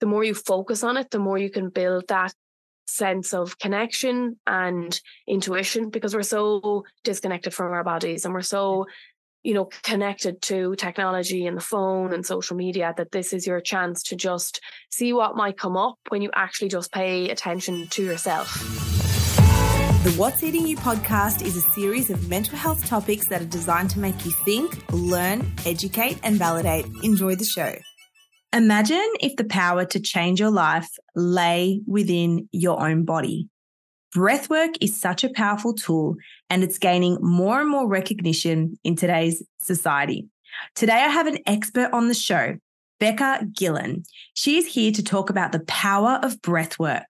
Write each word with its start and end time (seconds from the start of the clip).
The 0.00 0.06
more 0.06 0.24
you 0.24 0.34
focus 0.34 0.84
on 0.84 0.96
it, 0.96 1.10
the 1.10 1.18
more 1.18 1.38
you 1.38 1.50
can 1.50 1.70
build 1.70 2.08
that 2.08 2.32
sense 2.86 3.34
of 3.34 3.58
connection 3.58 4.38
and 4.46 4.98
intuition 5.26 5.90
because 5.90 6.14
we're 6.14 6.22
so 6.22 6.84
disconnected 7.04 7.52
from 7.52 7.72
our 7.72 7.84
bodies 7.84 8.24
and 8.24 8.32
we're 8.32 8.40
so 8.40 8.86
you 9.42 9.52
know 9.52 9.68
connected 9.82 10.40
to 10.40 10.74
technology 10.76 11.46
and 11.46 11.56
the 11.56 11.60
phone 11.62 12.14
and 12.14 12.24
social 12.24 12.56
media 12.56 12.94
that 12.96 13.12
this 13.12 13.34
is 13.34 13.46
your 13.46 13.60
chance 13.60 14.02
to 14.02 14.16
just 14.16 14.60
see 14.90 15.12
what 15.12 15.36
might 15.36 15.58
come 15.58 15.76
up 15.76 15.96
when 16.08 16.22
you 16.22 16.30
actually 16.34 16.68
just 16.68 16.90
pay 16.90 17.28
attention 17.28 17.86
to 17.88 18.02
yourself 18.02 18.54
The 20.04 20.14
What's 20.16 20.42
Eating 20.42 20.66
You 20.66 20.78
podcast 20.78 21.42
is 21.42 21.56
a 21.56 21.70
series 21.72 22.08
of 22.08 22.26
mental 22.28 22.56
health 22.56 22.86
topics 22.86 23.28
that 23.28 23.42
are 23.42 23.52
designed 23.58 23.90
to 23.90 23.98
make 23.98 24.24
you 24.24 24.30
think, 24.30 24.80
learn, 24.92 25.52
educate, 25.66 26.18
and 26.22 26.36
validate. 26.36 26.86
Enjoy 27.02 27.34
the 27.34 27.44
show. 27.44 27.74
Imagine 28.54 29.12
if 29.20 29.36
the 29.36 29.44
power 29.44 29.84
to 29.84 30.00
change 30.00 30.40
your 30.40 30.50
life 30.50 30.88
lay 31.14 31.82
within 31.86 32.48
your 32.50 32.80
own 32.82 33.04
body. 33.04 33.48
Breathwork 34.16 34.76
is 34.80 34.98
such 34.98 35.22
a 35.22 35.28
powerful 35.28 35.74
tool 35.74 36.16
and 36.48 36.64
it's 36.64 36.78
gaining 36.78 37.18
more 37.20 37.60
and 37.60 37.68
more 37.68 37.86
recognition 37.86 38.78
in 38.84 38.96
today's 38.96 39.42
society. 39.60 40.28
Today, 40.74 40.94
I 40.94 41.08
have 41.08 41.26
an 41.26 41.40
expert 41.44 41.90
on 41.92 42.08
the 42.08 42.14
show, 42.14 42.56
Becca 42.98 43.48
Gillen. 43.52 44.04
She 44.32 44.56
is 44.56 44.66
here 44.66 44.92
to 44.92 45.02
talk 45.02 45.28
about 45.28 45.52
the 45.52 45.60
power 45.60 46.18
of 46.22 46.40
breathwork 46.40 47.04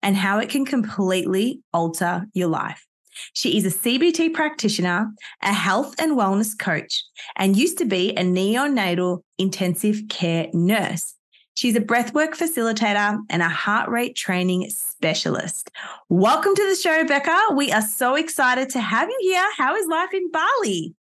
and 0.00 0.16
how 0.16 0.38
it 0.38 0.48
can 0.48 0.64
completely 0.64 1.60
alter 1.72 2.26
your 2.34 2.48
life. 2.48 2.86
She 3.32 3.56
is 3.56 3.64
a 3.64 3.76
CBT 3.76 4.32
practitioner, 4.32 5.12
a 5.42 5.52
health 5.52 5.94
and 5.98 6.12
wellness 6.12 6.58
coach, 6.58 7.04
and 7.36 7.56
used 7.56 7.78
to 7.78 7.84
be 7.84 8.10
a 8.10 8.22
neonatal 8.22 9.20
intensive 9.38 10.02
care 10.08 10.48
nurse. 10.52 11.14
She's 11.56 11.76
a 11.76 11.80
breathwork 11.80 12.36
facilitator 12.36 13.18
and 13.30 13.42
a 13.42 13.48
heart 13.48 13.88
rate 13.88 14.16
training 14.16 14.70
specialist. 14.70 15.70
Welcome 16.08 16.54
to 16.56 16.68
the 16.68 16.74
show, 16.74 17.04
Becca. 17.04 17.54
We 17.54 17.70
are 17.70 17.82
so 17.82 18.16
excited 18.16 18.70
to 18.70 18.80
have 18.80 19.08
you 19.08 19.18
here. 19.20 19.48
How 19.56 19.76
is 19.76 19.86
life 19.86 20.12
in 20.12 20.30
Bali? 20.30 20.94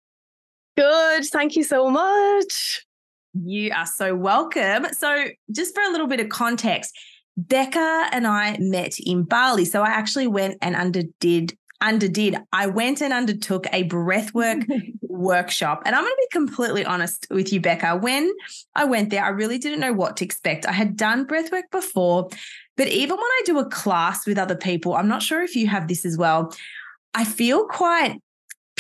good 0.81 1.25
thank 1.27 1.57
you 1.57 1.63
so 1.63 1.91
much 1.91 2.87
You 3.35 3.71
are 3.73 3.87
so 3.87 4.15
welcome. 4.15 4.87
So, 4.93 5.27
just 5.53 5.75
for 5.75 5.83
a 5.83 5.91
little 5.91 6.07
bit 6.07 6.21
of 6.21 6.31
context, 6.31 6.99
Becca 7.37 8.09
and 8.13 8.27
I 8.27 8.57
met 8.59 8.99
in 8.99 9.23
Bali. 9.25 9.65
So, 9.65 9.83
I 9.83 9.89
actually 9.89 10.27
went 10.27 10.57
and 10.63 10.75
underdid 10.75 11.57
underdid. 11.81 12.37
I 12.53 12.67
went 12.67 13.01
and 13.01 13.13
undertook 13.13 13.67
a 13.73 13.85
breathwork 13.85 14.67
workshop. 15.03 15.83
And 15.85 15.95
I'm 15.95 16.03
going 16.03 16.13
to 16.13 16.29
be 16.31 16.39
completely 16.39 16.85
honest 16.85 17.27
with 17.31 17.53
you, 17.53 17.61
Becca. 17.61 17.97
When 17.97 18.33
I 18.75 18.85
went 18.85 19.11
there, 19.11 19.25
I 19.25 19.29
really 19.29 19.59
didn't 19.59 19.81
know 19.81 19.93
what 19.93 20.17
to 20.19 20.25
expect. 20.25 20.67
I 20.67 20.73
had 20.73 20.97
done 20.97 21.27
breathwork 21.27 21.71
before, 21.71 22.29
but 22.77 22.89
even 22.89 23.17
when 23.17 23.25
I 23.25 23.43
do 23.45 23.59
a 23.59 23.69
class 23.69 24.27
with 24.27 24.39
other 24.39 24.57
people, 24.57 24.95
I'm 24.95 25.09
not 25.09 25.23
sure 25.23 25.43
if 25.43 25.55
you 25.55 25.67
have 25.69 25.89
this 25.89 26.05
as 26.05 26.17
well. 26.17 26.55
I 27.15 27.25
feel 27.25 27.67
quite 27.67 28.21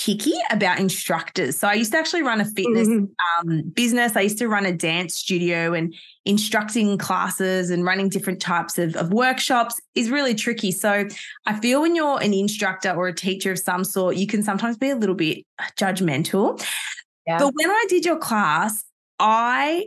picky 0.04 0.32
about 0.50 0.78
instructors. 0.78 1.58
So 1.58 1.68
I 1.68 1.74
used 1.74 1.92
to 1.92 1.98
actually 1.98 2.22
run 2.22 2.40
a 2.40 2.44
fitness 2.46 2.88
Mhm. 2.88 3.08
um, 3.38 3.62
business. 3.74 4.16
I 4.16 4.22
used 4.22 4.38
to 4.38 4.48
run 4.48 4.64
a 4.64 4.72
dance 4.72 5.14
studio 5.14 5.74
and 5.74 5.94
instructing 6.24 6.96
classes 6.96 7.68
and 7.68 7.84
running 7.84 8.08
different 8.08 8.40
types 8.40 8.78
of, 8.78 8.96
of 8.96 9.12
workshops 9.12 9.78
is 9.94 10.08
really 10.08 10.34
tricky. 10.34 10.72
So 10.72 11.06
I 11.46 11.60
feel 11.60 11.82
when 11.82 11.94
you're 11.94 12.20
an 12.22 12.32
instructor 12.32 12.90
or 12.90 13.08
a 13.08 13.14
teacher 13.14 13.52
of 13.52 13.58
some 13.58 13.84
sort, 13.84 14.16
you 14.16 14.26
can 14.26 14.42
sometimes 14.42 14.78
be 14.78 14.88
a 14.88 14.96
little 14.96 15.14
bit 15.14 15.44
judgmental. 15.78 16.64
Yeah. 17.26 17.38
But 17.38 17.52
when 17.54 17.70
I 17.70 17.84
did 17.88 18.06
your 18.06 18.18
class, 18.18 18.82
I 19.18 19.86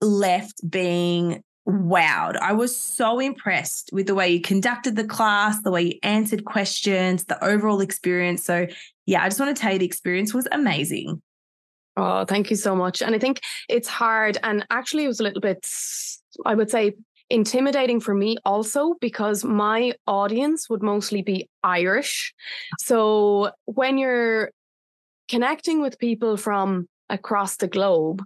left 0.00 0.68
being 0.68 1.42
wowed. 1.68 2.36
I 2.36 2.52
was 2.52 2.76
so 2.76 3.20
impressed 3.20 3.90
with 3.92 4.08
the 4.08 4.14
way 4.16 4.28
you 4.30 4.40
conducted 4.40 4.96
the 4.96 5.04
class, 5.04 5.62
the 5.62 5.70
way 5.70 5.82
you 5.82 5.98
answered 6.02 6.44
questions, 6.44 7.24
the 7.24 7.42
overall 7.44 7.80
experience. 7.80 8.42
So, 8.44 8.66
yeah, 9.06 9.22
I 9.22 9.28
just 9.28 9.40
want 9.40 9.54
to 9.56 9.60
tell 9.60 9.72
you 9.72 9.78
the 9.78 9.86
experience 9.86 10.32
was 10.32 10.48
amazing. 10.52 11.22
Oh, 11.96 12.24
thank 12.24 12.50
you 12.50 12.56
so 12.56 12.74
much. 12.74 13.02
And 13.02 13.14
I 13.14 13.18
think 13.18 13.40
it's 13.68 13.88
hard. 13.88 14.38
And 14.42 14.66
actually, 14.70 15.04
it 15.04 15.08
was 15.08 15.20
a 15.20 15.24
little 15.24 15.40
bit, 15.40 15.66
I 16.46 16.54
would 16.54 16.70
say, 16.70 16.94
intimidating 17.28 18.00
for 18.00 18.14
me 18.14 18.36
also 18.44 18.94
because 19.00 19.44
my 19.44 19.92
audience 20.06 20.68
would 20.68 20.82
mostly 20.82 21.22
be 21.22 21.48
Irish. 21.62 22.34
So 22.78 23.50
when 23.64 23.98
you're 23.98 24.50
connecting 25.28 25.80
with 25.80 25.98
people 25.98 26.36
from 26.36 26.88
across 27.08 27.56
the 27.56 27.68
globe, 27.68 28.22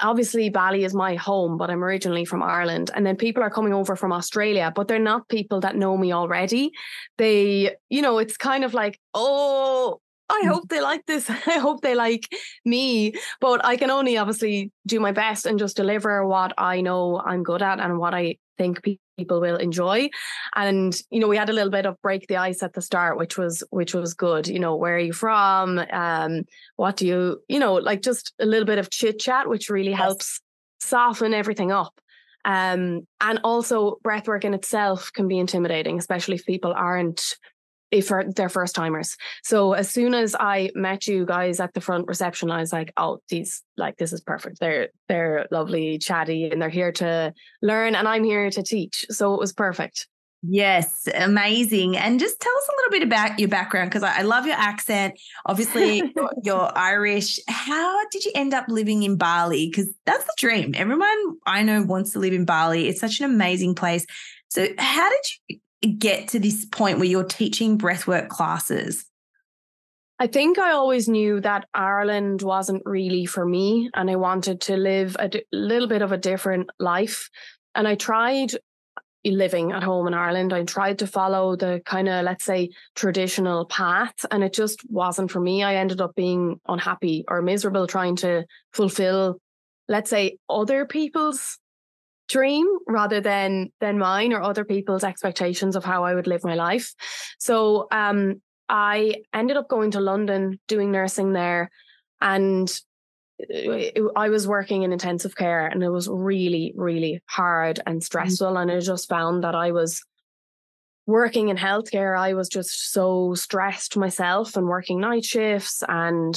obviously 0.00 0.48
Bali 0.48 0.84
is 0.84 0.94
my 0.94 1.14
home, 1.14 1.56
but 1.56 1.70
I'm 1.70 1.84
originally 1.84 2.24
from 2.24 2.42
Ireland. 2.42 2.90
And 2.94 3.04
then 3.06 3.16
people 3.16 3.42
are 3.42 3.50
coming 3.50 3.74
over 3.74 3.96
from 3.96 4.12
Australia, 4.12 4.72
but 4.74 4.88
they're 4.88 4.98
not 4.98 5.28
people 5.28 5.60
that 5.60 5.76
know 5.76 5.96
me 5.96 6.12
already. 6.12 6.72
They, 7.18 7.74
you 7.90 8.02
know, 8.02 8.18
it's 8.18 8.36
kind 8.36 8.64
of 8.64 8.74
like, 8.74 8.98
oh, 9.12 10.00
I 10.30 10.42
mm. 10.44 10.48
hope 10.48 10.68
they 10.68 10.80
like 10.80 11.04
this. 11.06 11.28
I 11.46 11.58
hope 11.58 11.82
they 11.82 11.94
like 11.94 12.28
me. 12.64 13.14
But 13.40 13.64
I 13.64 13.76
can 13.76 13.90
only 13.90 14.16
obviously 14.16 14.72
do 14.86 15.00
my 15.00 15.12
best 15.12 15.46
and 15.46 15.58
just 15.58 15.76
deliver 15.76 16.26
what 16.26 16.52
I 16.58 16.80
know 16.80 17.20
I'm 17.24 17.42
good 17.42 17.62
at 17.62 17.80
and 17.80 17.98
what 17.98 18.14
I 18.14 18.36
think 18.56 18.82
people 19.16 19.40
will 19.40 19.56
enjoy. 19.56 20.08
And 20.54 20.96
you 21.10 21.20
know, 21.20 21.28
we 21.28 21.36
had 21.36 21.50
a 21.50 21.52
little 21.52 21.70
bit 21.70 21.86
of 21.86 22.00
break 22.02 22.26
the 22.26 22.36
ice 22.36 22.62
at 22.62 22.72
the 22.72 22.82
start, 22.82 23.18
which 23.18 23.38
was 23.38 23.62
which 23.70 23.94
was 23.94 24.14
good. 24.14 24.48
You 24.48 24.58
know, 24.58 24.76
where 24.76 24.96
are 24.96 24.98
you 24.98 25.12
from? 25.12 25.80
Um, 25.92 26.44
what 26.76 26.96
do 26.96 27.06
you, 27.06 27.42
you 27.48 27.58
know, 27.58 27.74
like 27.74 28.02
just 28.02 28.32
a 28.40 28.46
little 28.46 28.66
bit 28.66 28.78
of 28.78 28.90
chit 28.90 29.18
chat, 29.18 29.48
which 29.48 29.70
really 29.70 29.92
helps 29.92 30.40
soften 30.80 31.34
everything 31.34 31.72
up. 31.72 31.94
Um, 32.44 33.06
and 33.22 33.40
also 33.42 33.98
breathwork 34.04 34.44
in 34.44 34.52
itself 34.52 35.10
can 35.14 35.28
be 35.28 35.38
intimidating, 35.38 35.98
especially 35.98 36.34
if 36.34 36.44
people 36.44 36.74
aren't 36.76 37.36
Eh, 37.94 37.98
if 37.98 38.10
are- 38.10 38.24
they're 38.24 38.48
first 38.48 38.74
timers. 38.74 39.16
So 39.42 39.72
as 39.72 39.90
soon 39.90 40.14
as 40.14 40.34
I 40.38 40.70
met 40.74 41.06
you 41.06 41.24
guys 41.24 41.60
at 41.60 41.74
the 41.74 41.80
front 41.80 42.06
reception, 42.08 42.50
I 42.50 42.60
was 42.60 42.72
like, 42.72 42.92
oh, 42.96 43.20
these 43.28 43.62
like 43.76 43.96
this 43.96 44.12
is 44.12 44.20
perfect. 44.20 44.60
They're 44.60 44.88
they're 45.08 45.46
lovely, 45.50 45.98
chatty, 45.98 46.50
and 46.50 46.60
they're 46.60 46.68
here 46.68 46.92
to 46.92 47.32
learn, 47.62 47.94
and 47.94 48.06
I'm 48.06 48.24
here 48.24 48.50
to 48.50 48.62
teach. 48.62 49.06
So 49.10 49.34
it 49.34 49.40
was 49.40 49.52
perfect. 49.52 50.08
Yes, 50.46 51.08
amazing. 51.14 51.96
And 51.96 52.20
just 52.20 52.38
tell 52.38 52.52
us 52.54 52.68
a 52.68 52.76
little 52.76 52.90
bit 52.90 53.02
about 53.02 53.38
your 53.38 53.48
background 53.48 53.88
because 53.88 54.02
I, 54.02 54.18
I, 54.18 54.22
love 54.22 54.44
your 54.44 54.56
accent. 54.56 55.18
Obviously, 55.46 56.02
you're, 56.14 56.30
you're, 56.42 56.70
Irish. 56.76 57.40
How 57.48 58.06
did 58.10 58.26
you 58.26 58.32
end 58.34 58.52
up 58.52 58.66
living 58.68 59.04
in 59.04 59.16
Bali? 59.16 59.70
Because 59.70 59.88
that's 60.04 60.24
the 60.24 60.34
dream. 60.36 60.74
Everyone 60.76 61.38
I 61.46 61.62
know 61.62 61.82
wants 61.82 62.12
to 62.12 62.18
live 62.18 62.34
in 62.34 62.44
Bali. 62.44 62.88
It's 62.88 63.00
such 63.00 63.20
an 63.20 63.24
amazing 63.24 63.74
place. 63.74 64.04
So, 64.50 64.68
how 64.76 65.08
did 65.08 65.24
you 65.48 65.60
get 65.86 66.28
to 66.28 66.38
this 66.38 66.64
point 66.64 66.98
where 66.98 67.08
you're 67.08 67.24
teaching 67.24 67.78
breathwork 67.78 68.28
classes? 68.28 69.06
I 70.18 70.28
think 70.28 70.58
I 70.58 70.72
always 70.72 71.08
knew 71.08 71.40
that 71.40 71.66
Ireland 71.74 72.42
wasn't 72.42 72.82
really 72.86 73.26
for 73.26 73.44
me 73.44 73.90
and 73.94 74.08
I 74.08 74.16
wanted 74.16 74.60
to 74.62 74.76
live 74.76 75.16
a 75.18 75.28
d- 75.28 75.44
little 75.52 75.88
bit 75.88 76.02
of 76.02 76.12
a 76.12 76.18
different 76.18 76.70
life. 76.78 77.28
And 77.74 77.88
I 77.88 77.96
tried 77.96 78.52
living 79.24 79.72
at 79.72 79.82
home 79.82 80.06
in 80.06 80.14
Ireland. 80.14 80.52
I 80.52 80.64
tried 80.64 80.98
to 81.00 81.06
follow 81.06 81.56
the 81.56 81.80
kind 81.84 82.08
of, 82.08 82.24
let's 82.24 82.44
say, 82.44 82.70
traditional 82.94 83.64
path, 83.64 84.14
and 84.30 84.44
it 84.44 84.52
just 84.52 84.88
wasn't 84.90 85.30
for 85.30 85.40
me. 85.40 85.62
I 85.62 85.76
ended 85.76 86.00
up 86.00 86.14
being 86.14 86.60
unhappy 86.68 87.24
or 87.28 87.40
miserable 87.42 87.86
trying 87.86 88.16
to 88.16 88.44
fulfill, 88.72 89.40
let's 89.88 90.10
say, 90.10 90.38
other 90.48 90.84
people's 90.84 91.58
dream 92.28 92.66
rather 92.88 93.20
than 93.20 93.70
than 93.80 93.98
mine 93.98 94.32
or 94.32 94.42
other 94.42 94.64
people's 94.64 95.04
expectations 95.04 95.76
of 95.76 95.84
how 95.84 96.04
I 96.04 96.14
would 96.14 96.26
live 96.26 96.44
my 96.44 96.54
life. 96.54 96.94
So 97.38 97.86
um 97.90 98.40
I 98.68 99.16
ended 99.32 99.56
up 99.56 99.68
going 99.68 99.90
to 99.92 100.00
London 100.00 100.58
doing 100.68 100.90
nursing 100.90 101.32
there 101.32 101.70
and 102.20 102.72
I 104.16 104.28
was 104.28 104.46
working 104.46 104.82
in 104.82 104.92
intensive 104.92 105.36
care 105.36 105.66
and 105.66 105.82
it 105.82 105.90
was 105.90 106.08
really, 106.08 106.72
really 106.76 107.20
hard 107.26 107.80
and 107.84 108.00
mm. 108.00 108.02
stressful. 108.02 108.48
Mm-hmm. 108.48 108.56
And 108.56 108.70
I 108.70 108.80
just 108.80 109.08
found 109.08 109.44
that 109.44 109.54
I 109.54 109.72
was 109.72 110.02
working 111.06 111.48
in 111.48 111.56
healthcare. 111.56 112.18
I 112.18 112.34
was 112.34 112.48
just 112.48 112.92
so 112.92 113.34
stressed 113.34 113.96
myself 113.96 114.56
and 114.56 114.66
working 114.66 115.00
night 115.00 115.24
shifts 115.24 115.82
and 115.86 116.34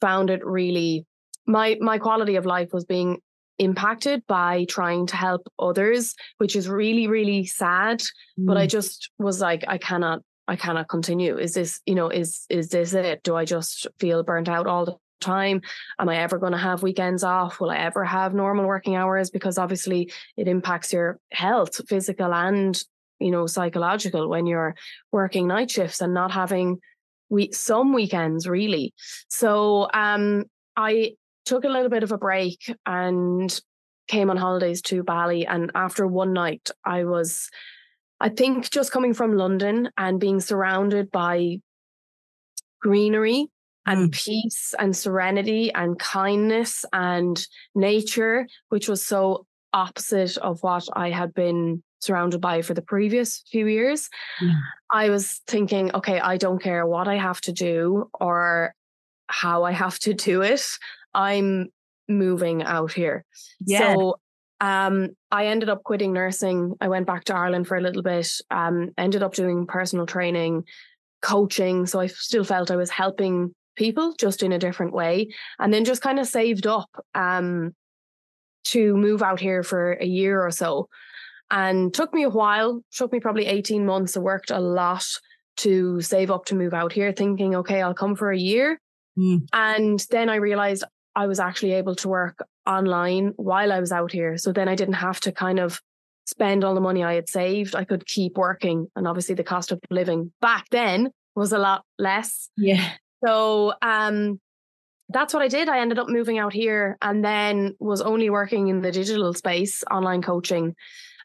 found 0.00 0.30
it 0.30 0.44
really 0.44 1.06
my 1.46 1.76
my 1.80 1.98
quality 1.98 2.36
of 2.36 2.46
life 2.46 2.72
was 2.72 2.84
being 2.84 3.18
impacted 3.58 4.26
by 4.26 4.64
trying 4.68 5.06
to 5.06 5.16
help 5.16 5.46
others, 5.58 6.14
which 6.38 6.56
is 6.56 6.68
really, 6.68 7.06
really 7.06 7.44
sad. 7.44 8.00
Mm. 8.38 8.46
But 8.46 8.56
I 8.56 8.66
mm. 8.66 8.70
just 8.70 9.10
was 9.18 9.40
like, 9.40 9.64
I 9.68 9.78
cannot 9.78 10.22
I 10.46 10.56
cannot 10.56 10.88
continue. 10.88 11.38
Is 11.38 11.54
this, 11.54 11.80
you 11.86 11.94
know, 11.94 12.08
is 12.08 12.46
is 12.50 12.68
this 12.68 12.92
it? 12.92 13.22
Do 13.22 13.34
I 13.34 13.44
just 13.44 13.86
feel 13.98 14.22
burnt 14.22 14.48
out 14.48 14.66
all 14.66 14.84
the 14.84 14.96
time? 15.20 15.62
Am 15.98 16.08
I 16.08 16.18
ever 16.18 16.38
going 16.38 16.52
to 16.52 16.58
have 16.58 16.82
weekends 16.82 17.24
off? 17.24 17.60
Will 17.60 17.70
I 17.70 17.78
ever 17.78 18.04
have 18.04 18.34
normal 18.34 18.66
working 18.66 18.94
hours? 18.94 19.30
Because 19.30 19.58
obviously 19.58 20.12
it 20.36 20.48
impacts 20.48 20.92
your 20.92 21.18
health, 21.32 21.80
physical 21.88 22.32
and 22.34 22.80
you 23.20 23.30
know 23.30 23.46
psychological 23.46 24.28
when 24.28 24.46
you're 24.46 24.74
working 25.12 25.46
night 25.46 25.70
shifts 25.70 26.00
and 26.00 26.12
not 26.12 26.30
having 26.30 26.78
we 27.30 27.50
some 27.52 27.92
weekends 27.92 28.46
really. 28.46 28.92
So 29.28 29.88
um 29.94 30.44
I 30.76 31.14
took 31.44 31.64
a 31.64 31.68
little 31.68 31.88
bit 31.88 32.02
of 32.02 32.12
a 32.12 32.18
break 32.18 32.74
and 32.86 33.60
came 34.08 34.30
on 34.30 34.36
holidays 34.36 34.82
to 34.82 35.02
Bali 35.02 35.46
and 35.46 35.70
after 35.74 36.06
one 36.06 36.32
night 36.32 36.70
I 36.84 37.04
was 37.04 37.50
I 38.20 38.28
think 38.28 38.70
just 38.70 38.92
coming 38.92 39.14
from 39.14 39.36
London 39.36 39.90
and 39.96 40.20
being 40.20 40.40
surrounded 40.40 41.10
by 41.10 41.58
greenery 42.80 43.48
and 43.86 44.10
mm. 44.10 44.12
peace 44.12 44.74
and 44.78 44.96
serenity 44.96 45.72
and 45.74 45.98
kindness 45.98 46.84
and 46.92 47.46
nature, 47.74 48.46
which 48.68 48.88
was 48.88 49.04
so 49.04 49.46
opposite 49.72 50.36
of 50.38 50.62
what 50.62 50.86
I 50.94 51.10
had 51.10 51.34
been 51.34 51.82
surrounded 52.00 52.40
by 52.40 52.62
for 52.62 52.74
the 52.74 52.82
previous 52.82 53.42
few 53.50 53.66
years. 53.66 54.08
Yeah. 54.40 54.52
I 54.92 55.10
was 55.10 55.40
thinking, 55.46 55.92
okay, 55.94 56.20
I 56.20 56.36
don't 56.36 56.62
care 56.62 56.86
what 56.86 57.08
I 57.08 57.16
have 57.16 57.40
to 57.42 57.52
do 57.52 58.10
or 58.20 58.74
how 59.26 59.64
I 59.64 59.72
have 59.72 59.98
to 60.00 60.14
do 60.14 60.42
it. 60.42 60.64
I'm 61.14 61.68
moving 62.08 62.62
out 62.62 62.92
here. 62.92 63.24
Yeah. 63.60 63.94
So 63.94 64.16
um, 64.60 65.10
I 65.30 65.46
ended 65.46 65.68
up 65.68 65.82
quitting 65.84 66.12
nursing. 66.12 66.74
I 66.80 66.88
went 66.88 67.06
back 67.06 67.24
to 67.24 67.34
Ireland 67.34 67.66
for 67.66 67.76
a 67.76 67.80
little 67.80 68.02
bit, 68.02 68.30
um, 68.50 68.90
ended 68.96 69.22
up 69.22 69.34
doing 69.34 69.66
personal 69.66 70.06
training, 70.06 70.64
coaching. 71.22 71.86
So 71.86 72.00
I 72.00 72.06
still 72.06 72.44
felt 72.44 72.70
I 72.70 72.76
was 72.76 72.90
helping 72.90 73.54
people 73.76 74.14
just 74.18 74.42
in 74.42 74.52
a 74.52 74.58
different 74.58 74.92
way. 74.92 75.28
And 75.58 75.72
then 75.72 75.84
just 75.84 76.02
kind 76.02 76.18
of 76.18 76.26
saved 76.26 76.66
up 76.66 76.88
um, 77.14 77.74
to 78.64 78.96
move 78.96 79.22
out 79.22 79.40
here 79.40 79.62
for 79.62 79.92
a 79.94 80.06
year 80.06 80.40
or 80.44 80.50
so. 80.50 80.88
And 81.50 81.92
took 81.92 82.14
me 82.14 82.22
a 82.22 82.30
while, 82.30 82.82
took 82.92 83.12
me 83.12 83.20
probably 83.20 83.46
18 83.46 83.84
months. 83.84 84.16
I 84.16 84.20
worked 84.20 84.50
a 84.50 84.60
lot 84.60 85.04
to 85.58 86.00
save 86.00 86.30
up 86.30 86.46
to 86.46 86.54
move 86.54 86.74
out 86.74 86.92
here, 86.92 87.12
thinking, 87.12 87.54
okay, 87.56 87.82
I'll 87.82 87.94
come 87.94 88.16
for 88.16 88.32
a 88.32 88.38
year. 88.38 88.80
Mm. 89.18 89.46
And 89.52 90.04
then 90.10 90.28
I 90.28 90.36
realized 90.36 90.84
I 91.16 91.26
was 91.26 91.40
actually 91.40 91.72
able 91.72 91.94
to 91.96 92.08
work 92.08 92.44
online 92.66 93.32
while 93.36 93.72
I 93.72 93.80
was 93.80 93.92
out 93.92 94.12
here. 94.12 94.36
So 94.38 94.52
then 94.52 94.68
I 94.68 94.74
didn't 94.74 94.94
have 94.94 95.20
to 95.20 95.32
kind 95.32 95.60
of 95.60 95.80
spend 96.26 96.64
all 96.64 96.74
the 96.74 96.80
money 96.80 97.04
I 97.04 97.14
had 97.14 97.28
saved. 97.28 97.76
I 97.76 97.84
could 97.84 98.06
keep 98.06 98.36
working. 98.36 98.88
And 98.96 99.06
obviously 99.06 99.34
the 99.34 99.44
cost 99.44 99.72
of 99.72 99.80
living 99.90 100.32
back 100.40 100.66
then 100.70 101.10
was 101.34 101.52
a 101.52 101.58
lot 101.58 101.84
less. 101.98 102.48
Yeah. 102.56 102.92
So 103.24 103.74
um, 103.82 104.40
that's 105.08 105.34
what 105.34 105.42
I 105.42 105.48
did. 105.48 105.68
I 105.68 105.80
ended 105.80 105.98
up 105.98 106.08
moving 106.08 106.38
out 106.38 106.52
here 106.52 106.96
and 107.02 107.24
then 107.24 107.74
was 107.78 108.00
only 108.00 108.30
working 108.30 108.68
in 108.68 108.80
the 108.80 108.90
digital 108.90 109.34
space, 109.34 109.84
online 109.90 110.22
coaching. 110.22 110.74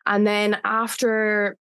And 0.06 0.26
then 0.26 0.58
after 0.64 1.58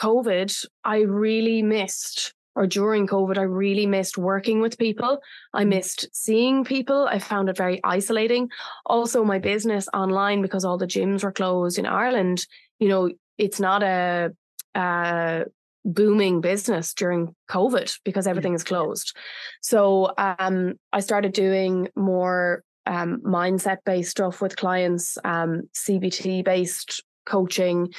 COVID, 0.00 0.66
I 0.84 1.00
really 1.00 1.62
missed, 1.62 2.34
or 2.56 2.66
during 2.66 3.06
COVID, 3.06 3.38
I 3.38 3.42
really 3.42 3.86
missed 3.86 4.18
working 4.18 4.60
with 4.60 4.78
people. 4.78 5.20
I 5.54 5.64
mm. 5.64 5.68
missed 5.68 6.08
seeing 6.12 6.64
people. 6.64 7.06
I 7.06 7.18
found 7.18 7.48
it 7.48 7.56
very 7.56 7.80
isolating. 7.84 8.48
Also, 8.86 9.24
my 9.24 9.38
business 9.38 9.88
online, 9.94 10.42
because 10.42 10.64
all 10.64 10.78
the 10.78 10.86
gyms 10.86 11.22
were 11.22 11.32
closed 11.32 11.78
in 11.78 11.86
Ireland, 11.86 12.46
you 12.78 12.88
know, 12.88 13.10
it's 13.38 13.60
not 13.60 13.82
a, 13.82 14.32
a 14.74 15.44
booming 15.84 16.40
business 16.40 16.92
during 16.94 17.34
COVID 17.48 17.98
because 18.04 18.26
everything 18.26 18.54
is 18.54 18.64
closed. 18.64 19.16
So 19.62 20.12
um, 20.18 20.74
I 20.92 21.00
started 21.00 21.32
doing 21.32 21.88
more 21.96 22.64
um, 22.86 23.20
mindset 23.24 23.78
based 23.84 24.10
stuff 24.10 24.40
with 24.42 24.56
clients, 24.56 25.16
um, 25.24 25.62
CBT 25.74 26.44
based 26.44 27.02
coaching, 27.24 27.92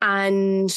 and 0.00 0.76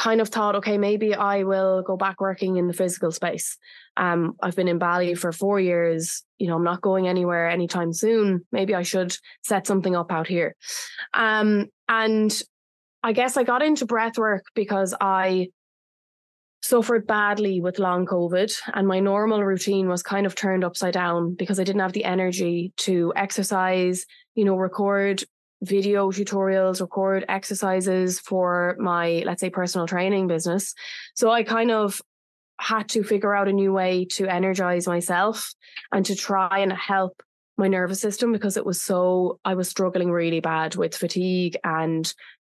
kind 0.00 0.22
of 0.22 0.30
thought, 0.30 0.56
okay, 0.56 0.78
maybe 0.78 1.14
I 1.14 1.42
will 1.42 1.82
go 1.82 1.94
back 1.94 2.22
working 2.22 2.56
in 2.56 2.66
the 2.66 2.72
physical 2.72 3.12
space. 3.12 3.58
Um, 3.98 4.34
I've 4.42 4.56
been 4.56 4.66
in 4.66 4.78
Bali 4.78 5.14
for 5.14 5.30
four 5.30 5.60
years. 5.60 6.24
You 6.38 6.48
know, 6.48 6.56
I'm 6.56 6.64
not 6.64 6.80
going 6.80 7.06
anywhere 7.06 7.50
anytime 7.50 7.92
soon. 7.92 8.46
Maybe 8.50 8.74
I 8.74 8.82
should 8.82 9.14
set 9.44 9.66
something 9.66 9.94
up 9.94 10.10
out 10.10 10.26
here. 10.26 10.56
Um, 11.12 11.66
and 11.86 12.42
I 13.02 13.12
guess 13.12 13.36
I 13.36 13.44
got 13.44 13.62
into 13.62 13.84
breath 13.84 14.16
work 14.16 14.44
because 14.54 14.94
I 14.98 15.48
suffered 16.62 17.06
badly 17.06 17.60
with 17.60 17.78
long 17.78 18.06
COVID, 18.06 18.54
and 18.72 18.86
my 18.86 19.00
normal 19.00 19.44
routine 19.44 19.88
was 19.88 20.02
kind 20.02 20.24
of 20.24 20.34
turned 20.34 20.64
upside 20.64 20.94
down 20.94 21.34
because 21.34 21.60
I 21.60 21.64
didn't 21.64 21.80
have 21.82 21.92
the 21.92 22.04
energy 22.04 22.72
to 22.78 23.12
exercise, 23.16 24.06
you 24.34 24.46
know, 24.46 24.56
record 24.56 25.24
video 25.62 26.10
tutorials, 26.10 26.80
record 26.80 27.24
exercises 27.28 28.18
for 28.18 28.76
my, 28.78 29.22
let's 29.26 29.40
say, 29.40 29.50
personal 29.50 29.86
training 29.86 30.26
business. 30.26 30.74
So 31.14 31.30
I 31.30 31.42
kind 31.42 31.70
of 31.70 32.00
had 32.58 32.88
to 32.90 33.02
figure 33.02 33.34
out 33.34 33.48
a 33.48 33.52
new 33.52 33.72
way 33.72 34.04
to 34.04 34.26
energize 34.26 34.86
myself 34.86 35.54
and 35.92 36.04
to 36.06 36.14
try 36.14 36.58
and 36.58 36.72
help 36.72 37.22
my 37.56 37.68
nervous 37.68 38.00
system 38.00 38.32
because 38.32 38.56
it 38.56 38.64
was 38.64 38.80
so, 38.80 39.38
I 39.44 39.54
was 39.54 39.68
struggling 39.68 40.10
really 40.10 40.40
bad 40.40 40.76
with 40.76 40.96
fatigue 40.96 41.56
and 41.64 42.12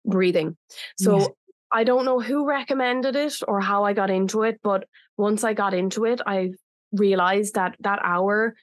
breathing. 0.04 0.56
So. 0.98 1.34
I 1.74 1.84
don't 1.84 2.04
know 2.04 2.20
who 2.20 2.46
recommended 2.46 3.16
it 3.16 3.36
or 3.48 3.58
how 3.58 3.84
I 3.84 3.94
got 3.94 4.10
into 4.10 4.42
it, 4.42 4.60
but 4.62 4.84
once 5.16 5.42
I 5.42 5.54
got 5.54 5.72
into 5.72 6.04
it, 6.04 6.20
I 6.26 6.50
realized 6.92 7.54
that 7.54 7.76
that 7.80 7.98
hour, 8.02 8.54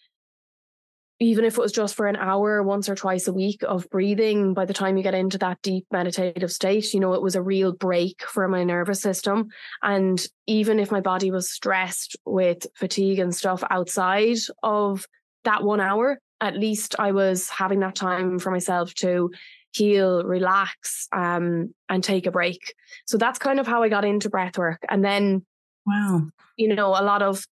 even 1.20 1.44
if 1.44 1.58
it 1.58 1.62
was 1.62 1.74
just 1.74 1.96
for 1.96 2.08
an 2.08 2.16
hour 2.16 2.64
once 2.64 2.88
or 2.88 2.96
twice 2.96 3.28
a 3.28 3.34
week 3.34 3.62
of 3.68 3.90
breathing, 3.90 4.54
by 4.54 4.66
the 4.66 4.74
time 4.74 4.96
you 4.96 5.04
get 5.04 5.14
into 5.14 5.38
that 5.40 5.62
deep 5.62 5.86
meditative 5.92 6.52
state, 6.52 6.94
you 6.94 7.00
know, 7.00 7.14
it 7.14 7.22
was 7.22 7.36
a 7.36 7.42
real 7.42 7.74
break 7.74 8.24
for 8.24 8.48
my 8.48 8.64
nervous 8.64 9.02
system. 9.02 9.50
And 9.82 10.26
even 10.48 10.80
if 10.80 10.92
my 10.92 11.02
body 11.02 11.30
was 11.30 11.52
stressed 11.52 12.16
with 12.26 12.66
fatigue 12.76 13.20
and 13.20 13.36
stuff 13.36 13.64
outside 13.70 14.38
of 14.64 15.06
that 15.44 15.64
one 15.64 15.82
hour, 15.82 16.20
at 16.40 16.58
least 16.58 16.96
I 17.00 17.12
was 17.12 17.50
having 17.50 17.82
that 17.82 17.96
time 17.96 18.40
for 18.40 18.50
myself 18.50 18.94
to 18.96 19.32
heal, 19.74 20.24
relax, 20.24 21.08
um, 21.12 21.74
and 21.90 22.02
take 22.04 22.28
a 22.28 22.32
break. 22.32 22.74
So 23.06 23.18
that's 23.18 23.40
kind 23.40 23.60
of 23.60 23.68
how 23.68 23.84
I 23.84 23.90
got 23.90 24.06
into 24.06 24.30
breath 24.30 24.58
work. 24.58 24.84
And 24.90 25.04
then, 25.04 25.46
wow, 25.86 26.22
you 26.56 26.74
know, 26.74 26.90
a 26.90 27.04
lot 27.04 27.22
of 27.22 27.46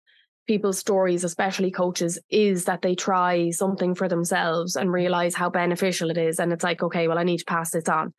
people's 0.48 0.78
stories, 0.78 1.22
especially 1.22 1.70
coaches, 1.70 2.18
is 2.30 2.64
that 2.64 2.82
they 2.82 2.94
try 2.94 3.50
something 3.50 3.94
for 3.94 4.08
themselves 4.08 4.74
and 4.74 4.92
realize 4.92 5.34
how 5.34 5.48
beneficial 5.50 6.10
it 6.10 6.18
is. 6.18 6.40
And 6.40 6.52
it's 6.52 6.64
like, 6.64 6.82
okay, 6.82 7.06
well, 7.06 7.18
I 7.18 7.22
need 7.22 7.38
to 7.38 7.44
pass 7.44 7.70
this 7.70 7.88
on. 7.88 8.12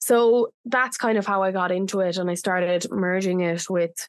So 0.00 0.48
that's 0.66 0.98
kind 0.98 1.16
of 1.16 1.24
how 1.24 1.42
I 1.42 1.52
got 1.52 1.72
into 1.72 2.00
it. 2.00 2.18
And 2.18 2.28
I 2.28 2.34
started 2.34 2.90
merging 2.90 3.40
it 3.40 3.70
with 3.70 4.06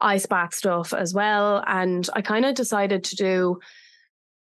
ice 0.00 0.26
bath 0.26 0.54
stuff 0.54 0.92
as 0.92 1.14
well. 1.14 1.64
And 1.66 2.08
I 2.12 2.20
kind 2.20 2.44
of 2.44 2.54
decided 2.54 3.02
to 3.04 3.16
do 3.16 3.58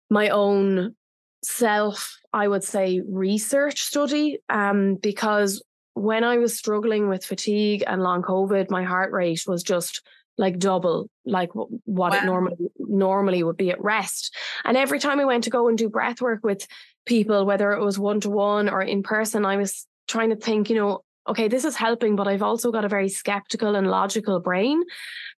my 0.09 0.29
own 0.29 0.95
self, 1.43 2.17
I 2.33 2.47
would 2.47 2.63
say, 2.63 3.01
research 3.07 3.83
study 3.83 4.39
um, 4.49 4.95
because 4.95 5.63
when 5.93 6.23
I 6.23 6.39
was 6.39 6.57
struggling 6.57 7.07
with 7.09 7.23
fatigue 7.23 7.83
and 7.85 8.01
long 8.01 8.23
COVID, 8.23 8.71
my 8.71 8.83
heart 8.83 9.13
rate 9.13 9.43
was 9.47 9.61
just 9.61 10.01
like 10.37 10.59
double 10.59 11.09
like 11.25 11.49
what 11.53 12.11
wow. 12.11 12.11
it 12.11 12.25
normally 12.25 12.55
normally 12.79 13.43
would 13.43 13.57
be 13.57 13.71
at 13.71 13.83
rest. 13.83 14.35
And 14.63 14.77
every 14.77 14.99
time 14.99 15.19
I 15.19 15.25
went 15.25 15.45
to 15.45 15.49
go 15.49 15.67
and 15.67 15.77
do 15.77 15.89
breath 15.89 16.21
work 16.21 16.43
with 16.43 16.67
people, 17.05 17.45
whether 17.45 17.71
it 17.71 17.83
was 17.83 17.97
one 17.97 18.19
to 18.21 18.29
one 18.29 18.69
or 18.69 18.81
in 18.81 19.03
person, 19.03 19.45
I 19.45 19.57
was 19.57 19.87
trying 20.07 20.29
to 20.29 20.35
think, 20.35 20.69
you 20.69 20.75
know, 20.75 21.01
okay, 21.27 21.47
this 21.47 21.65
is 21.65 21.75
helping, 21.75 22.15
but 22.15 22.27
I've 22.27 22.43
also 22.43 22.71
got 22.71 22.85
a 22.85 22.89
very 22.89 23.09
skeptical 23.09 23.75
and 23.75 23.87
logical 23.87 24.39
brain. 24.39 24.83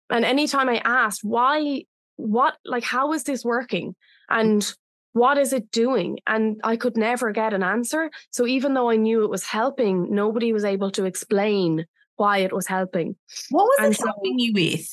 And 0.09 0.25
anytime 0.25 0.69
I 0.69 0.81
asked 0.83 1.21
why, 1.23 1.83
what, 2.17 2.57
like, 2.65 2.83
how 2.83 3.13
is 3.13 3.23
this 3.23 3.45
working? 3.45 3.95
And 4.29 4.69
what 5.13 5.37
is 5.37 5.53
it 5.53 5.71
doing? 5.71 6.19
And 6.27 6.59
I 6.63 6.75
could 6.75 6.97
never 6.97 7.31
get 7.31 7.53
an 7.53 7.63
answer. 7.63 8.11
So 8.31 8.45
even 8.45 8.73
though 8.73 8.89
I 8.89 8.97
knew 8.97 9.23
it 9.23 9.29
was 9.29 9.45
helping, 9.45 10.13
nobody 10.13 10.53
was 10.53 10.65
able 10.65 10.91
to 10.91 11.05
explain 11.05 11.85
why 12.17 12.39
it 12.39 12.53
was 12.53 12.67
helping. 12.67 13.15
What 13.49 13.63
was 13.65 13.77
and 13.79 13.93
it 13.93 13.97
so 13.97 14.05
helping 14.07 14.39
you 14.39 14.53
with? 14.53 14.87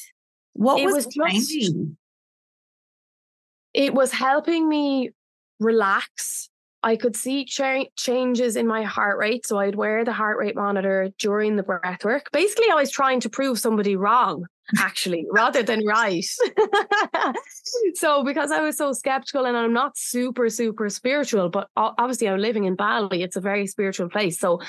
What 0.55 0.83
was, 0.83 0.95
was 0.95 1.07
changing? 1.09 1.71
Just, 1.71 1.99
it 3.75 3.93
was 3.95 4.13
helping 4.13 4.69
me 4.69 5.11
relax. 5.59 6.49
I 6.83 6.97
could 6.97 7.17
see 7.17 7.47
ch- 7.47 7.89
changes 7.97 8.57
in 8.57 8.67
my 8.67 8.83
heart 8.83 9.19
rate. 9.19 9.47
So 9.47 9.59
I'd 9.59 9.75
wear 9.75 10.05
the 10.05 10.13
heart 10.13 10.39
rate 10.39 10.55
monitor 10.55 11.09
during 11.19 11.57
the 11.57 11.63
breath 11.63 12.05
work. 12.05 12.31
Basically, 12.31 12.71
I 12.71 12.75
was 12.75 12.91
trying 12.91 13.21
to 13.21 13.31
prove 13.31 13.59
somebody 13.59 13.97
wrong, 13.97 14.45
actually, 14.79 15.27
rather 15.33 15.63
than 15.63 15.85
right. 15.87 16.25
so 17.95 18.23
because 18.23 18.51
I 18.51 18.61
was 18.61 18.77
so 18.77 18.93
skeptical 18.93 19.47
and 19.47 19.57
I'm 19.57 19.73
not 19.73 19.97
super, 19.97 20.51
super 20.51 20.91
spiritual, 20.91 21.49
but 21.49 21.69
obviously 21.75 22.29
I'm 22.29 22.39
living 22.39 22.65
in 22.65 22.77
Bali. 22.77 23.23
It's 23.23 23.37
a 23.37 23.41
very 23.41 23.67
spiritual 23.67 24.11
place. 24.11 24.39
So 24.39 24.61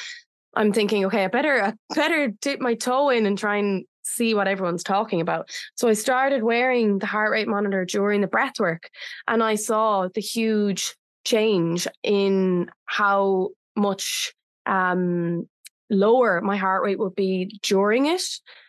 I'm 0.55 0.71
thinking, 0.71 1.05
okay, 1.05 1.25
I 1.25 1.27
better 1.27 1.61
I 1.63 1.73
better 1.93 2.29
dip 2.41 2.59
my 2.59 2.75
toe 2.75 3.09
in 3.09 3.25
and 3.25 3.37
try 3.37 3.57
and 3.57 3.85
see 4.03 4.33
what 4.33 4.47
everyone's 4.47 4.83
talking 4.83 5.21
about. 5.21 5.49
So 5.75 5.87
I 5.87 5.93
started 5.93 6.43
wearing 6.43 6.99
the 6.99 7.07
heart 7.07 7.31
rate 7.31 7.47
monitor 7.47 7.85
during 7.85 8.21
the 8.21 8.27
breath 8.27 8.59
work 8.59 8.89
and 9.27 9.43
I 9.43 9.55
saw 9.55 10.07
the 10.13 10.21
huge 10.21 10.95
change 11.25 11.87
in 12.03 12.69
how 12.85 13.49
much 13.75 14.33
um, 14.67 15.47
lower 15.89 16.39
my 16.41 16.55
heart 16.55 16.83
rate 16.83 16.99
would 16.99 17.15
be 17.15 17.59
during 17.63 18.05
it 18.05 18.23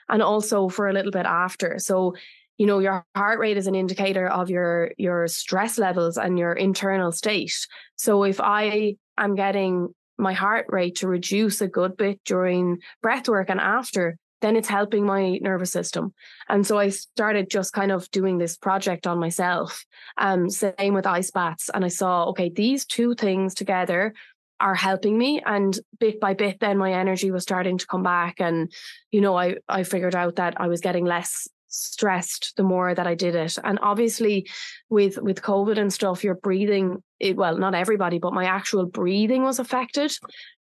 and 0.09 0.23
also 0.23 0.69
for 0.69 0.89
a 0.89 0.93
little 0.93 1.13
bit 1.13 1.27
after. 1.27 1.79
So 1.79 2.15
you 2.59 2.67
know 2.67 2.79
your 2.79 3.05
heart 3.15 3.39
rate 3.39 3.59
is 3.59 3.67
an 3.67 3.75
indicator 3.75 4.27
of 4.27 4.49
your 4.49 4.93
your 4.97 5.29
stress 5.29 5.79
levels 5.79 6.17
and 6.17 6.39
your 6.39 6.55
internal 6.55 7.13
state 7.13 7.67
so 7.97 8.25
if 8.25 8.41
i 8.41 8.97
am 9.19 9.35
getting 9.35 9.95
my 10.19 10.33
heart 10.33 10.67
rate 10.69 10.97
to 10.97 11.09
reduce 11.09 11.61
a 11.61 11.69
good 11.69 11.97
bit 11.97 12.21
during 12.25 12.79
breath 13.03 13.29
work 13.29 13.51
and 13.51 13.61
after, 13.61 14.19
then 14.43 14.57
it's 14.57 14.69
helping 14.69 15.05
my 15.05 15.39
nervous 15.39 15.73
system. 15.73 16.13
And 16.49 16.67
so 16.67 16.79
I 16.79 16.91
started 16.91 17.51
just 17.51 17.73
kind 17.73 17.91
of 17.91 18.11
doing 18.11 18.39
this 18.39 18.57
project 18.57 19.07
on 19.07 19.19
myself. 19.19 19.85
Um, 20.19 20.51
same 20.51 20.95
with 20.95 21.07
ice 21.07 21.31
baths. 21.31 21.71
And 21.73 21.85
I 21.85 21.89
saw, 21.89 22.27
okay, 22.27 22.51
these 22.51 22.85
two 22.85 23.15
things 23.15 23.55
together 23.55 24.15
are 24.61 24.75
helping 24.75 25.19
me. 25.19 25.43
And 25.45 25.79
bit 25.99 26.21
by 26.21 26.35
bit, 26.35 26.61
then 26.61 26.79
my 26.79 26.93
energy 26.93 27.31
was 27.31 27.43
starting 27.43 27.79
to 27.79 27.87
come 27.87 28.03
back. 28.03 28.41
And, 28.41 28.73
you 29.11 29.21
know, 29.21 29.37
I 29.37 29.57
I 29.69 29.83
figured 29.83 30.15
out 30.15 30.37
that 30.37 30.61
I 30.61 30.69
was 30.69 30.81
getting 30.81 31.05
less 31.05 31.49
stressed 31.77 32.55
the 32.57 32.63
more 32.63 32.95
that 32.95 33.07
I 33.07 33.15
did 33.15 33.35
it. 33.35 33.57
And 33.63 33.79
obviously 33.83 34.49
with 34.89 35.19
with 35.21 35.43
COVID 35.43 35.79
and 35.79 35.93
stuff, 35.93 36.25
your 36.25 36.35
breathing, 36.35 37.03
it, 37.21 37.37
well, 37.37 37.57
not 37.57 37.75
everybody, 37.75 38.19
but 38.19 38.33
my 38.33 38.45
actual 38.45 38.87
breathing 38.87 39.43
was 39.43 39.59
affected. 39.59 40.17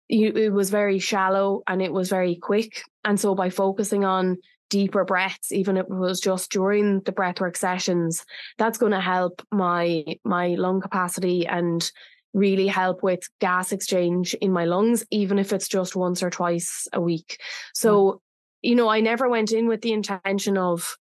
You, 0.08 0.32
it 0.32 0.50
was 0.50 0.70
very 0.70 0.98
shallow 0.98 1.62
and 1.66 1.82
it 1.82 1.92
was 1.92 2.08
very 2.08 2.36
quick. 2.36 2.82
And 3.04 3.20
so 3.20 3.34
by 3.34 3.50
focusing 3.50 4.04
on 4.04 4.38
deeper 4.70 5.04
breaths, 5.04 5.52
even 5.52 5.76
if 5.76 5.84
it 5.84 5.90
was 5.90 6.20
just 6.20 6.50
during 6.50 7.00
the 7.00 7.12
breathwork 7.12 7.56
sessions, 7.56 8.24
that's 8.56 8.78
going 8.78 8.92
to 8.92 9.00
help 9.00 9.42
my 9.50 10.04
my 10.24 10.48
lung 10.48 10.80
capacity 10.80 11.46
and 11.46 11.90
really 12.34 12.66
help 12.66 13.02
with 13.02 13.20
gas 13.40 13.72
exchange 13.72 14.34
in 14.34 14.52
my 14.52 14.64
lungs, 14.64 15.04
even 15.10 15.38
if 15.38 15.52
it's 15.52 15.68
just 15.68 15.96
once 15.96 16.22
or 16.22 16.30
twice 16.30 16.86
a 16.92 17.00
week. 17.00 17.40
So 17.74 17.90
mm. 17.94 18.18
You 18.62 18.74
know, 18.74 18.88
I 18.88 19.00
never 19.00 19.28
went 19.28 19.52
in 19.52 19.68
with 19.68 19.82
the 19.82 19.92
intention 19.92 20.56
of 20.56 20.96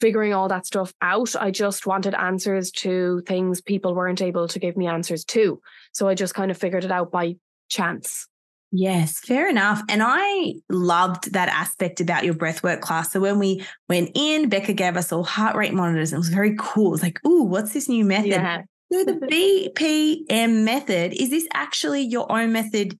figuring 0.00 0.34
all 0.34 0.48
that 0.48 0.66
stuff 0.66 0.92
out. 1.00 1.34
I 1.36 1.50
just 1.50 1.86
wanted 1.86 2.14
answers 2.14 2.70
to 2.72 3.22
things 3.26 3.60
people 3.60 3.94
weren't 3.94 4.20
able 4.20 4.48
to 4.48 4.58
give 4.58 4.76
me 4.76 4.88
answers 4.88 5.24
to. 5.26 5.60
So 5.92 6.08
I 6.08 6.14
just 6.14 6.34
kind 6.34 6.50
of 6.50 6.58
figured 6.58 6.84
it 6.84 6.90
out 6.90 7.12
by 7.12 7.36
chance. 7.68 8.26
Yes, 8.72 9.20
fair 9.20 9.48
enough. 9.48 9.82
And 9.88 10.02
I 10.02 10.54
loved 10.70 11.34
that 11.34 11.48
aspect 11.50 12.00
about 12.00 12.24
your 12.24 12.34
breathwork 12.34 12.80
class. 12.80 13.12
So 13.12 13.20
when 13.20 13.38
we 13.38 13.64
went 13.88 14.10
in, 14.14 14.48
Becca 14.48 14.72
gave 14.72 14.96
us 14.96 15.12
all 15.12 15.24
heart 15.24 15.54
rate 15.54 15.74
monitors. 15.74 16.10
And 16.10 16.16
it 16.16 16.20
was 16.20 16.30
very 16.30 16.56
cool. 16.58 16.88
It 16.88 16.92
was 16.92 17.02
like, 17.02 17.20
ooh, 17.26 17.42
what's 17.42 17.74
this 17.74 17.88
new 17.88 18.04
method? 18.04 18.30
Yeah. 18.30 18.62
So 18.90 19.04
the 19.04 19.70
BPM 19.76 20.64
method, 20.64 21.12
is 21.12 21.30
this 21.30 21.46
actually 21.54 22.02
your 22.02 22.30
own 22.32 22.52
method 22.52 22.98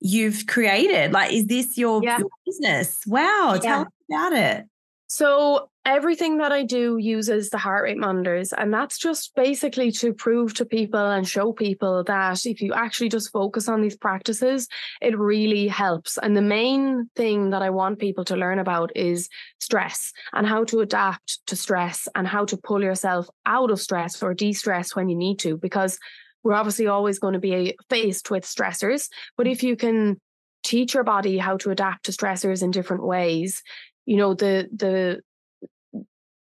you've 0.00 0.46
created? 0.46 1.12
Like, 1.12 1.32
is 1.32 1.46
this 1.46 1.76
your, 1.78 2.02
yeah. 2.02 2.18
your 2.18 2.28
business? 2.46 3.00
Wow. 3.06 3.52
Yeah. 3.54 3.60
Tell 3.60 3.80
us 3.82 3.88
about 4.10 4.32
it. 4.32 4.66
So, 5.08 5.70
everything 5.88 6.36
that 6.36 6.52
I 6.52 6.64
do 6.64 6.98
uses 6.98 7.48
the 7.48 7.56
heart 7.56 7.84
rate 7.84 7.96
monitors. 7.96 8.52
And 8.52 8.72
that's 8.72 8.98
just 8.98 9.34
basically 9.34 9.90
to 9.92 10.12
prove 10.12 10.52
to 10.54 10.66
people 10.66 11.00
and 11.00 11.26
show 11.26 11.52
people 11.52 12.04
that 12.04 12.44
if 12.44 12.60
you 12.60 12.74
actually 12.74 13.08
just 13.08 13.32
focus 13.32 13.70
on 13.70 13.80
these 13.80 13.96
practices, 13.96 14.68
it 15.00 15.18
really 15.18 15.66
helps. 15.66 16.18
And 16.18 16.36
the 16.36 16.42
main 16.42 17.08
thing 17.16 17.50
that 17.50 17.62
I 17.62 17.70
want 17.70 17.98
people 17.98 18.24
to 18.26 18.36
learn 18.36 18.58
about 18.58 18.94
is 18.94 19.30
stress 19.60 20.12
and 20.34 20.46
how 20.46 20.64
to 20.64 20.80
adapt 20.80 21.46
to 21.46 21.56
stress 21.56 22.06
and 22.14 22.28
how 22.28 22.44
to 22.44 22.58
pull 22.58 22.82
yourself 22.82 23.30
out 23.46 23.70
of 23.70 23.80
stress 23.80 24.22
or 24.22 24.34
de 24.34 24.52
stress 24.52 24.94
when 24.94 25.08
you 25.08 25.16
need 25.16 25.38
to. 25.38 25.56
Because 25.56 25.98
we're 26.42 26.54
obviously 26.54 26.86
always 26.86 27.18
going 27.18 27.34
to 27.34 27.40
be 27.40 27.76
faced 27.90 28.30
with 28.30 28.44
stressors. 28.44 29.08
But 29.36 29.46
if 29.46 29.62
you 29.62 29.76
can 29.76 30.20
teach 30.62 30.94
your 30.94 31.04
body 31.04 31.38
how 31.38 31.56
to 31.58 31.70
adapt 31.70 32.06
to 32.06 32.12
stressors 32.12 32.62
in 32.62 32.70
different 32.70 33.04
ways, 33.04 33.62
you 34.06 34.16
know, 34.16 34.34
the 34.34 34.68
the 34.74 35.20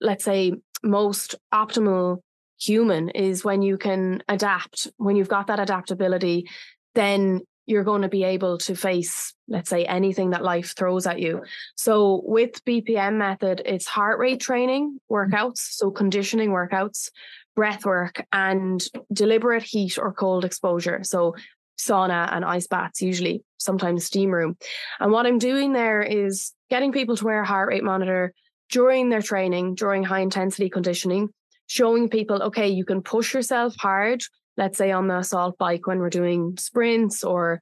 let's 0.00 0.25
say 0.25 0.53
most 0.83 1.35
optimal 1.53 2.19
human 2.59 3.11
is 3.11 3.45
when 3.45 3.62
you 3.62 3.76
can 3.76 4.23
adapt, 4.29 4.88
when 4.97 5.17
you've 5.17 5.29
got 5.29 5.49
that 5.49 5.61
adaptability, 5.61 6.49
then 6.95 7.41
you're 7.67 7.85
going 7.85 8.03
to 8.03 8.09
be 8.09 8.23
able 8.23 8.59
to 8.59 8.76
face, 8.76 9.35
let's 9.49 9.69
say, 9.69 9.85
anything 9.85 10.31
that 10.31 10.45
life 10.45 10.75
throws 10.76 11.07
at 11.07 11.21
you. 11.21 11.43
So 11.76 12.23
with 12.25 12.65
BPM 12.65 13.17
method, 13.17 13.61
it's 13.65 13.87
heart 13.87 14.19
rate 14.21 14.41
training 14.41 15.00
workouts, 15.11 15.59
so 15.59 15.91
conditioning 15.91 16.50
workouts, 16.50 17.11
breath 17.56 17.84
work, 17.84 18.25
and 18.32 18.86
deliberate 19.12 19.64
heat 19.64 19.98
or 19.98 20.12
cold 20.12 20.44
exposure. 20.44 21.00
So 21.02 21.34
sauna 21.78 22.32
and 22.32 22.44
ice 22.44 22.66
baths, 22.66 23.02
usually, 23.02 23.42
sometimes 23.58 24.04
steam 24.04 24.30
room. 24.30 24.56
And 25.00 25.10
what 25.10 25.26
I'm 25.26 25.38
doing 25.38 25.72
there 25.72 26.02
is 26.02 26.52
getting 26.70 26.92
people 26.92 27.16
to 27.16 27.25
wear 27.25 27.40
a 27.40 27.46
heart 27.46 27.68
rate 27.68 27.82
monitor 27.82 28.32
during 28.70 29.08
their 29.08 29.22
training, 29.22 29.75
during 29.75 30.04
high 30.04 30.20
intensity 30.20 30.68
conditioning, 30.70 31.30
showing 31.66 32.08
people, 32.08 32.42
okay, 32.44 32.68
you 32.68 32.84
can 32.84 33.02
push 33.02 33.34
yourself 33.34 33.75
hard, 33.78 34.22
let's 34.56 34.78
say 34.78 34.90
on 34.90 35.08
the 35.08 35.18
assault 35.18 35.58
bike 35.58 35.86
when 35.86 35.98
we're 35.98 36.10
doing 36.10 36.56
sprints 36.58 37.25
or 37.25 37.60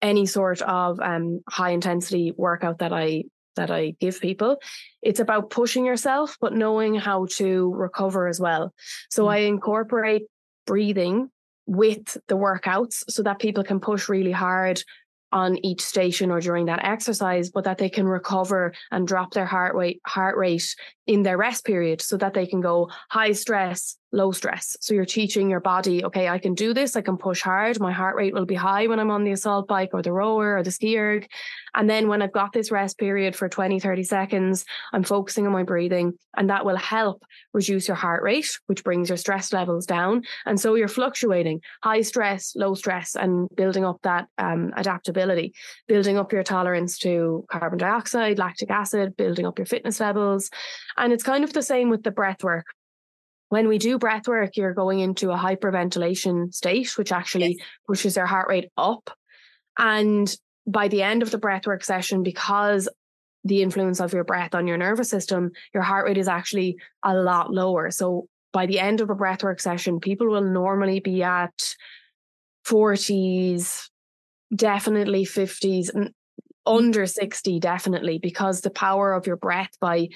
any 0.00 0.26
sort 0.26 0.62
of 0.62 1.00
um, 1.00 1.40
high 1.48 1.70
intensity 1.70 2.32
workout 2.36 2.78
that 2.78 2.92
I 2.92 3.24
that 3.58 3.70
I 3.70 3.94
give 4.00 4.20
people. 4.20 4.56
It's 5.02 5.20
about 5.20 5.50
pushing 5.50 5.84
yourself, 5.84 6.36
but 6.40 6.54
knowing 6.54 6.94
how 6.94 7.26
to 7.32 7.72
recover 7.74 8.26
as 8.28 8.40
well. 8.40 8.72
So 9.10 9.26
mm. 9.26 9.32
I 9.32 9.36
incorporate 9.38 10.22
breathing 10.66 11.30
with 11.66 12.16
the 12.28 12.36
workouts 12.36 13.04
so 13.10 13.22
that 13.24 13.38
people 13.38 13.62
can 13.62 13.80
push 13.80 14.08
really 14.08 14.32
hard 14.32 14.82
on 15.30 15.62
each 15.64 15.82
station 15.82 16.30
or 16.30 16.40
during 16.40 16.66
that 16.66 16.84
exercise, 16.84 17.50
but 17.50 17.64
that 17.64 17.76
they 17.76 17.90
can 17.90 18.06
recover 18.06 18.72
and 18.90 19.06
drop 19.06 19.34
their 19.34 19.44
heart 19.44 19.74
rate 19.74 20.00
heart 20.06 20.38
rate 20.38 20.74
in 21.06 21.22
their 21.22 21.36
rest 21.36 21.66
period 21.66 22.00
so 22.00 22.16
that 22.16 22.32
they 22.32 22.46
can 22.46 22.62
go 22.62 22.90
high 23.10 23.32
stress, 23.32 23.97
low 24.12 24.32
stress. 24.32 24.76
So 24.80 24.94
you're 24.94 25.04
teaching 25.04 25.50
your 25.50 25.60
body, 25.60 26.04
okay, 26.04 26.28
I 26.28 26.38
can 26.38 26.54
do 26.54 26.72
this. 26.72 26.96
I 26.96 27.02
can 27.02 27.18
push 27.18 27.42
hard. 27.42 27.78
My 27.78 27.92
heart 27.92 28.16
rate 28.16 28.34
will 28.34 28.46
be 28.46 28.54
high 28.54 28.86
when 28.86 28.98
I'm 28.98 29.10
on 29.10 29.24
the 29.24 29.32
assault 29.32 29.68
bike 29.68 29.90
or 29.92 30.02
the 30.02 30.12
rower 30.12 30.56
or 30.56 30.62
the 30.62 30.70
ski 30.70 30.98
erg. 30.98 31.28
And 31.74 31.88
then 31.88 32.08
when 32.08 32.22
I've 32.22 32.32
got 32.32 32.52
this 32.52 32.70
rest 32.70 32.98
period 32.98 33.36
for 33.36 33.48
20, 33.48 33.80
30 33.80 34.02
seconds, 34.04 34.64
I'm 34.92 35.02
focusing 35.02 35.46
on 35.46 35.52
my 35.52 35.62
breathing 35.62 36.14
and 36.36 36.48
that 36.48 36.64
will 36.64 36.76
help 36.76 37.22
reduce 37.52 37.88
your 37.88 37.96
heart 37.96 38.22
rate, 38.22 38.58
which 38.66 38.82
brings 38.82 39.10
your 39.10 39.18
stress 39.18 39.52
levels 39.52 39.84
down. 39.84 40.22
And 40.46 40.58
so 40.58 40.74
you're 40.74 40.88
fluctuating 40.88 41.60
high 41.82 42.00
stress, 42.00 42.54
low 42.56 42.74
stress, 42.74 43.14
and 43.14 43.48
building 43.54 43.84
up 43.84 44.00
that 44.02 44.28
um, 44.38 44.72
adaptability, 44.76 45.52
building 45.86 46.16
up 46.16 46.32
your 46.32 46.42
tolerance 46.42 46.98
to 46.98 47.44
carbon 47.50 47.78
dioxide, 47.78 48.38
lactic 48.38 48.70
acid, 48.70 49.16
building 49.16 49.44
up 49.44 49.58
your 49.58 49.66
fitness 49.66 50.00
levels. 50.00 50.50
And 50.96 51.12
it's 51.12 51.22
kind 51.22 51.44
of 51.44 51.52
the 51.52 51.62
same 51.62 51.90
with 51.90 52.02
the 52.02 52.10
breath 52.10 52.42
work 52.42 52.66
when 53.48 53.68
we 53.68 53.78
do 53.78 53.98
breath 53.98 54.28
work, 54.28 54.56
you're 54.56 54.74
going 54.74 55.00
into 55.00 55.30
a 55.30 55.36
hyperventilation 55.36 56.52
state, 56.54 56.96
which 56.98 57.12
actually 57.12 57.56
yes. 57.56 57.66
pushes 57.86 58.16
your 58.16 58.26
heart 58.26 58.48
rate 58.48 58.70
up. 58.76 59.10
And 59.78 60.34
by 60.66 60.88
the 60.88 61.02
end 61.02 61.22
of 61.22 61.30
the 61.30 61.38
breath 61.38 61.66
work 61.66 61.82
session, 61.82 62.22
because 62.22 62.88
the 63.44 63.62
influence 63.62 64.00
of 64.00 64.12
your 64.12 64.24
breath 64.24 64.54
on 64.54 64.66
your 64.66 64.76
nervous 64.76 65.08
system, 65.08 65.52
your 65.72 65.82
heart 65.82 66.06
rate 66.06 66.18
is 66.18 66.28
actually 66.28 66.76
a 67.02 67.14
lot 67.14 67.50
lower. 67.50 67.90
So 67.90 68.28
by 68.52 68.66
the 68.66 68.78
end 68.78 69.00
of 69.00 69.08
a 69.08 69.14
breath 69.14 69.42
work 69.42 69.60
session, 69.60 70.00
people 70.00 70.28
will 70.28 70.42
normally 70.42 71.00
be 71.00 71.22
at 71.22 71.74
40s, 72.66 73.88
definitely 74.54 75.24
50s, 75.24 75.94
and 75.94 76.12
under 76.66 77.06
60, 77.06 77.60
definitely, 77.60 78.18
because 78.18 78.60
the 78.60 78.70
power 78.70 79.14
of 79.14 79.26
your 79.26 79.36
breath 79.36 79.70
by 79.80 80.08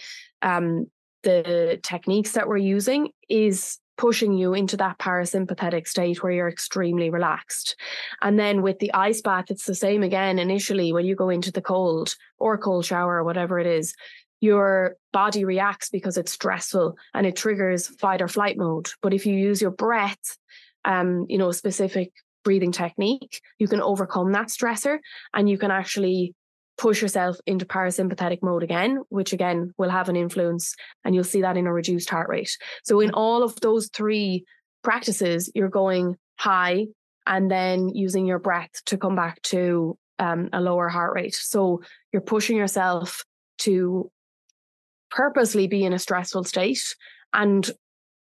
um, 0.43 0.87
the 1.23 1.81
techniques 1.83 2.33
that 2.33 2.49
we're 2.49 2.57
using 2.57 3.11
is 3.29 3.79
pushing 3.99 4.33
you 4.33 4.55
into 4.55 4.76
that 4.76 4.99
parasympathetic 4.99 5.87
state 5.87 6.23
where 6.23 6.33
you're 6.33 6.49
extremely 6.49 7.11
relaxed. 7.11 7.76
And 8.21 8.38
then 8.38 8.62
with 8.62 8.79
the 8.79 8.93
ice 8.95 9.21
bath, 9.21 9.47
it's 9.49 9.67
the 9.67 9.75
same 9.75 10.02
again. 10.02 10.38
Initially, 10.38 10.93
when 10.93 11.05
you 11.05 11.14
go 11.14 11.29
into 11.29 11.52
the 11.52 11.61
cold 11.61 12.14
or 12.38 12.59
cold 12.59 12.85
shower 12.85 13.17
or 13.17 13.25
whatever 13.25 13.59
it 13.59 13.67
is, 13.67 13.95
your 14.41 14.97
body 15.12 15.45
reacts 15.45 15.88
because 15.88 16.17
it's 16.17 16.33
stressful 16.33 16.97
and 17.14 17.26
it 17.26 17.37
triggers 17.37 17.87
fight 17.87 18.21
or 18.21 18.29
flight 18.29 18.57
mode. 18.57 18.91
But 19.00 19.14
if 19.14 19.25
you 19.25 19.35
use 19.35 19.62
your 19.62 19.71
breath, 19.71 20.37
um, 20.85 21.26
you 21.29 21.38
know, 21.38 21.50
a 21.50 21.55
specific 21.55 22.12
breathing 22.43 22.73
technique, 22.73 23.41
you 23.59 23.69
can 23.69 23.81
overcome 23.81 24.33
that 24.33 24.49
stressor 24.49 24.99
and 25.33 25.49
you 25.49 25.59
can 25.59 25.71
actually 25.71 26.35
push 26.83 27.01
yourself 27.01 27.37
into 27.47 27.65
parasympathetic 27.65 28.43
mode 28.43 28.65
again, 28.65 29.01
which 29.09 29.33
again 29.33 29.73
will 29.79 29.89
have 29.89 30.09
an 30.09 30.17
influence, 30.17 30.75
and 31.05 31.15
you'll 31.15 31.23
see 31.23 31.41
that 31.41 31.57
in 31.57 31.69
a 31.69 31.73
reduced 31.73 32.11
heart 32.11 32.29
rate. 32.29 32.59
So, 32.83 32.99
in 32.99 33.12
all 33.12 33.45
of 33.45 33.55
those 33.61 33.89
three 33.95 34.45
practices, 34.83 35.49
you're 35.55 35.69
going 35.69 36.17
high 36.41 36.89
and 37.25 37.49
then 37.49 37.89
using 37.91 38.27
your 38.27 38.41
breath 38.41 38.73
to 38.87 38.99
come 38.99 39.15
back 39.15 39.41
to 39.43 39.97
um, 40.19 40.49
a 40.53 40.61
lower 40.61 40.89
heart 40.89 41.15
rate. 41.15 41.37
So, 41.37 41.83
you're 42.12 42.21
pushing 42.21 42.57
yourself 42.57 43.25
to 43.59 44.11
purposely 45.09 45.69
be 45.69 45.85
in 45.85 45.93
a 45.93 46.01
stressful 46.01 46.43
state 46.43 46.97
and 47.33 47.71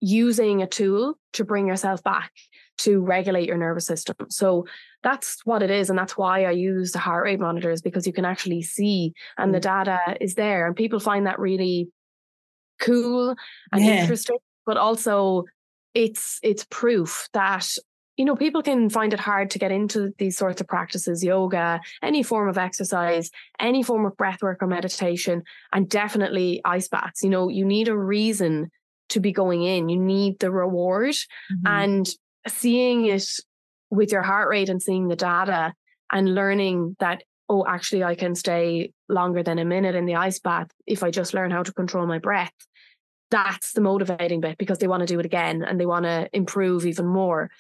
using 0.01 0.63
a 0.63 0.69
tool 0.69 1.19
to 1.33 1.45
bring 1.45 1.67
yourself 1.67 2.05
back 2.05 2.31
to 2.79 3.01
regulate 3.01 3.47
your 3.47 3.57
nervous 3.57 3.87
system. 3.87 4.17
So 4.29 4.67
that's 5.03 5.45
what 5.45 5.63
it 5.63 5.71
is. 5.71 5.91
And 5.91 5.99
that's 5.99 6.17
why 6.17 6.45
I 6.45 6.51
use 6.51 6.93
the 6.93 6.99
heart 6.99 7.25
rate 7.25 7.41
monitors 7.41 7.83
because 7.83 8.07
you 8.07 8.13
can 8.13 8.25
actually 8.25 8.63
see 8.63 9.13
and 9.39 9.51
mm. 9.51 9.55
the 9.55 9.61
data 9.61 9.99
is 10.21 10.35
there. 10.35 10.67
And 10.67 10.75
people 10.75 10.99
find 10.99 11.27
that 11.27 11.39
really 11.39 11.89
cool 12.81 13.37
and 13.73 13.85
yeah. 13.85 14.03
interesting. 14.03 14.39
But 14.67 14.77
also 14.77 15.45
it's 15.95 16.41
it's 16.43 16.67
proof 16.71 17.29
that 17.33 17.69
you 18.17 18.25
know 18.25 18.37
people 18.37 18.63
can 18.63 18.91
find 18.91 19.13
it 19.13 19.21
hard 19.21 19.51
to 19.51 19.59
get 19.59 19.73
into 19.73 20.13
these 20.19 20.37
sorts 20.37 20.61
of 20.61 20.67
practices 20.67 21.25
yoga 21.25 21.81
any 22.03 22.23
form 22.23 22.49
of 22.49 22.59
exercise 22.59 23.31
any 23.61 23.83
form 23.83 24.05
of 24.05 24.17
breath 24.17 24.43
work 24.43 24.63
or 24.63 24.67
meditation 24.67 25.43
and 25.73 25.89
definitely 25.89 26.61
ice 26.65 26.89
baths 26.89 27.23
you 27.23 27.31
know 27.31 27.49
you 27.49 27.65
need 27.65 27.89
a 27.89 27.97
reason 27.97 28.71
to 29.09 29.21
be 29.21 29.33
going 29.33 29.63
in 29.63 29.89
you 29.89 29.99
need 29.99 30.39
the 30.41 30.51
reward 30.51 31.15
mm-hmm. 31.15 31.67
and 31.67 32.09
seeing 32.49 33.07
it 33.07 33.25
with 33.91 34.13
your 34.13 34.23
heart 34.23 34.49
rate 34.49 34.69
and 34.69 34.83
seeing 34.83 35.09
the 35.09 35.17
data 35.17 35.73
and 36.13 36.35
learning 36.35 36.97
that 37.01 37.23
oh 37.49 37.65
actually 37.67 38.03
i 38.03 38.15
can 38.15 38.35
stay 38.35 38.93
longer 39.09 39.43
than 39.43 39.59
a 39.59 39.65
minute 39.65 39.95
in 39.95 40.07
the 40.07 40.15
ice 40.15 40.39
bath 40.39 40.69
if 40.87 41.03
i 41.03 41.11
just 41.11 41.35
learn 41.35 41.51
how 41.51 41.63
to 41.63 41.73
control 41.73 42.07
my 42.07 42.19
breath. 42.19 42.53
That's 43.31 43.73
the 43.73 43.81
motivating 43.81 44.41
bit 44.41 44.59
because 44.59 44.79
they 44.79 44.87
want 44.87 45.01
to 45.01 45.13
do 45.13 45.19
it 45.19 45.27
again 45.27 45.65
and 45.65 45.81
they 45.81 45.87
want 45.87 46.05
to 46.05 46.29
improve 46.33 46.87
even 46.87 47.07
more. 47.07 47.51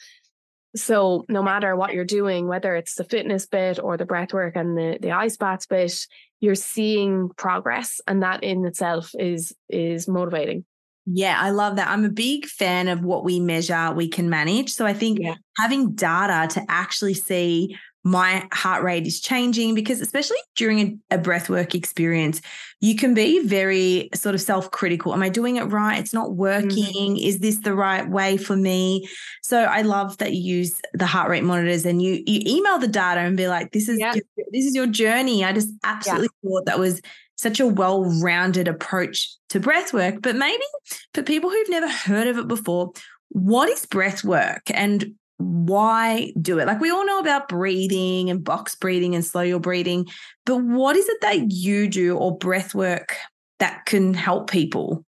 So 0.77 1.25
no 1.29 1.43
matter 1.43 1.75
what 1.75 1.95
you're 1.95 2.05
doing 2.05 2.47
whether 2.47 2.77
it's 2.77 2.95
the 2.95 3.05
fitness 3.05 3.47
bit 3.47 3.79
or 3.83 3.97
the 3.97 4.05
breath 4.05 4.33
work 4.33 4.57
and 4.57 4.77
the, 4.77 4.99
the 5.01 5.13
ice 5.13 5.37
baths 5.37 5.67
bit 5.67 6.07
you're 6.41 6.55
seeing 6.55 7.31
progress 7.37 8.01
and 8.07 8.23
that 8.23 8.43
in 8.43 8.65
itself 8.67 9.11
is 9.19 9.55
is 9.69 10.07
motivating 10.07 10.65
yeah, 11.07 11.39
I 11.39 11.51
love 11.51 11.77
that. 11.77 11.89
I'm 11.89 12.05
a 12.05 12.11
big 12.11 12.47
fan 12.47 12.89
of 12.89 13.03
what 13.03 13.25
we 13.25 13.41
measure, 13.41 13.93
we 13.93 14.09
can 14.09 14.31
manage. 14.31 14.73
So 14.73 14.87
I 14.87 14.95
think 14.95 15.19
yeah. 15.21 15.35
having 15.59 15.93
data 15.93 16.53
to 16.55 16.65
actually 16.69 17.15
see 17.15 17.77
my 18.07 18.47
heart 18.53 18.85
rate 18.85 19.07
is 19.07 19.19
changing 19.19 19.75
because 19.75 20.01
especially 20.01 20.37
during 20.57 21.01
a, 21.11 21.17
a 21.17 21.19
breathwork 21.19 21.75
experience 21.75 22.43
you 22.81 22.95
can 22.95 23.15
be 23.15 23.45
very 23.47 24.11
sort 24.15 24.35
of 24.35 24.43
self-critical 24.43 25.15
am 25.15 25.23
i 25.23 25.31
doing 25.31 25.57
it 25.57 25.63
right 25.65 25.99
it's 25.99 26.13
not 26.13 26.35
working 26.35 26.69
mm-hmm. 26.71 27.17
is 27.17 27.39
this 27.39 27.61
the 27.61 27.75
right 27.75 28.11
way 28.11 28.37
for 28.37 28.57
me 28.57 29.09
so 29.43 29.63
i 29.63 29.81
love 29.81 30.19
that 30.19 30.35
you 30.35 30.57
use 30.57 30.79
the 30.93 31.07
heart 31.07 31.31
rate 31.31 31.45
monitors 31.45 31.87
and 31.87 32.03
you 32.03 32.23
you 32.27 32.43
email 32.47 32.79
the 32.79 32.87
data 32.87 33.21
and 33.21 33.39
be 33.39 33.49
like 33.49 33.73
this 33.73 33.89
is 33.89 33.99
yeah. 33.99 34.13
this 34.13 34.67
is 34.67 34.75
your 34.75 34.87
journey 34.87 35.43
i 35.43 35.51
just 35.51 35.71
absolutely 35.83 36.29
yeah. 36.43 36.51
thought 36.51 36.67
that 36.67 36.79
was 36.79 37.01
such 37.45 37.61
a 37.61 37.67
well-rounded 37.67 38.67
approach 38.67 39.29
to 39.51 39.61
breath 39.61 39.93
work 39.93 40.17
but 40.23 40.35
maybe 40.35 40.65
for 41.13 41.23
people 41.23 41.51
who've 41.51 41.69
never 41.69 41.89
heard 41.89 42.27
of 42.27 42.39
it 42.39 42.49
before 42.49 42.91
what 43.29 43.69
is 43.69 43.85
breath 43.85 44.25
work 44.25 44.63
and 44.73 45.15
why 45.39 46.33
do 46.41 46.59
it? 46.59 46.67
Like 46.67 46.81
we 46.81 46.91
all 46.91 47.05
know 47.05 47.19
about 47.19 47.49
breathing 47.49 48.31
and 48.31 48.43
box 48.43 48.75
breathing 48.77 49.15
and 49.15 49.25
slow 49.25 49.43
your 49.43 49.61
breathing 49.61 50.07
but 50.47 50.57
what 50.57 50.97
is 50.97 51.07
it 51.09 51.21
that 51.21 51.53
you 51.53 51.87
do 51.87 52.17
or 52.17 52.39
breath 52.39 52.75
work 52.75 53.17
that 53.59 53.85
can 53.85 54.15
help 54.15 54.51
people? 54.51 55.05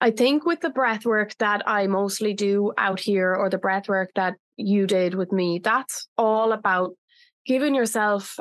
I 0.00 0.10
think 0.10 0.44
with 0.44 0.60
the 0.60 0.68
breath 0.68 1.06
work 1.06 1.34
that 1.38 1.62
I 1.66 1.86
mostly 1.86 2.34
do 2.34 2.74
out 2.76 3.00
here, 3.00 3.34
or 3.34 3.48
the 3.48 3.56
breath 3.56 3.88
work 3.88 4.10
that 4.16 4.34
you 4.58 4.86
did 4.86 5.14
with 5.14 5.32
me, 5.32 5.60
that's 5.64 6.06
all 6.18 6.52
about 6.52 6.90
giving 7.46 7.74
yourself 7.74 8.38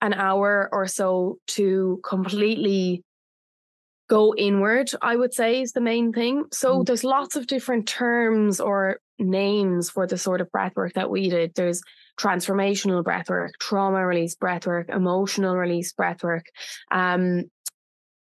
an 0.00 0.14
hour 0.14 0.68
or 0.72 0.86
so 0.86 1.38
to 1.48 2.00
completely 2.04 3.02
go 4.08 4.34
inward, 4.34 4.90
I 5.02 5.16
would 5.16 5.34
say 5.34 5.60
is 5.60 5.72
the 5.72 5.80
main 5.80 6.12
thing. 6.12 6.44
So 6.52 6.80
mm. 6.80 6.86
there's 6.86 7.04
lots 7.04 7.36
of 7.36 7.46
different 7.46 7.86
terms 7.86 8.58
or 8.58 9.00
names 9.18 9.90
for 9.90 10.06
the 10.06 10.16
sort 10.16 10.40
of 10.40 10.50
breath 10.50 10.72
work 10.76 10.94
that 10.94 11.10
we 11.10 11.28
did. 11.28 11.54
There's 11.54 11.82
transformational 12.18 13.04
breath 13.04 13.28
work, 13.28 13.52
trauma 13.60 14.04
release 14.06 14.34
breath 14.34 14.66
work, 14.66 14.88
emotional 14.88 15.56
release 15.56 15.92
breath 15.92 16.22
work. 16.22 16.46
Um, 16.90 17.44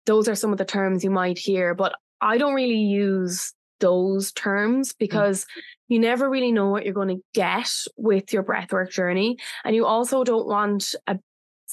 those 0.06 0.28
are 0.28 0.34
some 0.34 0.52
of 0.52 0.58
the 0.58 0.64
terms 0.64 1.04
you 1.04 1.10
might 1.10 1.38
hear, 1.38 1.74
but 1.74 1.94
I 2.20 2.38
don't 2.38 2.54
really 2.54 2.76
use 2.76 3.52
those 3.80 4.32
terms 4.32 4.92
mm. 4.92 4.98
because 4.98 5.44
mm. 5.44 5.62
you 5.88 5.98
never 5.98 6.30
really 6.30 6.52
know 6.52 6.68
what 6.68 6.84
you're 6.84 6.94
going 6.94 7.16
to 7.16 7.22
get 7.34 7.70
with 7.96 8.32
your 8.32 8.44
breathwork 8.44 8.90
journey. 8.90 9.36
And 9.64 9.74
you 9.74 9.84
also 9.84 10.22
don't 10.22 10.46
want 10.46 10.94
a 11.08 11.18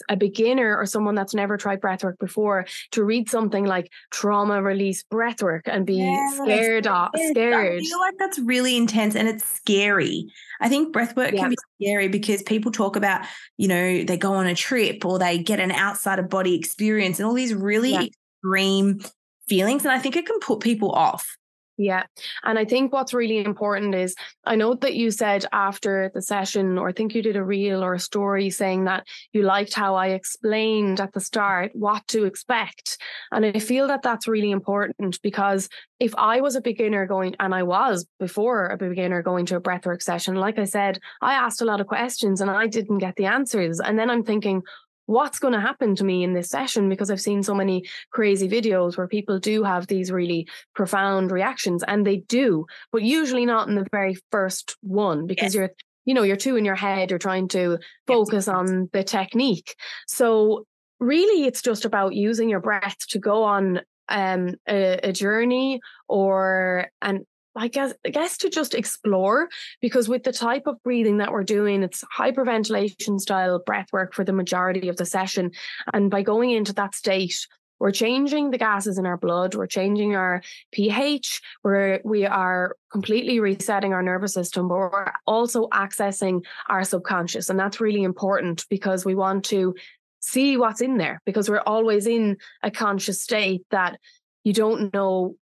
a 0.09 0.15
beginner 0.15 0.77
or 0.77 0.85
someone 0.85 1.15
that's 1.15 1.33
never 1.33 1.57
tried 1.57 1.81
breathwork 1.81 2.17
before 2.19 2.65
to 2.91 3.03
read 3.03 3.29
something 3.29 3.65
like 3.65 3.91
trauma 4.11 4.61
release 4.61 5.03
breathwork 5.11 5.61
and 5.65 5.85
be 5.85 5.99
scared 6.35 6.87
off 6.87 7.11
scared. 7.31 7.81
I 7.81 7.83
feel 7.83 7.99
like 7.99 8.15
that's 8.17 8.39
really 8.39 8.77
intense 8.77 9.15
and 9.15 9.27
it's 9.27 9.45
scary. 9.45 10.27
I 10.61 10.69
think 10.69 10.93
breathwork 10.93 11.33
yeah. 11.33 11.41
can 11.41 11.49
be 11.49 11.57
scary 11.81 12.07
because 12.07 12.41
people 12.43 12.71
talk 12.71 12.95
about, 12.95 13.25
you 13.57 13.67
know, 13.67 14.03
they 14.03 14.17
go 14.17 14.33
on 14.33 14.47
a 14.47 14.55
trip 14.55 15.05
or 15.05 15.19
they 15.19 15.37
get 15.37 15.59
an 15.59 15.71
outside 15.71 16.19
of 16.19 16.29
body 16.29 16.55
experience 16.55 17.19
and 17.19 17.27
all 17.27 17.33
these 17.33 17.53
really 17.53 17.91
yeah. 17.91 18.03
extreme 18.03 19.01
feelings. 19.47 19.83
And 19.83 19.91
I 19.91 19.99
think 19.99 20.15
it 20.15 20.25
can 20.25 20.39
put 20.39 20.59
people 20.59 20.91
off. 20.91 21.37
Yeah. 21.81 22.03
And 22.43 22.59
I 22.59 22.65
think 22.65 22.91
what's 22.91 23.13
really 23.13 23.37
important 23.37 23.95
is 23.95 24.13
I 24.45 24.57
know 24.57 24.73
that 24.73 24.95
you 24.95 25.11
said 25.11 25.45
after 25.53 26.11
the 26.13 26.21
session, 26.21 26.77
or 26.77 26.89
I 26.89 26.91
think 26.91 27.15
you 27.15 27.21
did 27.21 27.37
a 27.37 27.43
reel 27.43 27.81
or 27.81 27.93
a 27.93 27.99
story 27.99 28.49
saying 28.49 28.83
that 28.83 29.07
you 29.31 29.43
liked 29.43 29.73
how 29.73 29.95
I 29.95 30.07
explained 30.07 30.99
at 30.99 31.13
the 31.13 31.21
start 31.21 31.71
what 31.73 32.05
to 32.09 32.25
expect. 32.25 32.97
And 33.31 33.45
I 33.45 33.59
feel 33.59 33.87
that 33.87 34.01
that's 34.01 34.27
really 34.27 34.51
important 34.51 35.21
because 35.23 35.69
if 36.01 36.13
I 36.17 36.41
was 36.41 36.57
a 36.57 36.61
beginner 36.61 37.05
going, 37.05 37.37
and 37.39 37.55
I 37.55 37.63
was 37.63 38.05
before 38.19 38.65
a 38.65 38.77
beginner 38.77 39.21
going 39.21 39.45
to 39.45 39.55
a 39.55 39.61
breathwork 39.61 40.01
session, 40.01 40.35
like 40.35 40.59
I 40.59 40.65
said, 40.65 40.99
I 41.21 41.35
asked 41.35 41.61
a 41.61 41.65
lot 41.65 41.79
of 41.79 41.87
questions 41.87 42.41
and 42.41 42.51
I 42.51 42.67
didn't 42.67 42.97
get 42.97 43.15
the 43.15 43.27
answers. 43.27 43.79
And 43.79 43.97
then 43.97 44.09
I'm 44.09 44.23
thinking, 44.23 44.63
what's 45.09 45.39
going 45.39 45.55
to 45.55 45.59
happen 45.59 45.95
to 45.95 46.03
me 46.03 46.23
in 46.23 46.33
this 46.33 46.49
session 46.49 46.87
because 46.87 47.09
I've 47.09 47.19
seen 47.19 47.41
so 47.41 47.55
many 47.55 47.83
crazy 48.11 48.47
videos 48.47 48.95
where 48.95 49.07
people 49.07 49.39
do 49.39 49.63
have 49.63 49.87
these 49.87 50.11
really 50.11 50.47
profound 50.75 51.31
reactions 51.31 51.83
and 51.87 52.05
they 52.05 52.17
do, 52.17 52.67
but 52.91 53.01
usually 53.01 53.43
not 53.43 53.67
in 53.67 53.73
the 53.73 53.87
very 53.91 54.15
first 54.31 54.77
one 54.81 55.25
because 55.25 55.45
yes. 55.45 55.55
you're 55.55 55.69
you 56.05 56.13
know 56.13 56.21
you're 56.21 56.37
too 56.37 56.55
in 56.55 56.65
your 56.65 56.75
head 56.75 57.09
you're 57.09 57.19
trying 57.19 57.47
to 57.47 57.77
focus 58.07 58.47
on 58.47 58.89
the 58.93 59.03
technique 59.03 59.75
so 60.07 60.65
really 60.99 61.45
it's 61.45 61.61
just 61.61 61.85
about 61.85 62.15
using 62.15 62.49
your 62.49 62.61
breath 62.61 62.97
to 63.09 63.19
go 63.19 63.43
on 63.43 63.81
um, 64.07 64.55
a, 64.67 64.99
a 65.03 65.11
journey 65.11 65.81
or 66.07 66.87
an 67.01 67.25
I 67.59 67.67
guess 67.67 67.93
I 68.05 68.09
guess 68.09 68.37
to 68.37 68.49
just 68.49 68.73
explore 68.73 69.49
because 69.81 70.07
with 70.07 70.23
the 70.23 70.31
type 70.31 70.63
of 70.65 70.81
breathing 70.83 71.17
that 71.17 71.31
we're 71.31 71.43
doing, 71.43 71.83
it's 71.83 72.03
hyperventilation 72.17 73.19
style 73.19 73.61
breath 73.65 73.87
work 73.91 74.13
for 74.13 74.23
the 74.23 74.33
majority 74.33 74.87
of 74.87 74.95
the 74.95 75.05
session. 75.05 75.51
And 75.93 76.09
by 76.09 76.21
going 76.21 76.51
into 76.51 76.73
that 76.73 76.95
state, 76.95 77.45
we're 77.79 77.91
changing 77.91 78.51
the 78.51 78.57
gases 78.57 78.97
in 78.97 79.05
our 79.05 79.17
blood, 79.17 79.55
we're 79.55 79.67
changing 79.67 80.15
our 80.15 80.41
pH, 80.71 81.41
we're 81.63 81.99
we 82.05 82.25
are 82.25 82.77
completely 82.91 83.41
resetting 83.41 83.93
our 83.93 84.03
nervous 84.03 84.33
system, 84.33 84.69
but 84.69 84.77
we're 84.77 85.11
also 85.27 85.67
accessing 85.67 86.45
our 86.69 86.85
subconscious. 86.85 87.49
And 87.49 87.59
that's 87.59 87.81
really 87.81 88.03
important 88.03 88.65
because 88.69 89.05
we 89.05 89.15
want 89.15 89.45
to 89.45 89.75
see 90.21 90.55
what's 90.55 90.81
in 90.81 90.97
there 90.97 91.21
because 91.25 91.49
we're 91.49 91.63
always 91.65 92.07
in 92.07 92.37
a 92.63 92.71
conscious 92.71 93.21
state 93.21 93.63
that 93.71 93.99
you 94.43 94.53
don't 94.53 94.93
know 94.93 95.35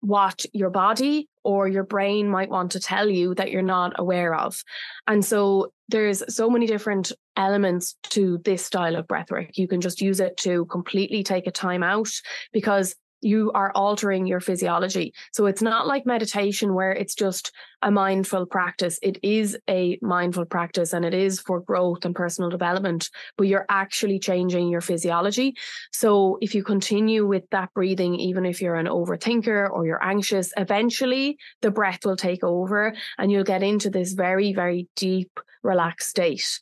what 0.00 0.44
your 0.52 0.70
body 0.70 1.28
or 1.44 1.68
your 1.68 1.84
brain 1.84 2.28
might 2.28 2.50
want 2.50 2.72
to 2.72 2.80
tell 2.80 3.08
you 3.08 3.34
that 3.34 3.50
you're 3.50 3.62
not 3.62 3.92
aware 3.98 4.34
of. 4.34 4.62
And 5.06 5.24
so 5.24 5.72
there's 5.88 6.22
so 6.34 6.48
many 6.48 6.66
different 6.66 7.12
elements 7.36 7.96
to 8.10 8.38
this 8.44 8.64
style 8.64 8.96
of 8.96 9.06
breathwork. 9.06 9.50
You 9.54 9.68
can 9.68 9.80
just 9.80 10.00
use 10.00 10.20
it 10.20 10.36
to 10.38 10.64
completely 10.66 11.22
take 11.22 11.46
a 11.46 11.52
time 11.52 11.82
out 11.82 12.10
because 12.52 12.94
you 13.20 13.50
are 13.52 13.72
altering 13.74 14.26
your 14.26 14.40
physiology. 14.40 15.14
So 15.32 15.46
it's 15.46 15.62
not 15.62 15.86
like 15.86 16.06
meditation 16.06 16.74
where 16.74 16.92
it's 16.92 17.14
just 17.14 17.52
a 17.82 17.90
mindful 17.90 18.46
practice. 18.46 18.98
It 19.02 19.18
is 19.22 19.56
a 19.68 19.98
mindful 20.02 20.44
practice 20.44 20.92
and 20.92 21.04
it 21.04 21.14
is 21.14 21.40
for 21.40 21.60
growth 21.60 22.04
and 22.04 22.14
personal 22.14 22.50
development, 22.50 23.10
but 23.36 23.46
you're 23.46 23.66
actually 23.68 24.18
changing 24.18 24.68
your 24.68 24.80
physiology. 24.80 25.54
So 25.92 26.38
if 26.40 26.54
you 26.54 26.62
continue 26.62 27.26
with 27.26 27.44
that 27.50 27.72
breathing, 27.74 28.14
even 28.16 28.44
if 28.46 28.60
you're 28.60 28.74
an 28.74 28.86
overthinker 28.86 29.70
or 29.70 29.86
you're 29.86 30.04
anxious, 30.04 30.52
eventually 30.56 31.38
the 31.62 31.70
breath 31.70 32.04
will 32.04 32.16
take 32.16 32.44
over 32.44 32.94
and 33.18 33.30
you'll 33.30 33.44
get 33.44 33.62
into 33.62 33.90
this 33.90 34.12
very, 34.12 34.52
very 34.52 34.88
deep, 34.96 35.40
relaxed 35.62 36.10
state. 36.10 36.60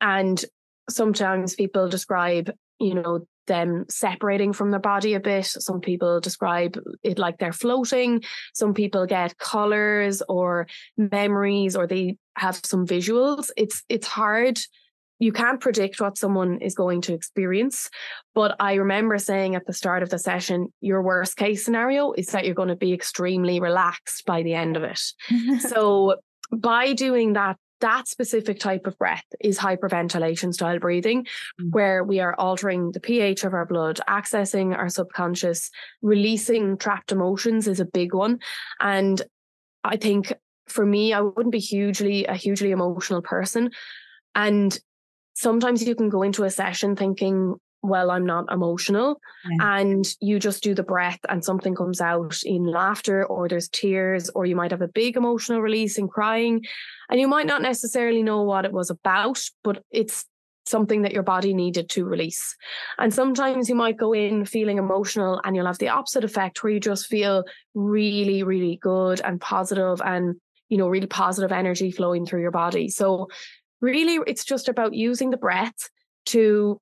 And 0.00 0.42
sometimes 0.88 1.54
people 1.54 1.88
describe 1.88 2.50
you 2.80 2.94
know 2.94 3.26
them 3.50 3.84
separating 3.88 4.52
from 4.52 4.70
their 4.70 4.80
body 4.80 5.14
a 5.14 5.20
bit. 5.20 5.44
Some 5.44 5.80
people 5.80 6.20
describe 6.20 6.78
it 7.02 7.18
like 7.18 7.38
they're 7.38 7.52
floating. 7.52 8.22
Some 8.54 8.74
people 8.74 9.06
get 9.06 9.38
colors 9.38 10.22
or 10.28 10.68
memories 10.96 11.74
or 11.74 11.88
they 11.88 12.16
have 12.36 12.60
some 12.64 12.86
visuals. 12.86 13.50
It's 13.56 13.82
it's 13.88 14.06
hard. 14.06 14.60
You 15.18 15.32
can't 15.32 15.60
predict 15.60 16.00
what 16.00 16.16
someone 16.16 16.60
is 16.62 16.74
going 16.76 17.00
to 17.02 17.12
experience. 17.12 17.90
But 18.34 18.54
I 18.60 18.74
remember 18.74 19.18
saying 19.18 19.56
at 19.56 19.66
the 19.66 19.72
start 19.72 20.04
of 20.04 20.10
the 20.10 20.18
session, 20.18 20.72
your 20.80 21.02
worst 21.02 21.36
case 21.36 21.64
scenario 21.64 22.12
is 22.12 22.28
that 22.28 22.46
you're 22.46 22.54
going 22.54 22.74
to 22.76 22.76
be 22.86 22.92
extremely 22.92 23.58
relaxed 23.58 24.24
by 24.24 24.42
the 24.44 24.54
end 24.54 24.76
of 24.76 24.84
it. 24.84 25.02
so 25.60 26.14
by 26.52 26.92
doing 26.94 27.32
that 27.34 27.56
that 27.80 28.08
specific 28.08 28.58
type 28.58 28.86
of 28.86 28.98
breath 28.98 29.24
is 29.40 29.58
hyperventilation 29.58 30.54
style 30.54 30.78
breathing, 30.78 31.26
mm. 31.60 31.70
where 31.70 32.04
we 32.04 32.20
are 32.20 32.34
altering 32.34 32.92
the 32.92 33.00
pH 33.00 33.44
of 33.44 33.54
our 33.54 33.66
blood, 33.66 34.00
accessing 34.08 34.76
our 34.76 34.88
subconscious, 34.88 35.70
releasing 36.02 36.76
trapped 36.76 37.12
emotions 37.12 37.66
is 37.66 37.80
a 37.80 37.84
big 37.84 38.14
one. 38.14 38.38
And 38.80 39.20
I 39.84 39.96
think 39.96 40.32
for 40.66 40.86
me, 40.86 41.12
I 41.12 41.20
wouldn't 41.20 41.52
be 41.52 41.58
hugely 41.58 42.24
a 42.26 42.34
hugely 42.34 42.70
emotional 42.70 43.22
person. 43.22 43.70
And 44.34 44.78
sometimes 45.34 45.82
you 45.82 45.94
can 45.94 46.08
go 46.08 46.22
into 46.22 46.44
a 46.44 46.50
session 46.50 46.96
thinking, 46.96 47.56
well, 47.82 48.10
I'm 48.10 48.26
not 48.26 48.50
emotional. 48.52 49.20
Yeah. 49.48 49.80
And 49.80 50.06
you 50.20 50.38
just 50.38 50.62
do 50.62 50.74
the 50.74 50.82
breath 50.82 51.20
and 51.28 51.44
something 51.44 51.74
comes 51.74 52.00
out 52.00 52.42
in 52.44 52.66
laughter 52.66 53.24
or 53.24 53.48
there's 53.48 53.68
tears, 53.68 54.28
or 54.30 54.46
you 54.46 54.56
might 54.56 54.70
have 54.70 54.82
a 54.82 54.88
big 54.88 55.16
emotional 55.16 55.60
release 55.60 55.98
in 55.98 56.08
crying. 56.08 56.64
And 57.08 57.20
you 57.20 57.28
might 57.28 57.46
not 57.46 57.62
necessarily 57.62 58.22
know 58.22 58.42
what 58.42 58.64
it 58.64 58.72
was 58.72 58.90
about, 58.90 59.42
but 59.64 59.82
it's 59.90 60.26
something 60.66 61.02
that 61.02 61.12
your 61.12 61.22
body 61.22 61.54
needed 61.54 61.88
to 61.90 62.04
release. 62.04 62.56
And 62.98 63.12
sometimes 63.12 63.68
you 63.68 63.74
might 63.74 63.96
go 63.96 64.12
in 64.12 64.44
feeling 64.44 64.78
emotional 64.78 65.40
and 65.44 65.56
you'll 65.56 65.66
have 65.66 65.78
the 65.78 65.88
opposite 65.88 66.24
effect 66.24 66.62
where 66.62 66.72
you 66.72 66.80
just 66.80 67.06
feel 67.06 67.44
really, 67.74 68.42
really 68.42 68.78
good 68.80 69.20
and 69.22 69.40
positive 69.40 70.00
and, 70.04 70.36
you 70.68 70.76
know, 70.76 70.88
really 70.88 71.06
positive 71.06 71.50
energy 71.50 71.90
flowing 71.90 72.26
through 72.26 72.42
your 72.42 72.50
body. 72.50 72.88
So, 72.88 73.28
really, 73.80 74.18
it's 74.26 74.44
just 74.44 74.68
about 74.68 74.94
using 74.94 75.30
the 75.30 75.38
breath 75.38 75.88
to 76.26 76.78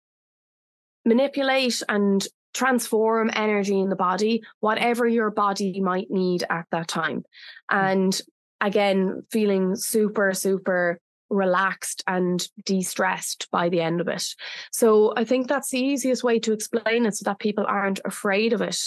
manipulate 1.09 1.83
and 1.89 2.27
transform 2.55 3.31
energy 3.35 3.79
in 3.79 3.89
the 3.89 3.97
body, 3.97 4.43
whatever 4.61 5.07
your 5.07 5.31
body 5.31 5.81
might 5.81 6.11
need 6.11 6.45
at 6.51 6.67
that 6.71 6.89
time. 6.89 7.25
Hmm. 7.71 7.77
And 7.77 8.23
again, 8.61 9.23
feeling 9.31 9.77
super, 9.77 10.33
super 10.35 11.01
relaxed 11.31 12.03
and 12.07 12.49
de-stressed 12.65 13.49
by 13.51 13.69
the 13.69 13.81
end 13.81 14.01
of 14.01 14.09
it. 14.09 14.25
So 14.73 15.13
I 15.17 15.25
think 15.25 15.47
that's 15.47 15.71
the 15.71 15.81
easiest 15.81 16.25
way 16.25 16.39
to 16.41 16.53
explain 16.53 17.07
it 17.07 17.17
so 17.17 17.25
that 17.25 17.39
people 17.39 17.67
aren't 17.69 18.01
afraid 18.05 18.53
of 18.53 18.63
it. 18.63 18.81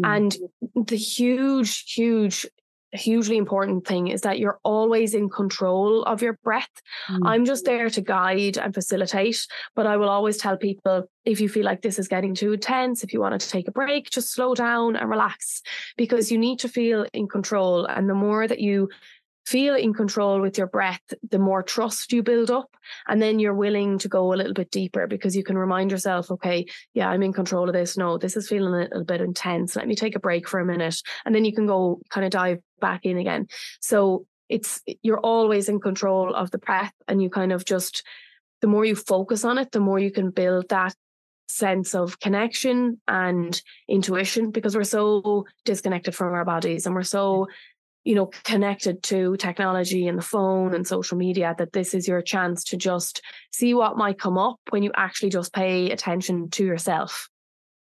Mm. 0.00 0.04
And 0.04 0.86
the 0.86 0.96
huge, 0.96 1.92
huge 1.92 2.46
hugely 2.92 3.36
important 3.36 3.86
thing 3.86 4.08
is 4.08 4.22
that 4.22 4.38
you're 4.38 4.58
always 4.62 5.14
in 5.14 5.28
control 5.28 6.02
of 6.04 6.22
your 6.22 6.38
breath. 6.44 6.70
Mm. 7.10 7.20
I'm 7.24 7.44
just 7.44 7.64
there 7.64 7.90
to 7.90 8.00
guide 8.00 8.56
and 8.56 8.72
facilitate, 8.72 9.46
but 9.74 9.86
I 9.86 9.96
will 9.96 10.08
always 10.08 10.38
tell 10.38 10.56
people 10.56 11.08
if 11.24 11.40
you 11.40 11.48
feel 11.48 11.64
like 11.64 11.82
this 11.82 11.98
is 11.98 12.08
getting 12.08 12.34
too 12.34 12.54
intense, 12.54 13.04
if 13.04 13.12
you 13.12 13.20
want 13.20 13.38
to 13.38 13.48
take 13.48 13.68
a 13.68 13.72
break, 13.72 14.10
just 14.10 14.32
slow 14.32 14.54
down 14.54 14.96
and 14.96 15.10
relax 15.10 15.62
because 15.96 16.32
you 16.32 16.38
need 16.38 16.58
to 16.60 16.68
feel 16.68 17.06
in 17.12 17.28
control. 17.28 17.84
And 17.84 18.08
the 18.08 18.14
more 18.14 18.48
that 18.48 18.60
you 18.60 18.88
feel 19.48 19.74
in 19.74 19.94
control 19.94 20.42
with 20.42 20.58
your 20.58 20.66
breath, 20.66 21.00
the 21.30 21.38
more 21.38 21.62
trust 21.62 22.12
you 22.12 22.22
build 22.22 22.50
up. 22.50 22.70
And 23.06 23.22
then 23.22 23.38
you're 23.38 23.54
willing 23.54 23.98
to 24.00 24.08
go 24.08 24.34
a 24.34 24.36
little 24.36 24.52
bit 24.52 24.70
deeper 24.70 25.06
because 25.06 25.34
you 25.34 25.42
can 25.42 25.56
remind 25.56 25.90
yourself, 25.90 26.30
okay, 26.30 26.66
yeah, 26.92 27.08
I'm 27.08 27.22
in 27.22 27.32
control 27.32 27.66
of 27.66 27.72
this. 27.72 27.96
No, 27.96 28.18
this 28.18 28.36
is 28.36 28.46
feeling 28.46 28.74
a 28.74 28.84
little 28.84 29.04
bit 29.04 29.22
intense. 29.22 29.74
Let 29.74 29.88
me 29.88 29.94
take 29.94 30.14
a 30.14 30.20
break 30.20 30.46
for 30.46 30.60
a 30.60 30.66
minute. 30.66 31.00
And 31.24 31.34
then 31.34 31.46
you 31.46 31.54
can 31.54 31.66
go 31.66 32.00
kind 32.10 32.26
of 32.26 32.30
dive 32.30 32.58
back 32.78 33.06
in 33.06 33.16
again. 33.16 33.46
So 33.80 34.26
it's, 34.50 34.82
you're 35.02 35.20
always 35.20 35.70
in 35.70 35.80
control 35.80 36.34
of 36.34 36.50
the 36.50 36.58
breath 36.58 36.92
and 37.06 37.22
you 37.22 37.30
kind 37.30 37.52
of 37.52 37.64
just, 37.64 38.02
the 38.60 38.66
more 38.66 38.84
you 38.84 38.96
focus 38.96 39.46
on 39.46 39.56
it, 39.56 39.72
the 39.72 39.80
more 39.80 39.98
you 39.98 40.10
can 40.10 40.30
build 40.30 40.68
that 40.68 40.94
sense 41.48 41.94
of 41.94 42.20
connection 42.20 43.00
and 43.08 43.62
intuition 43.88 44.50
because 44.50 44.76
we're 44.76 44.84
so 44.84 45.46
disconnected 45.64 46.14
from 46.14 46.34
our 46.34 46.44
bodies 46.44 46.84
and 46.84 46.94
we're 46.94 47.02
so 47.02 47.46
you 48.08 48.14
know, 48.14 48.30
connected 48.44 49.02
to 49.02 49.36
technology 49.36 50.08
and 50.08 50.16
the 50.16 50.22
phone 50.22 50.74
and 50.74 50.86
social 50.86 51.18
media, 51.18 51.54
that 51.58 51.74
this 51.74 51.92
is 51.92 52.08
your 52.08 52.22
chance 52.22 52.64
to 52.64 52.74
just 52.74 53.20
see 53.52 53.74
what 53.74 53.98
might 53.98 54.18
come 54.18 54.38
up 54.38 54.56
when 54.70 54.82
you 54.82 54.90
actually 54.96 55.28
just 55.28 55.52
pay 55.52 55.90
attention 55.90 56.48
to 56.48 56.64
yourself. 56.64 57.28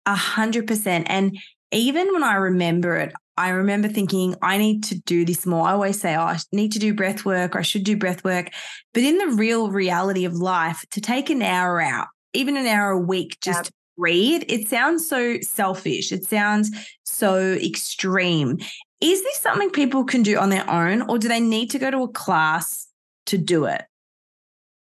A 0.06 0.14
hundred 0.14 0.68
percent. 0.68 1.08
And 1.10 1.40
even 1.72 2.14
when 2.14 2.22
I 2.22 2.36
remember 2.36 2.98
it, 2.98 3.12
I 3.36 3.50
remember 3.50 3.88
thinking, 3.88 4.36
I 4.44 4.60
need 4.60 4.84
to 4.84 5.00
do 5.00 5.26
this 5.26 5.48
more. 5.48 5.68
I 5.68 5.72
always 5.72 6.00
say, 6.00 6.16
oh, 6.16 6.22
I 6.22 6.38
need 6.52 6.74
to 6.74 6.80
do 6.80 6.94
breath 6.94 7.26
work 7.26 7.56
or 7.56 7.60
I 7.60 7.64
should 7.64 7.84
do 7.84 7.98
breath 7.98 8.24
work. 8.24 8.52
But 8.94 9.02
in 9.02 9.18
the 9.18 9.30
real 9.30 9.72
reality 9.72 10.26
of 10.26 10.36
life, 10.36 10.86
to 10.92 11.02
take 11.02 11.32
an 11.32 11.42
hour 11.42 11.82
out, 11.82 12.10
even 12.34 12.58
an 12.58 12.68
hour 12.68 12.92
a 12.92 13.00
week, 13.00 13.40
just 13.42 13.66
to 13.66 13.72
breathe, 13.98 14.44
it 14.48 14.68
sounds 14.68 15.10
so 15.10 15.40
selfish. 15.42 16.12
It 16.12 16.26
sounds 16.26 16.70
so 17.06 17.54
extreme. 17.54 18.60
Is 19.02 19.24
this 19.24 19.38
something 19.40 19.72
people 19.72 20.04
can 20.04 20.22
do 20.22 20.38
on 20.38 20.50
their 20.50 20.70
own, 20.70 21.10
or 21.10 21.18
do 21.18 21.28
they 21.28 21.40
need 21.40 21.72
to 21.72 21.80
go 21.80 21.90
to 21.90 22.04
a 22.04 22.08
class 22.08 22.88
to 23.26 23.38
do 23.38 23.66
it? 23.66 23.84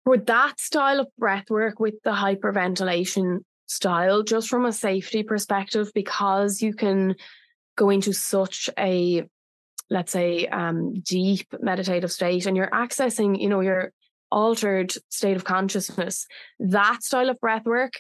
For 0.05 0.19
that 0.19 0.59
style 0.59 1.01
of 1.01 1.07
breath 1.17 1.49
work 1.49 1.79
with 1.79 1.95
the 2.03 2.11
hyperventilation 2.11 3.41
style, 3.67 4.25
just 4.25 4.49
from 4.49 4.65
a 4.65 4.73
safety 4.73 5.23
perspective, 5.23 5.93
because 5.95 6.61
you 6.61 6.75
can 6.75 7.15
go 7.77 7.91
into 7.91 8.13
such 8.13 8.69
a 8.79 9.25
let's 9.91 10.13
say 10.13 10.47
um, 10.47 10.95
deep 11.01 11.47
meditative 11.61 12.13
state 12.13 12.47
and 12.47 12.57
you're 12.57 12.71
accessing 12.71 13.41
you 13.41 13.49
know 13.49 13.61
your 13.61 13.93
altered 14.31 14.93
state 15.09 15.37
of 15.37 15.45
consciousness 15.45 16.27
that 16.61 17.03
style 17.03 17.29
of 17.29 17.41
breath 17.41 17.65
work 17.65 17.95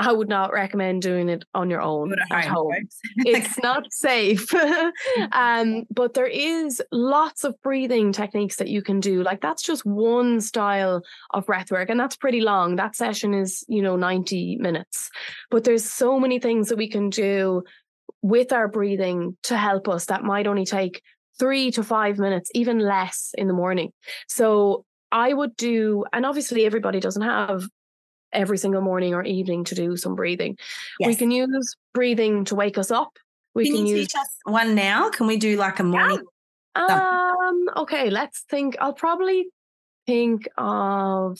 I 0.00 0.12
would 0.12 0.30
not 0.30 0.50
recommend 0.50 1.02
doing 1.02 1.28
it 1.28 1.44
on 1.54 1.68
your 1.68 1.82
own 1.82 2.14
at 2.30 2.46
home. 2.46 2.72
it's 3.18 3.58
not 3.62 3.92
safe. 3.92 4.48
um, 5.32 5.84
but 5.90 6.14
there 6.14 6.26
is 6.26 6.82
lots 6.90 7.44
of 7.44 7.54
breathing 7.60 8.10
techniques 8.10 8.56
that 8.56 8.68
you 8.68 8.80
can 8.80 9.00
do. 9.00 9.22
Like 9.22 9.42
that's 9.42 9.62
just 9.62 9.84
one 9.84 10.40
style 10.40 11.02
of 11.32 11.44
breath 11.44 11.70
work, 11.70 11.90
and 11.90 12.00
that's 12.00 12.16
pretty 12.16 12.40
long. 12.40 12.76
That 12.76 12.96
session 12.96 13.34
is, 13.34 13.62
you 13.68 13.82
know, 13.82 13.96
90 13.96 14.56
minutes. 14.56 15.10
But 15.50 15.64
there's 15.64 15.84
so 15.84 16.18
many 16.18 16.38
things 16.38 16.70
that 16.70 16.78
we 16.78 16.88
can 16.88 17.10
do 17.10 17.62
with 18.22 18.54
our 18.54 18.68
breathing 18.68 19.36
to 19.42 19.56
help 19.58 19.86
us 19.86 20.06
that 20.06 20.24
might 20.24 20.46
only 20.46 20.64
take 20.64 21.02
three 21.38 21.70
to 21.72 21.82
five 21.82 22.18
minutes, 22.18 22.50
even 22.54 22.78
less 22.78 23.34
in 23.36 23.48
the 23.48 23.54
morning. 23.54 23.92
So 24.28 24.86
I 25.12 25.34
would 25.34 25.56
do, 25.56 26.06
and 26.10 26.24
obviously 26.24 26.64
everybody 26.64 27.00
doesn't 27.00 27.22
have 27.22 27.68
every 28.32 28.58
single 28.58 28.80
morning 28.80 29.14
or 29.14 29.22
evening 29.22 29.64
to 29.64 29.74
do 29.74 29.96
some 29.96 30.14
breathing. 30.14 30.56
Yes. 30.98 31.08
We 31.08 31.16
can 31.16 31.30
use 31.30 31.76
breathing 31.92 32.44
to 32.46 32.54
wake 32.54 32.78
us 32.78 32.90
up. 32.90 33.18
We 33.54 33.66
can, 33.66 33.76
can 33.76 33.86
you 33.86 33.96
use 33.96 34.08
teach 34.08 34.20
us 34.20 34.28
one 34.44 34.74
now. 34.74 35.10
Can 35.10 35.26
we 35.26 35.36
do 35.36 35.56
like 35.56 35.78
a 35.80 35.82
morning? 35.82 36.22
Yeah. 36.76 37.32
Um. 37.40 37.68
Okay. 37.76 38.10
Let's 38.10 38.44
think. 38.48 38.76
I'll 38.80 38.92
probably 38.92 39.46
think 40.06 40.48
of. 40.56 41.38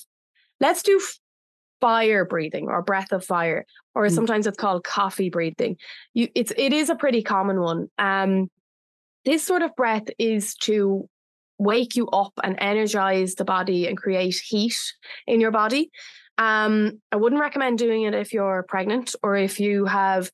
Let's 0.59 0.83
do 0.83 1.01
fire 1.81 2.25
breathing 2.25 2.69
or 2.69 2.83
breath 2.83 3.13
of 3.13 3.25
fire, 3.25 3.65
or 3.95 4.07
mm. 4.07 4.11
sometimes 4.15 4.47
it's 4.47 4.57
called 4.57 4.85
coffee 4.85 5.31
breathing. 5.31 5.77
You, 6.15 6.29
it's 6.35 6.53
it 6.57 6.73
is 6.73 6.91
a 6.91 6.95
pretty 6.95 7.23
common 7.23 7.61
one. 7.61 7.89
Um, 7.99 8.51
this 9.25 9.43
sort 9.43 9.63
of 9.63 9.75
breath 9.77 10.09
is 10.19 10.55
to 10.57 11.09
wake 11.59 11.95
you 11.95 12.09
up 12.09 12.33
and 12.43 12.57
energize 12.59 13.35
the 13.35 13.45
body 13.45 13.87
and 13.87 13.97
create 13.97 14.35
heat 14.35 14.79
in 15.27 15.41
your 15.41 15.51
body. 15.51 15.91
Um, 16.41 17.03
I 17.13 17.17
wouldn't 17.17 17.41
recommend 17.41 17.79
doing 17.79 18.05
it 18.05 18.15
if 18.15 18.33
you're 18.33 18.65
pregnant 18.67 19.15
or 19.23 19.37
if 19.37 19.61
you 19.61 19.85
have 19.85 20.31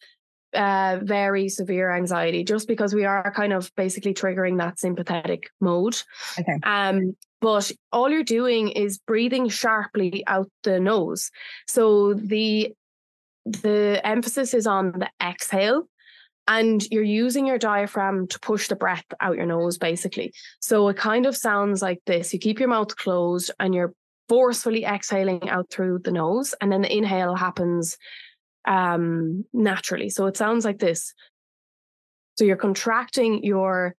uh, 0.54 1.00
very 1.02 1.48
severe 1.48 1.90
anxiety, 1.90 2.44
just 2.44 2.68
because 2.68 2.94
we 2.94 3.04
are 3.04 3.32
kind 3.32 3.52
of 3.52 3.74
basically 3.76 4.14
triggering 4.14 4.58
that 4.58 4.78
sympathetic 4.78 5.50
mode. 5.60 6.00
Okay. 6.38 6.58
Um, 6.62 7.16
but 7.40 7.72
all 7.92 8.08
you're 8.08 8.22
doing 8.22 8.68
is 8.68 8.98
breathing 8.98 9.48
sharply 9.48 10.22
out 10.28 10.48
the 10.62 10.78
nose. 10.78 11.30
So 11.66 12.14
the 12.14 12.72
the 13.44 14.00
emphasis 14.04 14.54
is 14.54 14.66
on 14.66 14.92
the 14.92 15.10
exhale 15.22 15.88
and 16.48 16.84
you're 16.90 17.02
using 17.02 17.46
your 17.46 17.58
diaphragm 17.58 18.26
to 18.28 18.40
push 18.40 18.68
the 18.68 18.76
breath 18.76 19.04
out 19.20 19.36
your 19.36 19.46
nose 19.46 19.78
basically 19.78 20.32
so 20.58 20.88
it 20.88 20.96
kind 20.96 21.26
of 21.26 21.36
sounds 21.36 21.80
like 21.80 22.00
this 22.06 22.32
you 22.32 22.40
keep 22.40 22.58
your 22.58 22.68
mouth 22.68 22.96
closed 22.96 23.52
and 23.60 23.72
you're 23.72 23.94
forcefully 24.28 24.84
exhaling 24.84 25.48
out 25.48 25.70
through 25.70 26.00
the 26.00 26.10
nose 26.10 26.54
and 26.60 26.72
then 26.72 26.82
the 26.82 26.96
inhale 26.96 27.34
happens 27.34 27.96
um, 28.66 29.44
naturally. 29.52 30.08
So 30.08 30.26
it 30.26 30.36
sounds 30.36 30.64
like 30.64 30.78
this. 30.78 31.14
So 32.36 32.44
you're 32.44 32.56
contracting 32.56 33.44
your 33.44 33.94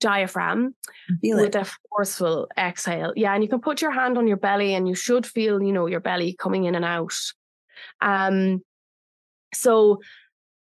diaphragm 0.00 0.74
with 1.22 1.54
a 1.54 1.70
forceful 1.90 2.48
exhale. 2.58 3.12
Yeah 3.16 3.32
and 3.34 3.42
you 3.42 3.48
can 3.48 3.60
put 3.60 3.80
your 3.80 3.90
hand 3.90 4.18
on 4.18 4.26
your 4.26 4.36
belly 4.36 4.74
and 4.74 4.88
you 4.88 4.94
should 4.94 5.26
feel 5.26 5.62
you 5.62 5.72
know 5.72 5.86
your 5.86 6.00
belly 6.00 6.36
coming 6.38 6.64
in 6.64 6.74
and 6.74 6.84
out. 6.84 7.14
Um 8.00 8.62
so 9.52 10.00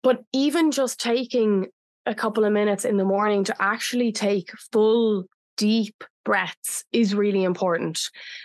but 0.02 0.22
even 0.32 0.70
just 0.70 1.00
taking 1.00 1.66
a 2.06 2.14
couple 2.14 2.44
of 2.44 2.52
minutes 2.52 2.84
in 2.84 2.96
the 2.96 3.04
morning 3.04 3.44
to 3.44 3.62
actually 3.62 4.12
take 4.12 4.50
full 4.72 5.24
deep 5.56 6.04
breaths 6.24 6.84
is 6.92 7.14
really 7.14 7.44
important. 7.44 8.00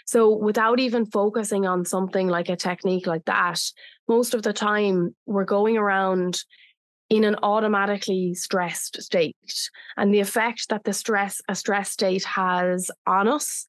So, 0.05 0.35
without 0.35 0.79
even 0.79 1.05
focusing 1.05 1.65
on 1.65 1.85
something 1.85 2.27
like 2.27 2.49
a 2.49 2.55
technique 2.55 3.07
like 3.07 3.25
that, 3.25 3.61
most 4.07 4.33
of 4.33 4.41
the 4.41 4.53
time 4.53 5.15
we're 5.25 5.45
going 5.45 5.77
around 5.77 6.39
in 7.09 7.23
an 7.23 7.37
automatically 7.41 8.33
stressed 8.33 9.01
state. 9.01 9.35
And 9.95 10.13
the 10.13 10.19
effect 10.19 10.69
that 10.69 10.83
the 10.83 10.91
stress, 10.91 11.41
a 11.47 11.55
stress 11.55 11.89
state 11.89 12.25
has 12.25 12.91
on 13.05 13.27
us 13.29 13.65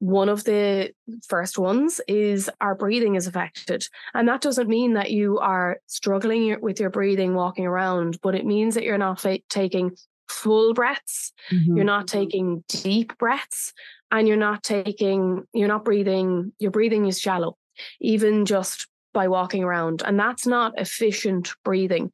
one 0.00 0.28
of 0.28 0.44
the 0.44 0.92
first 1.26 1.58
ones 1.58 2.00
is 2.06 2.48
our 2.60 2.74
breathing 2.74 3.16
is 3.16 3.26
affected. 3.26 3.84
And 4.14 4.28
that 4.28 4.40
doesn't 4.40 4.68
mean 4.68 4.94
that 4.94 5.10
you 5.10 5.38
are 5.38 5.78
struggling 5.86 6.60
with 6.60 6.78
your 6.78 6.90
breathing 6.90 7.34
walking 7.34 7.66
around, 7.66 8.20
but 8.22 8.34
it 8.34 8.46
means 8.46 8.74
that 8.74 8.84
you're 8.84 8.98
not 8.98 9.20
fa- 9.20 9.40
taking 9.48 9.96
full 10.28 10.74
breaths, 10.74 11.32
mm-hmm. 11.50 11.76
you're 11.76 11.84
not 11.84 12.08
taking 12.08 12.64
deep 12.68 13.16
breaths, 13.18 13.72
and 14.10 14.26
you're 14.26 14.36
not 14.36 14.62
taking, 14.62 15.44
you're 15.52 15.68
not 15.68 15.84
breathing, 15.84 16.52
your 16.58 16.70
breathing 16.70 17.06
is 17.06 17.20
shallow. 17.20 17.56
Even 18.00 18.44
just 18.44 18.88
by 19.14 19.28
walking 19.28 19.64
around 19.64 20.02
and 20.04 20.18
that's 20.18 20.46
not 20.46 20.72
efficient 20.76 21.50
breathing 21.64 22.10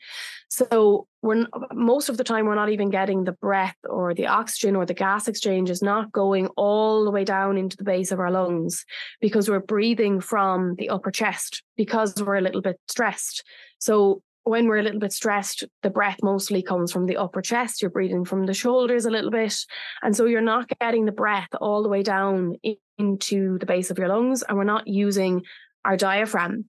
so 0.48 1.06
we're 1.22 1.46
most 1.72 2.08
of 2.08 2.16
the 2.16 2.24
time 2.24 2.46
we're 2.46 2.54
not 2.54 2.70
even 2.70 2.88
getting 2.88 3.24
the 3.24 3.32
breath 3.32 3.76
or 3.88 4.14
the 4.14 4.26
oxygen 4.26 4.76
or 4.76 4.86
the 4.86 4.94
gas 4.94 5.26
exchange 5.26 5.70
is 5.70 5.82
not 5.82 6.12
going 6.12 6.46
all 6.56 7.04
the 7.04 7.10
way 7.10 7.24
down 7.24 7.58
into 7.58 7.76
the 7.76 7.84
base 7.84 8.12
of 8.12 8.20
our 8.20 8.30
lungs 8.30 8.84
because 9.20 9.50
we're 9.50 9.60
breathing 9.60 10.20
from 10.20 10.76
the 10.76 10.88
upper 10.88 11.10
chest 11.10 11.62
because 11.76 12.14
we're 12.22 12.36
a 12.36 12.40
little 12.40 12.62
bit 12.62 12.78
stressed 12.88 13.44
so 13.78 14.22
when 14.44 14.68
we're 14.68 14.78
a 14.78 14.82
little 14.82 15.00
bit 15.00 15.12
stressed, 15.12 15.64
the 15.82 15.90
breath 15.90 16.18
mostly 16.22 16.62
comes 16.62 16.92
from 16.92 17.06
the 17.06 17.16
upper 17.16 17.40
chest. 17.40 17.80
You're 17.80 17.90
breathing 17.90 18.24
from 18.24 18.44
the 18.44 18.54
shoulders 18.54 19.06
a 19.06 19.10
little 19.10 19.30
bit. 19.30 19.54
And 20.02 20.14
so 20.14 20.26
you're 20.26 20.42
not 20.42 20.70
getting 20.80 21.06
the 21.06 21.12
breath 21.12 21.48
all 21.60 21.82
the 21.82 21.88
way 21.88 22.02
down 22.02 22.56
into 22.98 23.58
the 23.58 23.66
base 23.66 23.90
of 23.90 23.98
your 23.98 24.08
lungs. 24.08 24.42
And 24.42 24.56
we're 24.58 24.64
not 24.64 24.86
using 24.86 25.42
our 25.84 25.96
diaphragm. 25.96 26.66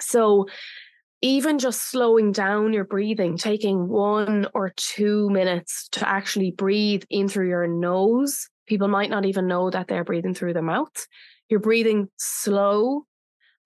So 0.00 0.46
even 1.20 1.58
just 1.58 1.90
slowing 1.90 2.32
down 2.32 2.72
your 2.72 2.84
breathing, 2.84 3.36
taking 3.36 3.88
one 3.88 4.46
or 4.54 4.72
two 4.76 5.30
minutes 5.30 5.88
to 5.92 6.08
actually 6.08 6.50
breathe 6.50 7.04
in 7.10 7.28
through 7.28 7.48
your 7.48 7.66
nose. 7.66 8.48
People 8.66 8.88
might 8.88 9.10
not 9.10 9.26
even 9.26 9.46
know 9.46 9.70
that 9.70 9.88
they're 9.88 10.04
breathing 10.04 10.34
through 10.34 10.54
their 10.54 10.62
mouth. 10.62 11.06
You're 11.48 11.60
breathing 11.60 12.08
slow 12.16 13.04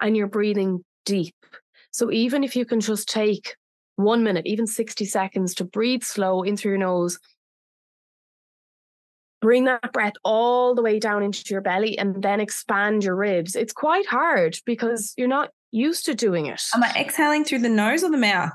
and 0.00 0.16
you're 0.16 0.26
breathing 0.26 0.84
deep. 1.04 1.34
So 1.90 2.10
even 2.12 2.44
if 2.44 2.54
you 2.56 2.64
can 2.64 2.80
just 2.80 3.08
take 3.08 3.56
one 3.96 4.22
minute, 4.22 4.46
even 4.46 4.66
60 4.66 5.04
seconds 5.04 5.54
to 5.54 5.64
breathe 5.64 6.04
slow 6.04 6.42
in 6.42 6.56
through 6.56 6.72
your 6.72 6.78
nose, 6.78 7.18
bring 9.40 9.64
that 9.64 9.92
breath 9.92 10.14
all 10.24 10.74
the 10.74 10.82
way 10.82 10.98
down 10.98 11.22
into 11.22 11.42
your 11.50 11.60
belly 11.60 11.98
and 11.98 12.22
then 12.22 12.40
expand 12.40 13.04
your 13.04 13.16
ribs. 13.16 13.56
It's 13.56 13.72
quite 13.72 14.06
hard 14.06 14.56
because 14.64 15.14
you're 15.16 15.28
not 15.28 15.50
used 15.70 16.04
to 16.06 16.14
doing 16.14 16.46
it. 16.46 16.62
Am 16.74 16.82
I 16.82 16.92
exhaling 16.96 17.44
through 17.44 17.60
the 17.60 17.68
nose 17.68 18.02
or 18.02 18.10
the 18.10 18.16
mouth? 18.16 18.52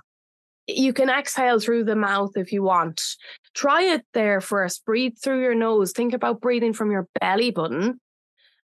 You 0.68 0.94
can 0.94 1.10
exhale 1.10 1.60
through 1.60 1.84
the 1.84 1.96
mouth 1.96 2.32
if 2.36 2.54
you 2.54 2.64
want. 2.64 3.02
Try 3.54 3.84
it 3.84 4.06
there 4.14 4.40
first. 4.40 4.86
Breathe 4.86 5.16
through 5.22 5.42
your 5.42 5.56
nose. 5.56 5.92
Think 5.92 6.14
about 6.14 6.40
breathing 6.40 6.74
from 6.74 6.90
your 6.90 7.08
belly 7.20 7.52
button 7.52 8.00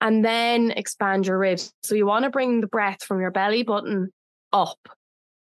and 0.00 0.24
then 0.24 0.70
expand 0.70 1.26
your 1.26 1.38
ribs. 1.38 1.72
So 1.82 1.94
you 1.94 2.06
want 2.06 2.24
to 2.24 2.30
bring 2.30 2.60
the 2.60 2.68
breath 2.68 3.02
from 3.02 3.20
your 3.20 3.32
belly 3.32 3.64
button 3.64 4.12
up 4.52 4.78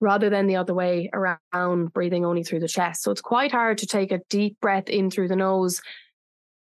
rather 0.01 0.29
than 0.29 0.47
the 0.47 0.55
other 0.55 0.73
way 0.73 1.09
around, 1.13 1.93
breathing 1.93 2.25
only 2.25 2.43
through 2.43 2.59
the 2.59 2.67
chest. 2.67 3.03
So 3.03 3.11
it's 3.11 3.21
quite 3.21 3.51
hard 3.51 3.77
to 3.79 3.87
take 3.87 4.11
a 4.11 4.21
deep 4.29 4.59
breath 4.61 4.89
in 4.89 5.09
through 5.09 5.29
the 5.29 5.35
nose 5.35 5.81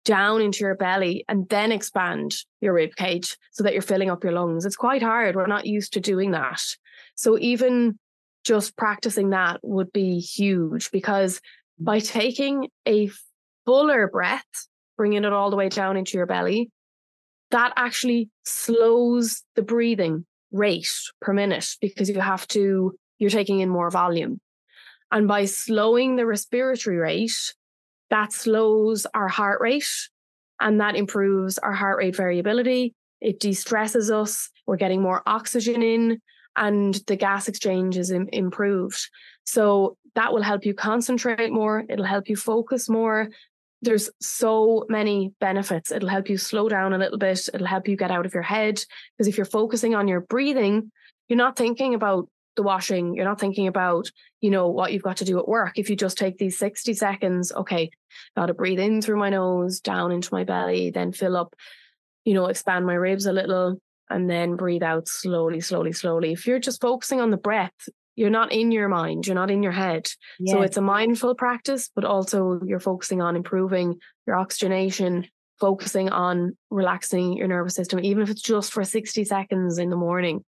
down 0.05 0.41
into 0.41 0.61
your 0.61 0.75
belly 0.75 1.25
and 1.29 1.49
then 1.49 1.73
expand 1.73 2.35
your 2.61 2.73
rib 2.73 2.97
cage 2.97 3.37
so 3.53 3.63
that 3.63 3.73
you're 3.73 3.83
filling 3.83 4.11
up 4.11 4.25
your 4.25 4.33
lungs. 4.33 4.65
It's 4.65 4.77
quite 4.77 5.03
hard. 5.03 5.37
We're 5.37 5.47
not 5.47 5.67
used 5.67 5.93
to 5.93 6.01
doing 6.01 6.31
that. 6.33 6.61
So 7.15 7.39
even 7.39 7.99
just 8.45 8.77
practicing 8.77 9.31
that 9.31 9.61
would 9.63 9.93
be 9.93 10.19
huge 10.19 10.91
because 10.91 11.41
by 11.79 11.99
taking 11.99 12.69
a 12.87 13.11
fuller 13.67 14.09
breath, 14.09 14.67
bringing 14.97 15.25
it 15.25 15.33
all 15.33 15.51
the 15.51 15.57
way 15.57 15.69
down 15.69 15.97
into 15.97 16.17
your 16.17 16.27
belly, 16.27 16.71
that 17.51 17.73
actually 17.77 18.31
slows 18.45 19.43
the 19.55 19.63
breathing 19.63 20.25
rate 20.53 20.93
per 21.21 21.33
minute 21.33 21.77
because 21.81 22.09
you 22.09 22.21
have 22.21 22.47
to, 22.49 22.97
you're 23.19 23.31
taking 23.31 23.61
in 23.61 23.69
more 23.69 23.91
volume. 23.91 24.41
And 25.13 25.27
by 25.27 25.45
slowing 25.45 26.17
the 26.17 26.27
respiratory 26.27 26.97
rate, 26.97 27.55
that 28.11 28.33
slows 28.33 29.07
our 29.15 29.29
heart 29.29 29.61
rate 29.61 30.09
and 30.61 30.81
that 30.81 30.97
improves 30.97 31.59
our 31.59 31.73
heart 31.73 31.99
rate 31.99 32.17
variability. 32.17 32.95
It 33.21 33.41
de 33.41 33.53
stresses 33.53 34.11
us. 34.11 34.51
We're 34.67 34.77
getting 34.77 35.03
more 35.03 35.23
oxygen 35.27 35.83
in 35.83 36.21
and 36.57 36.95
the 37.07 37.17
gas 37.17 37.49
exchange 37.49 37.97
is 37.97 38.11
Im- 38.11 38.29
improved. 38.33 39.09
So 39.45 39.97
that 40.15 40.33
will 40.33 40.43
help 40.43 40.65
you 40.65 40.75
concentrate 40.75 41.53
more. 41.53 41.85
It'll 41.89 42.05
help 42.05 42.29
you 42.29 42.37
focus 42.37 42.89
more. 42.89 43.29
There's 43.83 44.11
so 44.21 44.85
many 44.89 45.33
benefits. 45.41 45.91
It'll 45.91 46.09
help 46.09 46.29
you 46.29 46.37
slow 46.37 46.69
down 46.69 46.93
a 46.93 46.99
little 46.99 47.19
bit. 47.19 47.49
It'll 47.53 47.67
help 47.67 47.89
you 47.89 47.97
get 47.97 48.11
out 48.11 48.27
of 48.27 48.35
your 48.35 48.43
head. 48.43 48.83
Because 49.17 49.29
if 49.29 49.37
you're 49.37 49.47
focusing 49.47 49.95
on 49.95 50.09
your 50.09 50.21
breathing, 50.21 50.93
you're 51.29 51.37
not 51.37 51.57
thinking 51.57 51.95
about 51.95 52.29
the 52.57 52.63
washing. 52.63 53.15
You're 53.15 53.25
not 53.25 53.41
thinking 53.41 53.69
about, 53.69 54.11
you 54.41 54.51
know, 54.51 54.69
what 54.69 54.93
you've 54.93 55.03
got 55.03 55.19
to 55.19 55.25
do 55.25 55.39
at 55.39 55.49
work. 55.49 55.79
If 55.79 55.89
you 55.89 55.97
just 55.97 56.19
take 56.19 56.37
these 56.37 56.59
60 56.59 56.95
seconds, 56.95 57.53
okay, 57.53 57.91
got 58.37 58.47
to 58.47 58.55
breathe 58.55 58.81
in 58.81 59.01
through 59.01 59.19
my 59.19 59.31
nose, 59.31 59.81
down 59.81 60.13
into 60.13 60.35
my 60.35 60.45
belly, 60.45 60.91
then 60.91 61.13
fill 61.13 61.37
up, 61.37 61.55
you 62.25 62.35
know, 62.35 62.47
expand 62.47 62.85
my 62.85 62.95
ribs 62.95 63.27
a 63.27 63.33
little 63.33 63.81
and 64.11 64.29
then 64.29 64.57
breathe 64.57 64.83
out 64.83 65.09
slowly, 65.09 65.61
slowly, 65.61 65.93
slowly. 65.93 66.33
If 66.33 66.47
you're 66.47 66.59
just 66.59 66.81
focusing 66.81 67.21
on 67.21 67.31
the 67.31 67.37
breath, 67.37 67.89
you're 68.17 68.31
not 68.31 68.53
in 68.53 68.73
your 68.73 68.89
mind, 68.89 69.27
you're 69.27 69.35
not 69.35 69.51
in 69.51 69.63
your 69.63 69.73
head. 69.73 70.09
Yeah. 70.39 70.55
So 70.55 70.63
it's 70.63 70.77
a 70.77 70.83
mindful 70.83 71.35
practice, 71.35 71.91
but 71.95 72.05
also 72.05 72.61
you're 72.65 72.81
focusing 72.81 73.23
on 73.23 73.37
improving 73.37 73.99
your 74.27 74.37
oxygenation, 74.37 75.27
focusing 75.59 76.09
on 76.09 76.57
relaxing 76.71 77.37
your 77.37 77.49
nervous 77.49 77.75
system, 77.75 78.01
even 78.01 78.23
if 78.23 78.31
it's 78.31 78.43
just 78.43 78.73
for 78.73 78.85
60 78.85 79.25
seconds 79.25 79.79
in 79.79 79.91
the 79.91 79.97
morning. 79.97 80.45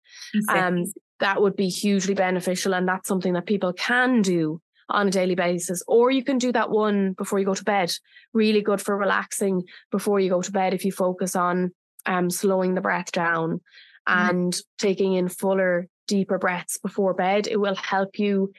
Um, 0.48 0.84
that 1.20 1.40
would 1.40 1.54
be 1.54 1.68
hugely 1.68 2.14
beneficial. 2.14 2.74
And 2.74 2.88
that's 2.88 3.08
something 3.08 3.34
that 3.34 3.46
people 3.46 3.72
can 3.72 4.22
do 4.22 4.60
on 4.88 5.08
a 5.08 5.10
daily 5.10 5.34
basis. 5.34 5.82
Or 5.86 6.10
you 6.10 6.24
can 6.24 6.38
do 6.38 6.52
that 6.52 6.70
one 6.70 7.12
before 7.12 7.38
you 7.38 7.44
go 7.44 7.54
to 7.54 7.64
bed. 7.64 7.92
Really 8.32 8.62
good 8.62 8.80
for 8.80 8.96
relaxing 8.96 9.64
before 9.90 10.18
you 10.18 10.30
go 10.30 10.42
to 10.42 10.52
bed 10.52 10.74
if 10.74 10.84
you 10.84 10.92
focus 10.92 11.36
on 11.36 11.72
um, 12.06 12.30
slowing 12.30 12.74
the 12.74 12.80
breath 12.80 13.12
down 13.12 13.60
mm. 14.08 14.30
and 14.30 14.58
taking 14.78 15.14
in 15.14 15.28
fuller, 15.28 15.86
deeper 16.10 16.38
breaths 16.38 16.76
before 16.76 17.14
bed. 17.14 17.46
It 17.46 17.58
will 17.58 17.76
help 17.76 18.18
you. 18.18 18.52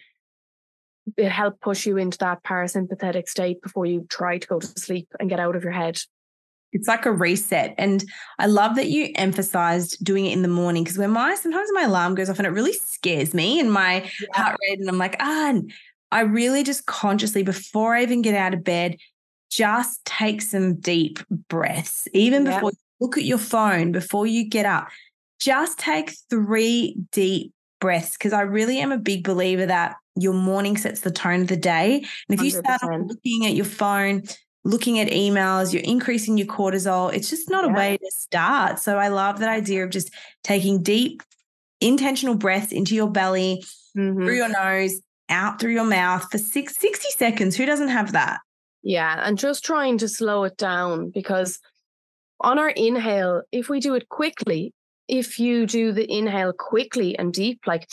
It 1.17 1.29
help 1.29 1.59
push 1.59 1.85
you 1.85 1.97
into 1.97 2.17
that 2.19 2.43
parasympathetic 2.43 3.27
state 3.27 3.61
before 3.61 3.85
you 3.85 4.05
try 4.09 4.37
to 4.37 4.47
go 4.47 4.59
to 4.59 4.67
sleep 4.67 5.07
and 5.19 5.29
get 5.29 5.39
out 5.39 5.55
of 5.55 5.63
your 5.63 5.73
head. 5.73 5.99
It's 6.73 6.87
like 6.87 7.05
a 7.05 7.11
reset. 7.11 7.75
And 7.77 8.03
I 8.39 8.45
love 8.45 8.75
that 8.77 8.87
you 8.87 9.11
emphasized 9.15 10.03
doing 10.03 10.25
it 10.25 10.31
in 10.31 10.41
the 10.41 10.47
morning 10.47 10.83
because 10.83 10.97
when 10.97 11.11
my 11.11 11.35
sometimes 11.35 11.69
my 11.73 11.83
alarm 11.83 12.15
goes 12.15 12.29
off 12.29 12.39
and 12.39 12.47
it 12.47 12.51
really 12.51 12.73
scares 12.73 13.33
me 13.33 13.59
and 13.59 13.73
my 13.73 14.03
yeah. 14.21 14.27
heart 14.33 14.57
rate, 14.61 14.79
and 14.79 14.87
I'm 14.87 14.97
like, 14.97 15.17
ah, 15.19 15.53
I 16.11 16.21
really 16.21 16.63
just 16.63 16.85
consciously, 16.85 17.43
before 17.43 17.95
I 17.95 18.03
even 18.03 18.21
get 18.21 18.35
out 18.35 18.53
of 18.53 18.63
bed, 18.63 18.97
just 19.49 20.05
take 20.05 20.41
some 20.41 20.79
deep 20.79 21.19
breaths, 21.49 22.07
even 22.13 22.45
yeah. 22.45 22.55
before 22.55 22.71
you 22.71 22.77
look 23.01 23.17
at 23.17 23.25
your 23.25 23.37
phone, 23.37 23.91
before 23.91 24.25
you 24.25 24.47
get 24.47 24.65
up. 24.65 24.87
Just 25.41 25.79
take 25.79 26.13
three 26.29 26.95
deep 27.11 27.51
breaths 27.79 28.13
because 28.13 28.31
I 28.31 28.41
really 28.41 28.79
am 28.79 28.91
a 28.91 28.97
big 28.97 29.23
believer 29.23 29.65
that 29.65 29.95
your 30.15 30.33
morning 30.33 30.77
sets 30.77 31.01
the 31.01 31.11
tone 31.11 31.41
of 31.41 31.47
the 31.47 31.57
day. 31.57 32.05
And 32.29 32.39
if 32.39 32.39
100%. 32.39 32.43
you 32.43 32.49
start 32.51 33.07
looking 33.07 33.45
at 33.45 33.53
your 33.53 33.65
phone, 33.65 34.23
looking 34.63 34.99
at 34.99 35.09
emails, 35.09 35.73
you're 35.73 35.81
increasing 35.81 36.37
your 36.37 36.47
cortisol. 36.47 37.13
It's 37.13 37.29
just 37.29 37.49
not 37.49 37.65
yeah. 37.65 37.71
a 37.71 37.75
way 37.75 37.97
to 37.97 38.11
start. 38.11 38.79
So 38.79 38.97
I 38.97 39.07
love 39.07 39.39
that 39.39 39.49
idea 39.49 39.83
of 39.83 39.89
just 39.89 40.13
taking 40.43 40.83
deep, 40.83 41.23
intentional 41.81 42.35
breaths 42.35 42.71
into 42.71 42.95
your 42.95 43.09
belly, 43.09 43.63
mm-hmm. 43.97 44.23
through 44.23 44.35
your 44.35 44.49
nose, 44.49 45.01
out 45.29 45.59
through 45.59 45.73
your 45.73 45.85
mouth 45.85 46.29
for 46.31 46.37
six, 46.37 46.77
60 46.77 47.09
seconds. 47.17 47.55
Who 47.55 47.65
doesn't 47.65 47.89
have 47.89 48.11
that? 48.11 48.39
Yeah. 48.83 49.21
And 49.25 49.37
just 49.37 49.65
trying 49.65 49.97
to 49.99 50.07
slow 50.07 50.43
it 50.43 50.57
down 50.57 51.09
because 51.09 51.59
on 52.39 52.59
our 52.59 52.69
inhale, 52.69 53.43
if 53.51 53.69
we 53.69 53.79
do 53.79 53.95
it 53.95 54.09
quickly, 54.09 54.73
if 55.11 55.39
you 55.39 55.67
do 55.67 55.91
the 55.91 56.09
inhale 56.09 56.53
quickly 56.53 57.19
and 57.19 57.33
deep, 57.33 57.59
like 57.67 57.87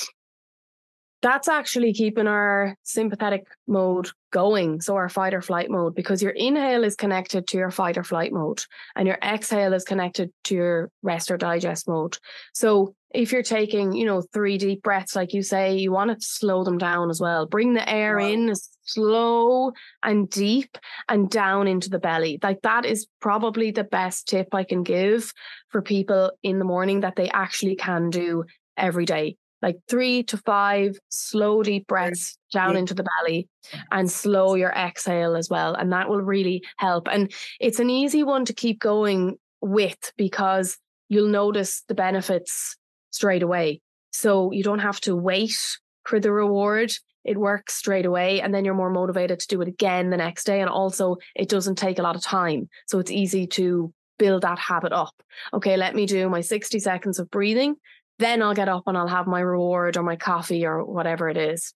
that's 1.20 1.48
actually 1.48 1.92
keeping 1.92 2.28
our 2.28 2.76
sympathetic 2.84 3.44
mode 3.66 4.08
going. 4.30 4.80
So 4.80 4.94
our 4.94 5.08
fight 5.08 5.34
or 5.34 5.42
flight 5.42 5.68
mode, 5.68 5.96
because 5.96 6.22
your 6.22 6.30
inhale 6.30 6.84
is 6.84 6.94
connected 6.94 7.48
to 7.48 7.58
your 7.58 7.72
fight 7.72 7.98
or 7.98 8.04
flight 8.04 8.32
mode 8.32 8.62
and 8.94 9.08
your 9.08 9.18
exhale 9.20 9.74
is 9.74 9.82
connected 9.82 10.30
to 10.44 10.54
your 10.54 10.90
rest 11.02 11.32
or 11.32 11.36
digest 11.36 11.88
mode. 11.88 12.16
So 12.54 12.94
if 13.12 13.32
you're 13.32 13.42
taking, 13.42 13.94
you 13.94 14.06
know, 14.06 14.22
three 14.32 14.56
deep 14.58 14.82
breaths, 14.82 15.16
like 15.16 15.34
you 15.34 15.42
say, 15.42 15.76
you 15.76 15.90
want 15.90 16.10
to 16.10 16.24
slow 16.24 16.62
them 16.62 16.78
down 16.78 17.10
as 17.10 17.20
well. 17.20 17.46
Bring 17.46 17.74
the 17.74 17.88
air 17.88 18.18
wow. 18.18 18.26
in 18.26 18.52
slow 18.88 19.72
and 20.02 20.28
deep 20.30 20.78
and 21.08 21.30
down 21.30 21.68
into 21.68 21.90
the 21.90 21.98
belly. 21.98 22.38
Like 22.42 22.62
that 22.62 22.84
is 22.84 23.06
probably 23.20 23.70
the 23.70 23.84
best 23.84 24.28
tip 24.28 24.54
I 24.54 24.64
can 24.64 24.82
give 24.82 25.32
for 25.68 25.82
people 25.82 26.32
in 26.42 26.58
the 26.58 26.64
morning 26.64 27.00
that 27.00 27.16
they 27.16 27.28
actually 27.30 27.76
can 27.76 28.10
do 28.10 28.44
every 28.76 29.04
day. 29.04 29.36
Like 29.60 29.76
three 29.88 30.22
to 30.24 30.36
five 30.38 30.96
slow 31.08 31.62
deep 31.62 31.86
breaths 31.86 32.38
down 32.52 32.74
yeah. 32.74 32.78
into 32.80 32.94
the 32.94 33.04
belly 33.04 33.48
and 33.90 34.10
slow 34.10 34.54
your 34.54 34.70
exhale 34.70 35.36
as 35.36 35.50
well 35.50 35.74
and 35.74 35.92
that 35.92 36.08
will 36.08 36.22
really 36.22 36.62
help. 36.76 37.08
And 37.10 37.32
it's 37.60 37.80
an 37.80 37.90
easy 37.90 38.22
one 38.22 38.44
to 38.44 38.52
keep 38.52 38.78
going 38.78 39.36
with 39.60 40.12
because 40.16 40.78
you'll 41.08 41.28
notice 41.28 41.82
the 41.88 41.94
benefits 41.94 42.76
straight 43.10 43.42
away. 43.42 43.80
So 44.12 44.52
you 44.52 44.62
don't 44.62 44.78
have 44.78 45.00
to 45.02 45.16
wait 45.16 45.78
for 46.04 46.20
the 46.20 46.32
reward 46.32 46.92
it 47.28 47.36
works 47.36 47.74
straight 47.74 48.06
away 48.06 48.40
and 48.40 48.54
then 48.54 48.64
you're 48.64 48.74
more 48.74 48.90
motivated 48.90 49.38
to 49.40 49.48
do 49.48 49.60
it 49.62 49.68
again 49.68 50.10
the 50.10 50.16
next 50.16 50.44
day 50.44 50.60
and 50.60 50.70
also 50.70 51.16
it 51.36 51.48
doesn't 51.48 51.76
take 51.76 51.98
a 51.98 52.02
lot 52.02 52.16
of 52.16 52.22
time 52.22 52.68
so 52.86 52.98
it's 52.98 53.10
easy 53.10 53.46
to 53.46 53.92
build 54.18 54.42
that 54.42 54.58
habit 54.58 54.92
up 54.92 55.14
okay 55.52 55.76
let 55.76 55.94
me 55.94 56.06
do 56.06 56.28
my 56.28 56.40
60 56.40 56.78
seconds 56.78 57.18
of 57.18 57.30
breathing 57.30 57.76
then 58.18 58.42
I'll 58.42 58.54
get 58.54 58.68
up 58.68 58.84
and 58.86 58.98
I'll 58.98 59.08
have 59.08 59.26
my 59.26 59.40
reward 59.40 59.96
or 59.96 60.02
my 60.02 60.16
coffee 60.16 60.66
or 60.66 60.84
whatever 60.84 61.28
it 61.28 61.36
is. 61.36 61.72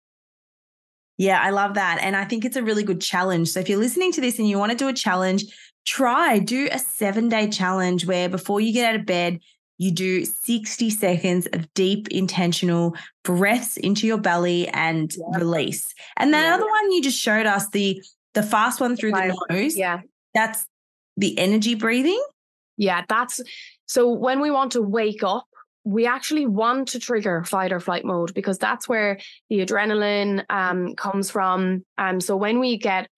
Yeah, 1.17 1.41
I 1.43 1.51
love 1.51 1.75
that. 1.75 1.99
And 2.01 2.15
I 2.15 2.25
think 2.25 2.45
it's 2.45 2.57
a 2.57 2.63
really 2.63 2.85
good 2.85 3.01
challenge. 3.01 3.49
So 3.49 3.59
if 3.59 3.69
you're 3.69 3.79
listening 3.79 4.13
to 4.13 4.21
this 4.21 4.39
and 4.39 4.49
you 4.49 4.59
want 4.59 4.71
to 4.71 4.79
do 4.79 4.87
a 4.87 4.93
challenge, 4.93 5.45
try 5.85 6.39
do 6.39 6.69
a 6.71 6.79
seven 6.79 7.29
day 7.29 7.49
challenge 7.49 8.07
where 8.07 8.29
before 8.29 8.61
you 8.61 8.73
get 8.73 8.89
out 8.89 9.01
of 9.01 9.07
bed, 9.07 9.41
you 9.79 9.93
do 9.93 10.25
60 10.25 10.91
seconds 10.91 11.47
of 11.53 11.73
deep, 11.75 12.09
intentional 12.09 12.95
breaths 13.25 13.77
into 13.77 14.07
your 14.07 14.19
belly 14.19 14.69
and 14.69 15.13
yeah. 15.17 15.39
release. 15.39 15.95
And 16.17 16.35
that 16.35 16.47
yeah. 16.47 16.55
other 16.55 16.67
one 16.67 16.93
you 16.93 17.03
just 17.03 17.19
showed 17.19 17.47
us, 17.47 17.69
the 17.71 18.03
the 18.35 18.43
fast 18.43 18.81
one 18.81 18.97
through 18.97 19.13
the 19.13 19.37
nose. 19.51 19.77
Yeah. 19.77 20.01
That's 20.35 20.67
the 21.17 21.39
energy 21.39 21.75
breathing. 21.75 22.23
Yeah, 22.77 23.05
that's 23.09 23.41
so 23.87 24.13
when 24.13 24.41
we 24.41 24.51
want 24.51 24.73
to 24.73 24.83
wake 24.83 25.23
up, 25.25 25.47
we 25.85 26.07
actually 26.07 26.47
want 26.47 26.89
to 26.89 27.01
trigger 27.01 27.43
fight 27.45 27.73
or 27.73 27.81
flight 27.81 28.05
mode 28.05 28.35
because 28.35 28.59
that's 28.59 28.89
where 28.89 29.19
the 29.49 29.65
adrenaline 29.65 30.45
um, 30.51 30.95
comes 30.95 31.31
from. 31.31 31.85
Um, 31.97 32.21
so 32.21 32.37
when 32.37 32.61
we 32.61 32.77
get, 32.77 33.09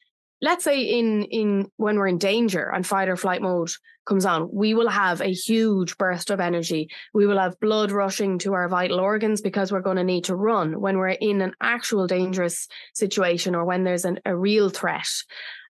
let's 0.43 0.65
say 0.65 0.81
in 0.81 1.25
in 1.25 1.71
when 1.77 1.97
we're 1.97 2.09
in 2.09 2.19
danger 2.19 2.71
and 2.71 2.87
fight 2.87 3.09
or 3.09 3.17
flight 3.17 3.43
mode 3.43 3.71
comes 4.07 4.25
on, 4.25 4.49
we 4.53 4.75
will 4.75 4.89
have 4.89 5.21
a 5.21 5.33
huge 5.33 5.97
burst 5.99 6.31
of 6.31 6.41
energy. 6.41 6.89
We 7.15 7.27
will 7.27 7.39
have 7.39 7.61
blood 7.61 7.93
rushing 7.93 8.39
to 8.41 8.55
our 8.55 8.69
vital 8.69 8.99
organs 8.99 9.41
because 9.41 9.71
we're 9.71 9.81
going 9.81 9.99
to 9.99 10.05
need 10.05 10.25
to 10.25 10.37
run 10.37 10.81
when 10.81 10.99
we're 10.99 11.09
in 11.11 11.43
an 11.43 11.55
actual 11.61 12.07
dangerous 12.07 12.67
situation 12.95 13.55
or 13.55 13.65
when 13.65 13.85
there's 13.85 14.05
an, 14.05 14.19
a 14.25 14.35
real 14.35 14.71
threat. 14.71 15.09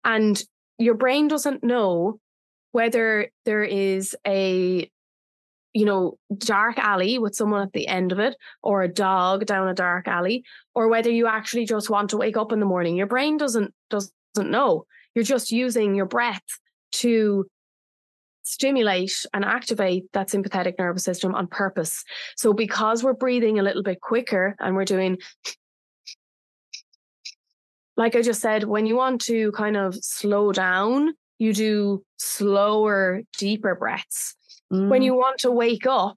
And 0.04 0.42
your 0.78 0.94
brain 0.94 1.28
doesn't 1.28 1.64
know 1.64 2.18
whether 2.72 3.30
there 3.44 3.64
is 3.64 4.16
a 4.26 4.90
you 5.72 5.84
know, 5.84 6.18
dark 6.36 6.78
alley 6.78 7.18
with 7.18 7.36
someone 7.36 7.62
at 7.62 7.72
the 7.72 7.86
end 7.86 8.10
of 8.10 8.18
it, 8.18 8.36
or 8.60 8.82
a 8.82 8.92
dog 8.92 9.46
down 9.46 9.68
a 9.68 9.74
dark 9.74 10.08
alley, 10.08 10.42
or 10.74 10.88
whether 10.88 11.10
you 11.10 11.28
actually 11.28 11.64
just 11.64 11.88
want 11.88 12.10
to 12.10 12.16
wake 12.16 12.36
up 12.36 12.50
in 12.50 12.58
the 12.58 12.66
morning. 12.66 12.96
Your 12.96 13.06
brain 13.06 13.36
doesn't 13.36 13.72
doesn't 13.88 14.12
know. 14.38 14.86
You're 15.14 15.24
just 15.24 15.50
using 15.50 15.94
your 15.94 16.06
breath 16.06 16.42
to 16.92 17.46
stimulate 18.42 19.24
and 19.32 19.44
activate 19.44 20.12
that 20.12 20.30
sympathetic 20.30 20.78
nervous 20.78 21.04
system 21.04 21.34
on 21.34 21.46
purpose. 21.46 22.04
So 22.36 22.52
because 22.52 23.04
we're 23.04 23.12
breathing 23.12 23.58
a 23.58 23.62
little 23.62 23.82
bit 23.82 24.00
quicker 24.00 24.56
and 24.58 24.74
we're 24.74 24.84
doing 24.84 25.18
like 27.96 28.16
I 28.16 28.22
just 28.22 28.40
said, 28.40 28.64
when 28.64 28.86
you 28.86 28.96
want 28.96 29.20
to 29.22 29.52
kind 29.52 29.76
of 29.76 29.94
slow 29.94 30.52
down, 30.52 31.12
you 31.38 31.52
do 31.52 32.02
slower, 32.16 33.20
deeper 33.36 33.74
breaths. 33.74 34.34
Mm. 34.72 34.88
When 34.88 35.02
you 35.02 35.14
want 35.14 35.40
to 35.40 35.50
wake 35.50 35.86
up, 35.86 36.16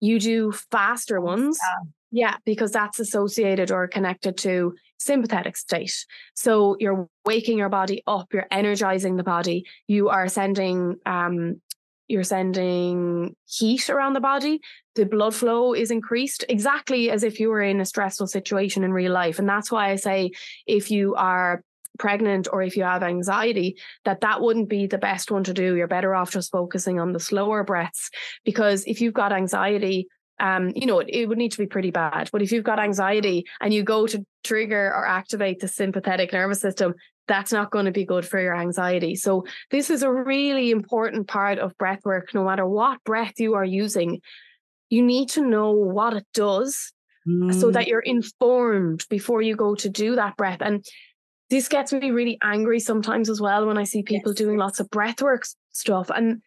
you 0.00 0.18
do 0.18 0.50
faster 0.70 1.20
ones. 1.20 1.58
Yeah. 1.62 1.90
Yeah, 2.10 2.36
because 2.44 2.72
that's 2.72 2.98
associated 2.98 3.70
or 3.70 3.86
connected 3.86 4.36
to 4.38 4.74
sympathetic 4.98 5.56
state. 5.56 6.04
So 6.34 6.76
you're 6.78 7.08
waking 7.24 7.58
your 7.58 7.68
body 7.68 8.02
up, 8.06 8.32
you're 8.32 8.46
energizing 8.50 9.16
the 9.16 9.22
body, 9.22 9.64
you 9.86 10.08
are 10.08 10.28
sending 10.28 10.96
um 11.06 11.60
you're 12.08 12.24
sending 12.24 13.36
heat 13.46 13.88
around 13.88 14.14
the 14.14 14.20
body. 14.20 14.60
The 14.96 15.06
blood 15.06 15.32
flow 15.32 15.74
is 15.74 15.92
increased 15.92 16.44
exactly 16.48 17.08
as 17.08 17.22
if 17.22 17.38
you 17.38 17.50
were 17.50 17.62
in 17.62 17.80
a 17.80 17.84
stressful 17.84 18.26
situation 18.26 18.82
in 18.82 18.92
real 18.92 19.12
life. 19.12 19.38
And 19.38 19.48
that's 19.48 19.70
why 19.70 19.90
I 19.90 19.96
say 19.96 20.32
if 20.66 20.90
you 20.90 21.14
are 21.14 21.62
pregnant 22.00 22.48
or 22.52 22.62
if 22.62 22.76
you 22.76 22.82
have 22.82 23.02
anxiety 23.02 23.76
that 24.04 24.22
that 24.22 24.40
wouldn't 24.40 24.68
be 24.68 24.86
the 24.86 24.96
best 24.96 25.30
one 25.30 25.44
to 25.44 25.52
do 25.52 25.76
you're 25.76 25.86
better 25.86 26.14
off 26.14 26.30
just 26.30 26.50
focusing 26.50 26.98
on 26.98 27.12
the 27.12 27.20
slower 27.20 27.62
breaths 27.62 28.08
because 28.42 28.84
if 28.86 29.02
you've 29.02 29.12
got 29.12 29.32
anxiety 29.32 30.08
um, 30.40 30.72
you 30.74 30.86
know, 30.86 30.98
it, 31.00 31.08
it, 31.10 31.28
would 31.28 31.38
need 31.38 31.52
to 31.52 31.58
be 31.58 31.66
pretty 31.66 31.90
bad. 31.90 32.30
But 32.32 32.42
if 32.42 32.50
you've 32.50 32.64
got 32.64 32.80
anxiety 32.80 33.44
and 33.60 33.72
you 33.72 33.82
go 33.82 34.06
to 34.06 34.24
trigger 34.42 34.86
or 34.86 35.06
activate 35.06 35.60
the 35.60 35.68
sympathetic 35.68 36.32
nervous 36.32 36.60
system, 36.60 36.94
that's 37.28 37.52
not 37.52 37.70
going 37.70 37.84
to 37.84 37.92
be 37.92 38.04
good 38.04 38.26
for 38.26 38.40
your 38.40 38.56
anxiety. 38.56 39.14
So 39.14 39.44
this 39.70 39.90
is 39.90 40.02
a 40.02 40.10
really 40.10 40.70
important 40.70 41.28
part 41.28 41.58
of 41.58 41.76
breath 41.78 42.00
work. 42.04 42.34
No 42.34 42.44
matter 42.44 42.66
what 42.66 43.04
breath 43.04 43.34
you 43.38 43.54
are 43.54 43.64
using, 43.64 44.20
you 44.88 45.02
need 45.02 45.28
to 45.30 45.42
know 45.42 45.70
what 45.72 46.14
it 46.14 46.26
does 46.34 46.92
mm. 47.28 47.54
so 47.54 47.70
that 47.70 47.86
you're 47.86 48.00
informed 48.00 49.04
before 49.08 49.42
you 49.42 49.54
go 49.54 49.74
to 49.76 49.88
do 49.88 50.16
that 50.16 50.36
breath. 50.36 50.58
And 50.60 50.84
this 51.50 51.68
gets 51.68 51.92
me 51.92 52.10
really 52.10 52.38
angry 52.42 52.80
sometimes 52.80 53.28
as 53.28 53.40
well 53.40 53.66
when 53.66 53.78
I 53.78 53.84
see 53.84 54.02
people 54.02 54.32
yes. 54.32 54.38
doing 54.38 54.56
lots 54.56 54.80
of 54.80 54.88
breath 54.90 55.20
work 55.20 55.44
stuff. 55.70 56.10
And 56.14 56.42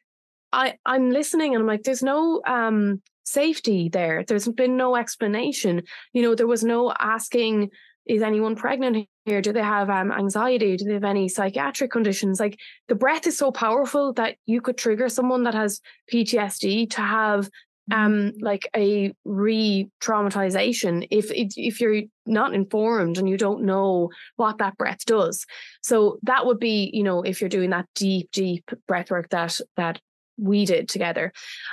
I 0.51 0.75
I'm 0.85 1.11
listening 1.11 1.53
and 1.53 1.61
I'm 1.61 1.67
like, 1.67 1.83
there's 1.83 2.03
no 2.03 2.41
um 2.45 3.01
safety 3.23 3.89
there. 3.89 4.23
There's 4.27 4.47
been 4.47 4.77
no 4.77 4.95
explanation. 4.95 5.83
You 6.13 6.21
know, 6.21 6.35
there 6.35 6.47
was 6.47 6.63
no 6.63 6.93
asking, 6.99 7.69
is 8.05 8.21
anyone 8.21 8.55
pregnant 8.55 9.07
here? 9.25 9.41
Do 9.41 9.53
they 9.53 9.61
have 9.61 9.89
um, 9.89 10.11
anxiety? 10.11 10.77
Do 10.77 10.85
they 10.85 10.93
have 10.93 11.03
any 11.03 11.27
psychiatric 11.29 11.91
conditions? 11.91 12.39
Like 12.39 12.59
the 12.87 12.95
breath 12.95 13.27
is 13.27 13.37
so 13.37 13.51
powerful 13.51 14.13
that 14.13 14.35
you 14.45 14.61
could 14.61 14.77
trigger 14.77 15.09
someone 15.09 15.43
that 15.43 15.53
has 15.53 15.81
PTSD 16.11 16.89
to 16.91 17.01
have 17.01 17.49
mm-hmm. 17.91 17.93
um 17.93 18.31
like 18.41 18.69
a 18.75 19.13
re-traumatization 19.25 21.07
if 21.11 21.31
if 21.31 21.81
you're 21.81 22.03
not 22.25 22.53
informed 22.53 23.17
and 23.17 23.27
you 23.29 23.37
don't 23.37 23.63
know 23.63 24.09
what 24.35 24.57
that 24.57 24.77
breath 24.77 25.05
does 25.05 25.45
so 25.81 26.17
that 26.23 26.45
would 26.45 26.59
be 26.59 26.89
you 26.93 27.03
know 27.03 27.21
if 27.21 27.41
you're 27.41 27.49
doing 27.49 27.71
that 27.71 27.85
deep 27.95 28.29
deep 28.31 28.69
breath 28.87 29.11
work 29.11 29.29
that 29.29 29.59
that 29.75 29.99
we 30.37 30.65
did 30.65 30.89
together. 30.89 31.31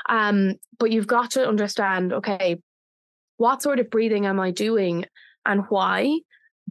Um, 0.08 0.54
but 0.78 0.90
you've 0.90 1.06
got 1.06 1.32
to 1.32 1.46
understand, 1.46 2.12
okay, 2.12 2.58
what 3.36 3.62
sort 3.62 3.80
of 3.80 3.90
breathing 3.90 4.26
am 4.26 4.38
I 4.38 4.50
doing 4.50 5.06
and 5.46 5.64
why? 5.68 6.20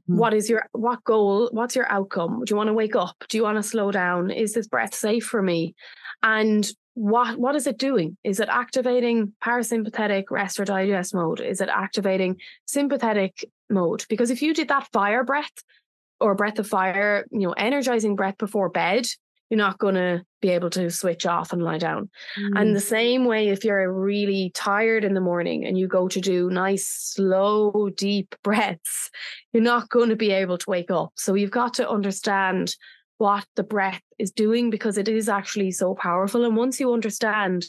Mm-hmm. 0.10 0.18
What 0.18 0.34
is 0.34 0.50
your 0.50 0.68
what 0.72 1.04
goal? 1.04 1.50
What's 1.52 1.76
your 1.76 1.92
outcome? 1.92 2.44
Do 2.46 2.52
you 2.52 2.58
want 2.58 2.68
to 2.68 2.74
wake 2.74 2.96
up? 2.96 3.16
Do 3.30 3.38
you 3.38 3.44
want 3.44 3.58
to 3.58 3.64
slow 3.64 3.92
down? 3.92 4.32
Is 4.32 4.54
this 4.54 4.68
breath 4.68 4.94
safe 4.94 5.26
for 5.26 5.42
me? 5.42 5.76
And 6.22 6.70
what 6.94 7.38
what 7.38 7.56
is 7.56 7.66
it 7.68 7.78
doing? 7.78 8.18
Is 8.24 8.40
it 8.40 8.50
activating 8.50 9.34
parasympathetic 9.44 10.26
rest 10.30 10.60
or 10.60 10.66
digest 10.66 11.14
mode? 11.14 11.40
Is 11.42 11.62
it 11.62 11.70
activating 11.70 12.38
sympathetic 12.66 13.46
mode? 13.70 14.06
Because 14.10 14.30
if 14.30 14.42
you 14.42 14.54
did 14.54 14.68
that 14.68 14.88
fire 14.92 15.24
breath 15.24 15.64
or 16.20 16.36
breath 16.36 16.60
of 16.60 16.68
fire, 16.68 17.26
you 17.32 17.48
know, 17.48 17.54
energizing 17.54 18.16
breath 18.16 18.38
before 18.38 18.70
bed, 18.70 19.08
you're 19.50 19.58
not 19.58 19.80
going 19.80 19.95
to 19.95 20.24
be 20.41 20.50
able 20.50 20.70
to 20.70 20.89
switch 20.89 21.26
off 21.26 21.52
and 21.52 21.64
lie 21.64 21.78
down. 21.78 22.10
Mm. 22.38 22.62
And 22.62 22.76
the 22.76 22.82
same 22.82 23.26
way, 23.26 23.50
if 23.50 23.64
you're 23.64 23.91
really 23.91 24.52
tired 24.54 25.04
in 25.04 25.14
the 25.14 25.22
morning 25.22 25.66
and 25.66 25.78
you 25.78 25.88
go 25.88 26.08
to 26.08 26.22
do 26.22 26.50
nice, 26.50 26.86
slow, 26.86 27.89
deep 27.95 28.36
breaths, 28.43 29.10
you're 29.52 29.64
not 29.64 29.89
going 29.89 30.10
to 30.10 30.16
be 30.16 30.32
able 30.32 30.58
to 30.58 30.70
wake 30.70 30.91
up. 30.91 31.14
So 31.16 31.34
you've 31.34 31.52
got 31.52 31.74
to 31.76 31.89
understand 31.89 32.76
what 33.18 33.45
the 33.56 33.64
breath 33.64 34.02
is 34.18 34.32
doing 34.32 34.70
because 34.70 34.97
it 34.97 35.10
is 35.10 35.28
actually 35.28 35.72
so 35.72 35.93
powerful. 35.93 36.45
And 36.45 36.56
once 36.56 36.80
you 36.80 36.93
understand, 36.93 37.68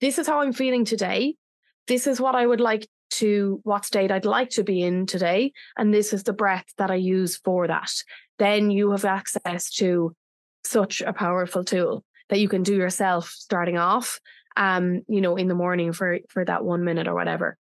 this 0.00 0.18
is 0.18 0.26
how 0.26 0.40
I'm 0.40 0.52
feeling 0.52 0.84
today, 0.84 1.34
this 1.88 2.06
is 2.06 2.20
what 2.20 2.34
I 2.34 2.46
would 2.46 2.60
like 2.60 2.88
to, 3.12 3.60
what 3.64 3.84
state 3.84 4.10
I'd 4.10 4.24
like 4.24 4.50
to 4.50 4.64
be 4.64 4.82
in 4.82 5.04
today, 5.04 5.52
and 5.76 5.92
this 5.92 6.14
is 6.14 6.22
the 6.22 6.32
breath 6.32 6.64
that 6.78 6.90
I 6.90 6.94
use 6.94 7.36
for 7.36 7.66
that, 7.66 7.92
then 8.38 8.70
you 8.70 8.90
have 8.92 9.04
access 9.04 9.70
to 9.74 10.14
such 10.64 11.00
a 11.00 11.12
powerful 11.12 11.64
tool 11.64 12.04
that 12.28 12.40
you 12.40 12.48
can 12.48 12.62
do 12.62 12.74
yourself 12.74 13.28
starting 13.28 13.78
off 13.78 14.20
um 14.56 15.02
you 15.08 15.20
know 15.20 15.36
in 15.36 15.48
the 15.48 15.54
morning 15.54 15.92
for 15.92 16.18
for 16.28 16.44
that 16.44 16.64
1 16.64 16.84
minute 16.84 17.08
or 17.08 17.14
whatever. 17.14 17.56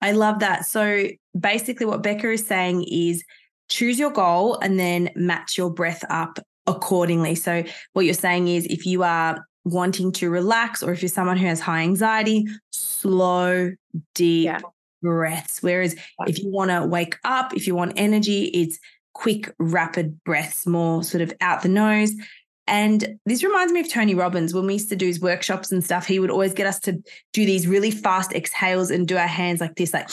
I 0.00 0.12
love 0.12 0.40
that. 0.40 0.66
So 0.66 1.08
basically 1.38 1.86
what 1.86 2.02
becca 2.02 2.30
is 2.30 2.44
saying 2.44 2.84
is 2.90 3.24
choose 3.68 3.98
your 3.98 4.10
goal 4.10 4.58
and 4.60 4.78
then 4.78 5.10
match 5.14 5.56
your 5.56 5.70
breath 5.70 6.04
up 6.10 6.40
accordingly. 6.66 7.36
So 7.36 7.64
what 7.92 8.04
you're 8.04 8.14
saying 8.14 8.48
is 8.48 8.66
if 8.66 8.84
you 8.84 9.04
are 9.04 9.38
wanting 9.64 10.10
to 10.10 10.28
relax 10.28 10.82
or 10.82 10.92
if 10.92 11.02
you're 11.02 11.08
someone 11.08 11.36
who 11.36 11.46
has 11.46 11.60
high 11.60 11.82
anxiety 11.82 12.44
slow 12.72 13.70
deep 14.14 14.46
yeah. 14.46 14.58
breaths. 15.02 15.62
Whereas 15.62 15.94
if 16.26 16.40
you 16.40 16.50
want 16.50 16.70
to 16.72 16.84
wake 16.84 17.16
up 17.24 17.54
if 17.54 17.66
you 17.66 17.74
want 17.76 17.92
energy 17.96 18.46
it's 18.46 18.78
quick, 19.14 19.54
rapid 19.58 20.22
breaths, 20.24 20.66
more 20.66 21.02
sort 21.02 21.22
of 21.22 21.32
out 21.40 21.62
the 21.62 21.68
nose. 21.68 22.12
And 22.66 23.18
this 23.26 23.42
reminds 23.42 23.72
me 23.72 23.80
of 23.80 23.90
Tony 23.90 24.14
Robbins 24.14 24.54
when 24.54 24.66
we 24.66 24.74
used 24.74 24.88
to 24.90 24.96
do 24.96 25.06
his 25.06 25.20
workshops 25.20 25.72
and 25.72 25.84
stuff. 25.84 26.06
He 26.06 26.18
would 26.18 26.30
always 26.30 26.54
get 26.54 26.66
us 26.66 26.78
to 26.80 26.92
do 27.32 27.44
these 27.44 27.66
really 27.66 27.90
fast 27.90 28.32
exhales 28.32 28.90
and 28.90 29.06
do 29.06 29.16
our 29.16 29.26
hands 29.26 29.60
like 29.60 29.74
this, 29.74 29.92
like 29.92 30.08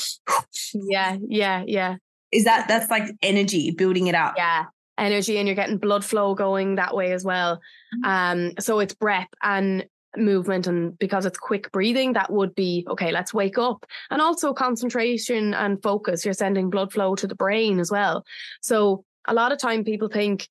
yeah, 0.73 1.17
yeah, 1.27 1.63
yeah. 1.67 1.97
Is 2.31 2.45
that 2.45 2.67
that's 2.67 2.89
like 2.89 3.03
energy 3.21 3.71
building 3.71 4.07
it 4.07 4.15
up? 4.15 4.33
Yeah, 4.35 4.65
energy, 4.97 5.37
and 5.37 5.47
you're 5.47 5.55
getting 5.55 5.77
blood 5.77 6.03
flow 6.03 6.33
going 6.33 6.75
that 6.75 6.95
way 6.95 7.11
as 7.11 7.23
well. 7.23 7.61
Mm-hmm. 8.03 8.09
Um, 8.09 8.51
so 8.59 8.79
it's 8.79 8.95
breath 8.95 9.29
and 9.43 9.85
movement 10.17 10.67
and 10.67 10.97
because 10.97 11.25
it's 11.25 11.37
quick 11.37 11.71
breathing 11.71 12.13
that 12.13 12.31
would 12.31 12.55
be 12.55 12.85
okay 12.89 13.11
let's 13.11 13.33
wake 13.33 13.57
up. 13.57 13.85
And 14.09 14.21
also 14.21 14.53
concentration 14.53 15.53
and 15.53 15.81
focus 15.81 16.25
you're 16.25 16.33
sending 16.33 16.69
blood 16.69 16.91
flow 16.91 17.15
to 17.15 17.27
the 17.27 17.35
brain 17.35 17.79
as 17.79 17.91
well. 17.91 18.25
So 18.61 19.03
a 19.27 19.33
lot 19.33 19.51
of 19.51 19.59
time 19.59 19.83
people 19.83 20.09
think 20.09 20.47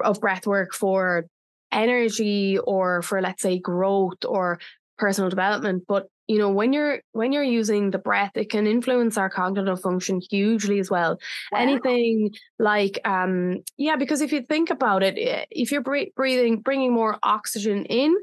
of 0.00 0.20
breath 0.20 0.46
work 0.46 0.74
for 0.74 1.26
energy 1.72 2.58
or 2.58 3.02
for 3.02 3.20
let's 3.20 3.42
say 3.42 3.58
growth 3.58 4.24
or 4.24 4.58
personal 4.98 5.28
development 5.28 5.82
but 5.86 6.08
you 6.26 6.38
know 6.38 6.50
when 6.50 6.72
you're 6.72 7.00
when 7.12 7.32
you're 7.32 7.42
using 7.42 7.90
the 7.90 7.98
breath 7.98 8.32
it 8.34 8.50
can 8.50 8.66
influence 8.66 9.18
our 9.18 9.28
cognitive 9.28 9.80
function 9.80 10.20
hugely 10.30 10.78
as 10.78 10.90
well. 10.90 11.18
Wow. 11.52 11.58
anything 11.58 12.30
like 12.58 12.98
um 13.04 13.62
yeah 13.76 13.96
because 13.96 14.20
if 14.20 14.32
you 14.32 14.42
think 14.42 14.70
about 14.70 15.02
it 15.02 15.16
eh, 15.18 15.44
if 15.50 15.70
you're 15.70 15.82
breathing 15.82 16.60
bringing 16.60 16.92
more 16.92 17.18
oxygen 17.22 17.84
in 17.84 18.14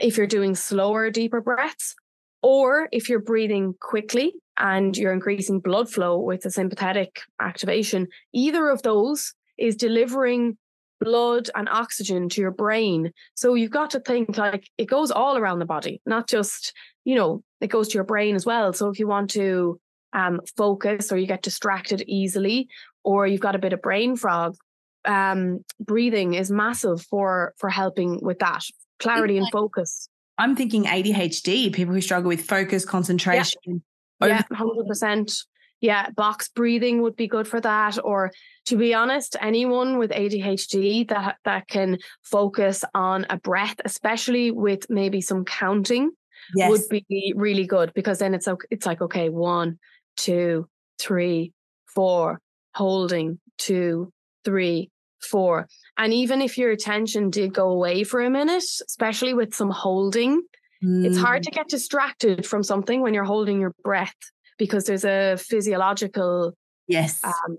if 0.00 0.16
you're 0.16 0.26
doing 0.26 0.54
slower, 0.54 1.10
deeper 1.10 1.40
breaths, 1.40 1.94
or 2.42 2.88
if 2.92 3.08
you're 3.08 3.20
breathing 3.20 3.74
quickly 3.80 4.34
and 4.58 4.96
you're 4.96 5.12
increasing 5.12 5.60
blood 5.60 5.90
flow 5.90 6.18
with 6.18 6.44
a 6.44 6.50
sympathetic 6.50 7.20
activation, 7.40 8.06
either 8.32 8.68
of 8.68 8.82
those 8.82 9.34
is 9.58 9.76
delivering 9.76 10.56
blood 11.00 11.50
and 11.54 11.68
oxygen 11.68 12.28
to 12.28 12.40
your 12.40 12.50
brain. 12.50 13.12
So 13.34 13.54
you've 13.54 13.70
got 13.70 13.90
to 13.90 14.00
think 14.00 14.38
like 14.38 14.68
it 14.78 14.86
goes 14.86 15.10
all 15.10 15.36
around 15.36 15.58
the 15.58 15.66
body, 15.66 16.00
not 16.06 16.28
just, 16.28 16.72
you 17.04 17.14
know, 17.14 17.42
it 17.60 17.68
goes 17.68 17.88
to 17.88 17.94
your 17.94 18.04
brain 18.04 18.34
as 18.34 18.46
well. 18.46 18.72
So 18.72 18.88
if 18.88 18.98
you 18.98 19.06
want 19.06 19.30
to 19.30 19.80
um, 20.12 20.40
focus 20.56 21.12
or 21.12 21.18
you 21.18 21.26
get 21.26 21.42
distracted 21.42 22.02
easily, 22.06 22.68
or 23.04 23.26
you've 23.26 23.40
got 23.40 23.54
a 23.54 23.60
bit 23.60 23.72
of 23.72 23.82
brain 23.82 24.16
fog, 24.16 24.56
um, 25.04 25.64
breathing 25.78 26.34
is 26.34 26.50
massive 26.50 27.02
for 27.02 27.54
for 27.58 27.68
helping 27.68 28.18
with 28.22 28.38
that 28.40 28.62
clarity 28.98 29.38
and 29.38 29.48
focus. 29.50 30.08
I'm 30.38 30.54
thinking 30.54 30.84
ADHD, 30.84 31.72
people 31.72 31.94
who 31.94 32.00
struggle 32.00 32.28
with 32.28 32.42
focus, 32.42 32.84
concentration. 32.84 33.82
Yeah, 34.20 34.42
hundred 34.52 34.76
yeah, 34.76 34.88
percent. 34.88 35.32
Yeah, 35.80 36.10
box 36.10 36.48
breathing 36.48 37.02
would 37.02 37.16
be 37.16 37.26
good 37.26 37.46
for 37.46 37.60
that. 37.60 37.98
Or 38.02 38.32
to 38.66 38.76
be 38.76 38.94
honest, 38.94 39.36
anyone 39.40 39.98
with 39.98 40.10
ADHD 40.10 41.08
that 41.08 41.36
that 41.44 41.68
can 41.68 41.98
focus 42.22 42.84
on 42.94 43.26
a 43.30 43.38
breath, 43.38 43.76
especially 43.84 44.50
with 44.50 44.88
maybe 44.88 45.20
some 45.20 45.44
counting, 45.44 46.10
yes. 46.54 46.70
would 46.70 46.82
be 46.88 47.32
really 47.36 47.66
good 47.66 47.92
because 47.94 48.18
then 48.18 48.34
it's 48.34 48.48
okay, 48.48 48.66
it's 48.70 48.86
like 48.86 49.02
okay, 49.02 49.28
one, 49.28 49.78
two, 50.16 50.68
three, 50.98 51.52
four, 51.86 52.40
holding, 52.74 53.38
two, 53.58 54.12
three, 54.44 54.90
four. 55.26 55.68
And 55.98 56.12
even 56.12 56.40
if 56.40 56.56
your 56.56 56.70
attention 56.70 57.30
did 57.30 57.52
go 57.52 57.68
away 57.68 58.04
for 58.04 58.20
a 58.20 58.30
minute, 58.30 58.64
especially 58.86 59.34
with 59.34 59.54
some 59.54 59.70
holding, 59.70 60.42
mm. 60.82 61.04
it's 61.04 61.18
hard 61.18 61.42
to 61.44 61.50
mm. 61.50 61.54
get 61.54 61.68
distracted 61.68 62.46
from 62.46 62.62
something 62.62 63.00
when 63.00 63.14
you're 63.14 63.24
holding 63.24 63.60
your 63.60 63.74
breath 63.82 64.14
because 64.58 64.84
there's 64.84 65.04
a 65.04 65.36
physiological 65.36 66.54
yes 66.88 67.22
um, 67.24 67.58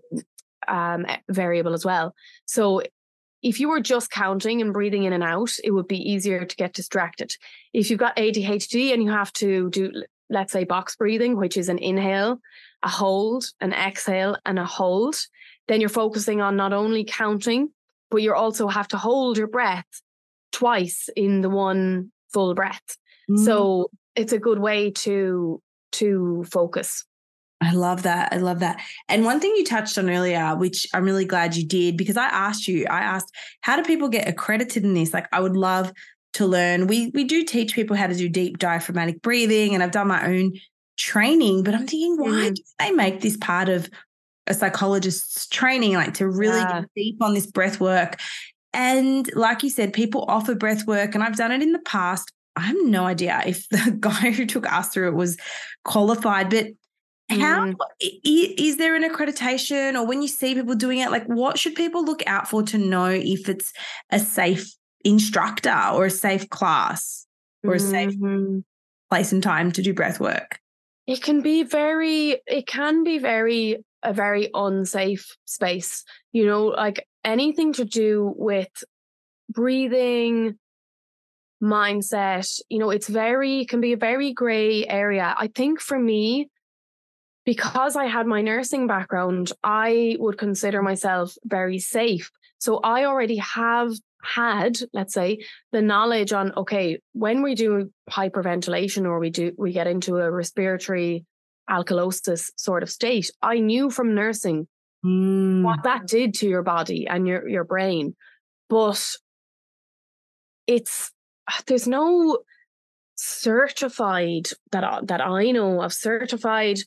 um, 0.67 1.05
variable 1.29 1.73
as 1.73 1.85
well. 1.85 2.13
So 2.45 2.81
if 3.43 3.59
you 3.59 3.69
were 3.69 3.79
just 3.79 4.09
counting 4.09 4.61
and 4.61 4.73
breathing 4.73 5.03
in 5.03 5.13
and 5.13 5.23
out, 5.23 5.51
it 5.63 5.71
would 5.71 5.87
be 5.87 5.97
easier 5.97 6.45
to 6.45 6.55
get 6.55 6.73
distracted. 6.73 7.33
If 7.73 7.89
you've 7.89 7.99
got 7.99 8.15
ADHD 8.15 8.93
and 8.93 9.03
you 9.03 9.11
have 9.11 9.31
to 9.33 9.69
do, 9.69 9.91
let's 10.29 10.51
say, 10.51 10.63
box 10.63 10.95
breathing, 10.95 11.37
which 11.37 11.55
is 11.55 11.69
an 11.69 11.77
inhale, 11.77 12.39
a 12.83 12.89
hold, 12.89 13.45
an 13.61 13.73
exhale, 13.73 14.37
and 14.45 14.57
a 14.57 14.65
hold, 14.65 15.15
then 15.67 15.81
you're 15.81 15.89
focusing 15.89 16.41
on 16.41 16.55
not 16.55 16.73
only 16.73 17.03
counting, 17.03 17.69
but 18.09 18.21
you 18.21 18.33
also 18.33 18.67
have 18.67 18.87
to 18.89 18.97
hold 18.97 19.37
your 19.37 19.47
breath 19.47 19.85
twice 20.51 21.09
in 21.15 21.41
the 21.41 21.49
one 21.49 22.11
full 22.31 22.53
breath. 22.53 22.97
Mm. 23.29 23.43
So 23.43 23.89
it's 24.15 24.33
a 24.33 24.39
good 24.39 24.59
way 24.59 24.91
to 24.91 25.61
to 25.93 26.45
focus. 26.49 27.05
I 27.59 27.73
love 27.73 28.03
that. 28.03 28.31
I 28.31 28.37
love 28.37 28.59
that. 28.59 28.79
And 29.09 29.25
one 29.25 29.39
thing 29.39 29.53
you 29.55 29.65
touched 29.65 29.97
on 29.97 30.09
earlier, 30.09 30.55
which 30.55 30.87
I'm 30.93 31.05
really 31.05 31.25
glad 31.25 31.55
you 31.55 31.65
did, 31.65 31.97
because 31.97 32.15
I 32.17 32.27
asked 32.27 32.67
you, 32.67 32.85
I 32.87 32.99
asked, 32.99 33.33
how 33.61 33.75
do 33.75 33.83
people 33.83 34.09
get 34.09 34.27
accredited 34.27 34.83
in 34.83 34.93
this? 34.93 35.11
Like, 35.11 35.27
I 35.31 35.39
would 35.39 35.57
love 35.57 35.91
to 36.33 36.45
learn. 36.45 36.85
We 36.87 37.11
we 37.13 37.23
do 37.23 37.43
teach 37.43 37.73
people 37.73 37.95
how 37.95 38.07
to 38.07 38.15
do 38.15 38.29
deep 38.29 38.59
diaphragmatic 38.59 39.21
breathing, 39.21 39.73
and 39.73 39.81
I've 39.81 39.91
done 39.91 40.07
my 40.07 40.27
own 40.27 40.53
training, 40.97 41.63
but 41.63 41.73
I'm 41.73 41.87
thinking, 41.87 42.17
why 42.17 42.49
mm. 42.49 42.55
do 42.55 42.61
they 42.79 42.91
make 42.91 43.21
this 43.21 43.37
part 43.37 43.69
of 43.69 43.89
a 44.47 44.53
psychologist's 44.53 45.47
training, 45.47 45.93
like 45.93 46.13
to 46.15 46.27
really 46.27 46.59
yeah. 46.59 46.81
get 46.81 46.89
deep 46.95 47.21
on 47.21 47.33
this 47.33 47.45
breath 47.45 47.79
work. 47.79 48.19
And 48.73 49.29
like 49.35 49.63
you 49.63 49.69
said, 49.69 49.93
people 49.93 50.25
offer 50.27 50.55
breath 50.55 50.85
work, 50.87 51.15
and 51.15 51.23
I've 51.23 51.35
done 51.35 51.51
it 51.51 51.61
in 51.61 51.71
the 51.71 51.79
past. 51.79 52.31
I 52.55 52.61
have 52.61 52.77
no 52.83 53.05
idea 53.05 53.41
if 53.45 53.67
the 53.69 53.95
guy 53.99 54.31
who 54.31 54.45
took 54.45 54.71
us 54.71 54.89
through 54.89 55.09
it 55.09 55.15
was 55.15 55.37
qualified, 55.83 56.49
but 56.49 56.67
how 57.29 57.65
mm. 57.65 57.75
is 58.23 58.77
there 58.77 58.95
an 58.95 59.03
accreditation 59.03 59.95
or 59.95 60.07
when 60.07 60.21
you 60.21 60.29
see 60.29 60.55
people 60.55 60.75
doing 60.75 60.99
it, 60.99 61.11
like 61.11 61.25
what 61.25 61.59
should 61.59 61.75
people 61.75 62.05
look 62.05 62.23
out 62.25 62.47
for 62.47 62.63
to 62.63 62.77
know 62.77 63.09
if 63.09 63.49
it's 63.49 63.73
a 64.11 64.19
safe 64.19 64.73
instructor 65.03 65.77
or 65.93 66.05
a 66.05 66.09
safe 66.09 66.49
class? 66.49 67.27
or 67.63 67.75
a 67.75 67.79
safe 67.79 68.15
Mhm. 68.15 68.63
place 69.09 69.31
and 69.31 69.43
time 69.43 69.71
to 69.71 69.81
do 69.81 69.93
breath 69.93 70.19
work? 70.19 70.59
It 71.05 71.21
can 71.21 71.41
be 71.41 71.63
very, 71.63 72.41
it 72.47 72.67
can 72.67 73.03
be 73.03 73.17
very, 73.17 73.83
a 74.03 74.13
very 74.13 74.49
unsafe 74.53 75.35
space. 75.45 76.03
You 76.31 76.45
know, 76.45 76.65
like 76.65 77.07
anything 77.23 77.73
to 77.73 77.85
do 77.85 78.33
with 78.35 78.69
breathing, 79.49 80.57
mindset, 81.61 82.59
you 82.69 82.79
know, 82.79 82.89
it's 82.89 83.07
very, 83.07 83.65
can 83.65 83.81
be 83.81 83.93
a 83.93 83.97
very 83.97 84.33
gray 84.33 84.85
area. 84.87 85.35
I 85.37 85.47
think 85.47 85.79
for 85.79 85.97
me, 85.97 86.49
because 87.45 87.95
I 87.95 88.05
had 88.05 88.27
my 88.27 88.41
nursing 88.41 88.87
background, 88.87 89.51
I 89.63 90.17
would 90.19 90.37
consider 90.37 90.81
myself 90.81 91.35
very 91.45 91.79
safe. 91.79 92.29
So 92.59 92.79
I 92.83 93.05
already 93.05 93.37
have 93.37 93.93
had, 94.21 94.77
let's 94.93 95.13
say, 95.13 95.39
the 95.71 95.81
knowledge 95.81 96.33
on 96.33 96.51
okay, 96.57 96.99
when 97.13 97.41
we 97.41 97.55
do 97.55 97.91
hyperventilation 98.09 99.05
or 99.05 99.19
we 99.19 99.29
do 99.29 99.53
we 99.57 99.71
get 99.71 99.87
into 99.87 100.17
a 100.17 100.29
respiratory 100.29 101.25
alkalosis 101.69 102.51
sort 102.57 102.83
of 102.83 102.89
state, 102.89 103.31
I 103.41 103.59
knew 103.59 103.89
from 103.89 104.15
nursing 104.15 104.67
Mm. 105.05 105.61
what 105.63 105.83
that 105.83 106.07
did 106.07 106.33
to 106.35 106.47
your 106.47 106.63
body 106.63 107.07
and 107.07 107.27
your 107.27 107.47
your 107.47 107.63
brain. 107.63 108.15
But 108.67 109.15
it's 110.65 111.11
there's 111.67 111.87
no 111.87 112.39
certified 113.15 114.47
that 114.71 114.83
I, 114.83 114.99
that 115.03 115.21
I 115.21 115.51
know 115.51 115.81
of 115.81 115.93
certified 115.93 116.79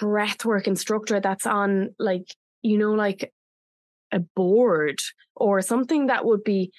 breathwork 0.00 0.66
instructor 0.66 1.20
that's 1.20 1.46
on 1.46 1.94
like 1.98 2.26
you 2.62 2.76
know 2.76 2.92
like 2.92 3.32
a 4.12 4.20
board 4.20 5.00
or 5.34 5.62
something 5.62 6.06
that 6.06 6.24
would 6.24 6.44
be 6.44 6.72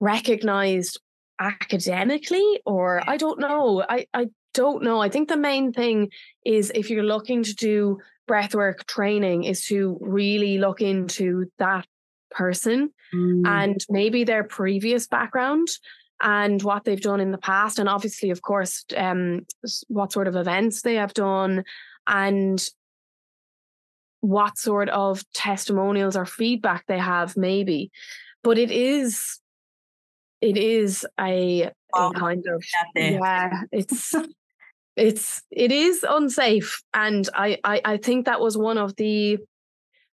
recognized 0.00 1.00
academically 1.40 2.60
or 2.64 3.02
I 3.08 3.16
don't 3.16 3.40
know 3.40 3.84
I 3.88 4.06
I 4.14 4.28
don't 4.54 4.82
know 4.82 5.00
I 5.00 5.08
think 5.08 5.28
the 5.28 5.36
main 5.36 5.72
thing 5.72 6.10
is 6.44 6.72
if 6.74 6.88
you're 6.90 7.02
looking 7.02 7.42
to 7.42 7.54
do 7.54 7.98
breathwork 8.28 8.86
training 8.86 9.44
is 9.44 9.66
to 9.66 9.98
really 10.00 10.58
look 10.58 10.80
into 10.80 11.46
that 11.58 11.86
person 12.30 12.90
Mm. 13.14 13.46
and 13.46 13.84
maybe 13.88 14.24
their 14.24 14.42
previous 14.42 15.06
background 15.06 15.68
and 16.20 16.60
what 16.62 16.84
they've 16.84 17.00
done 17.00 17.20
in 17.20 17.30
the 17.30 17.38
past 17.38 17.78
and 17.78 17.88
obviously 17.88 18.30
of 18.30 18.42
course 18.42 18.84
um 18.96 19.46
what 19.88 20.12
sort 20.12 20.26
of 20.26 20.34
events 20.36 20.82
they 20.82 20.94
have 20.94 21.14
done 21.14 21.64
and 22.06 22.68
what 24.20 24.58
sort 24.58 24.88
of 24.88 25.22
testimonials 25.32 26.16
or 26.16 26.24
feedback 26.26 26.84
they 26.88 26.98
have 26.98 27.36
maybe 27.36 27.90
but 28.42 28.58
it 28.58 28.70
is 28.70 29.38
it 30.40 30.56
is 30.56 31.06
a, 31.20 31.70
a 31.94 32.10
kind 32.14 32.44
of 32.48 32.64
yeah 32.96 33.60
it's 33.70 34.14
it's 34.96 35.42
it 35.50 35.72
is 35.72 36.04
unsafe 36.08 36.82
and 36.92 37.28
I, 37.34 37.58
I 37.64 37.80
i 37.84 37.96
think 37.96 38.26
that 38.26 38.40
was 38.40 38.56
one 38.56 38.78
of 38.78 38.94
the 38.96 39.38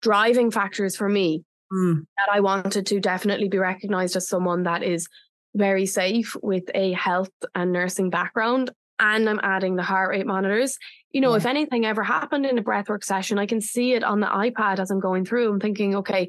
driving 0.02 0.50
factors 0.50 0.96
for 0.96 1.08
me 1.08 1.44
Mm. 1.72 2.06
that 2.16 2.28
I 2.32 2.38
wanted 2.40 2.86
to 2.86 3.00
definitely 3.00 3.48
be 3.48 3.58
recognized 3.58 4.14
as 4.14 4.28
someone 4.28 4.62
that 4.62 4.84
is 4.84 5.08
very 5.56 5.84
safe 5.84 6.36
with 6.40 6.62
a 6.74 6.92
health 6.92 7.32
and 7.56 7.72
nursing 7.72 8.08
background. 8.08 8.70
And 9.00 9.28
I'm 9.28 9.40
adding 9.42 9.74
the 9.74 9.82
heart 9.82 10.10
rate 10.10 10.26
monitors. 10.26 10.78
You 11.10 11.20
know, 11.20 11.32
Yeah. 11.32 11.38
if 11.38 11.46
anything 11.46 11.84
ever 11.84 12.04
happened 12.04 12.46
in 12.46 12.56
a 12.56 12.62
breathwork 12.62 13.02
session, 13.02 13.40
I 13.40 13.46
can 13.46 13.60
see 13.60 13.94
it 13.94 14.04
on 14.04 14.20
the 14.20 14.28
iPad 14.28 14.78
as 14.78 14.92
I'm 14.92 15.00
going 15.00 15.24
through. 15.24 15.50
I'm 15.50 15.58
thinking, 15.58 15.96
okay, 15.96 16.28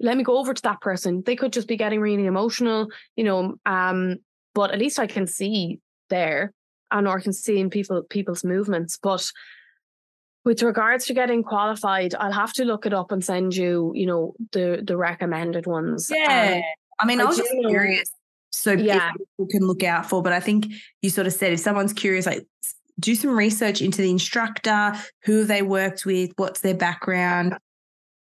let 0.00 0.18
me 0.18 0.22
go 0.22 0.36
over 0.36 0.52
to 0.52 0.62
that 0.62 0.82
person. 0.82 1.22
They 1.24 1.34
could 1.34 1.54
just 1.54 1.66
be 1.66 1.78
getting 1.78 2.00
really 2.02 2.26
emotional, 2.26 2.88
you 3.16 3.24
know, 3.24 3.54
um, 3.64 4.16
but 4.54 4.70
at 4.70 4.78
least 4.78 4.98
I 4.98 5.06
can 5.06 5.26
see 5.26 5.80
there 6.10 6.52
and 6.94 7.06
or 7.06 7.20
can 7.20 7.32
see 7.34 7.58
in 7.58 7.68
people 7.68 8.02
people's 8.04 8.44
movements. 8.44 8.96
But 9.02 9.30
with 10.44 10.62
regards 10.62 11.06
to 11.06 11.14
getting 11.14 11.42
qualified, 11.42 12.14
I'll 12.14 12.32
have 12.32 12.52
to 12.54 12.64
look 12.64 12.86
it 12.86 12.94
up 12.94 13.12
and 13.12 13.22
send 13.24 13.54
you, 13.56 13.92
you 13.94 14.06
know, 14.06 14.34
the 14.52 14.82
the 14.82 14.96
recommended 14.96 15.66
ones. 15.66 16.10
Yeah. 16.10 16.54
Um, 16.56 16.62
I 17.00 17.06
mean, 17.06 17.20
I 17.20 17.24
I 17.24 17.26
was 17.26 17.36
just 17.36 17.50
curious. 17.66 18.10
So 18.50 18.72
Yeah. 18.72 19.10
people 19.12 19.48
can 19.50 19.66
look 19.66 19.82
out 19.82 20.08
for, 20.08 20.22
but 20.22 20.32
I 20.32 20.38
think 20.40 20.66
you 21.02 21.10
sort 21.10 21.26
of 21.26 21.32
said 21.32 21.52
if 21.52 21.60
someone's 21.60 21.92
curious, 21.92 22.24
like 22.24 22.46
do 23.00 23.16
some 23.16 23.36
research 23.36 23.82
into 23.82 24.00
the 24.00 24.10
instructor, 24.10 24.92
who 25.24 25.44
they 25.44 25.62
worked 25.62 26.06
with, 26.06 26.30
what's 26.36 26.60
their 26.60 26.74
background. 26.76 27.58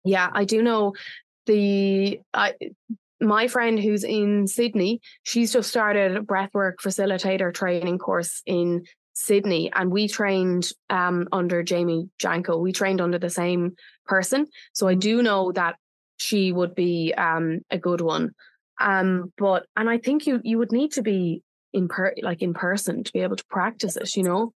yeah, 0.04 0.30
I 0.32 0.44
do 0.44 0.62
know 0.62 0.94
the 1.46 2.20
I 2.32 2.54
my 3.22 3.48
friend 3.48 3.78
who's 3.78 4.04
in 4.04 4.46
Sydney, 4.46 5.00
she's 5.22 5.52
just 5.52 5.70
started 5.70 6.16
a 6.16 6.20
breathwork 6.20 6.74
facilitator 6.82 7.52
training 7.54 7.98
course 7.98 8.42
in 8.46 8.84
Sydney, 9.14 9.70
and 9.74 9.90
we 9.90 10.08
trained 10.08 10.70
um, 10.90 11.28
under 11.32 11.62
Jamie 11.62 12.08
Janko. 12.18 12.58
We 12.58 12.72
trained 12.72 13.00
under 13.00 13.18
the 13.18 13.30
same 13.30 13.76
person, 14.06 14.46
so 14.72 14.88
I 14.88 14.94
do 14.94 15.22
know 15.22 15.52
that 15.52 15.76
she 16.16 16.52
would 16.52 16.74
be 16.74 17.12
um, 17.16 17.60
a 17.70 17.78
good 17.78 18.00
one. 18.00 18.30
Um, 18.80 19.32
but 19.36 19.66
and 19.76 19.88
I 19.88 19.98
think 19.98 20.26
you 20.26 20.40
you 20.42 20.58
would 20.58 20.72
need 20.72 20.92
to 20.92 21.02
be 21.02 21.42
in 21.72 21.88
per 21.88 22.14
like 22.22 22.42
in 22.42 22.54
person 22.54 23.04
to 23.04 23.12
be 23.12 23.20
able 23.20 23.36
to 23.36 23.44
practice 23.50 23.96
it. 23.96 24.16
You 24.16 24.24
know, 24.24 24.52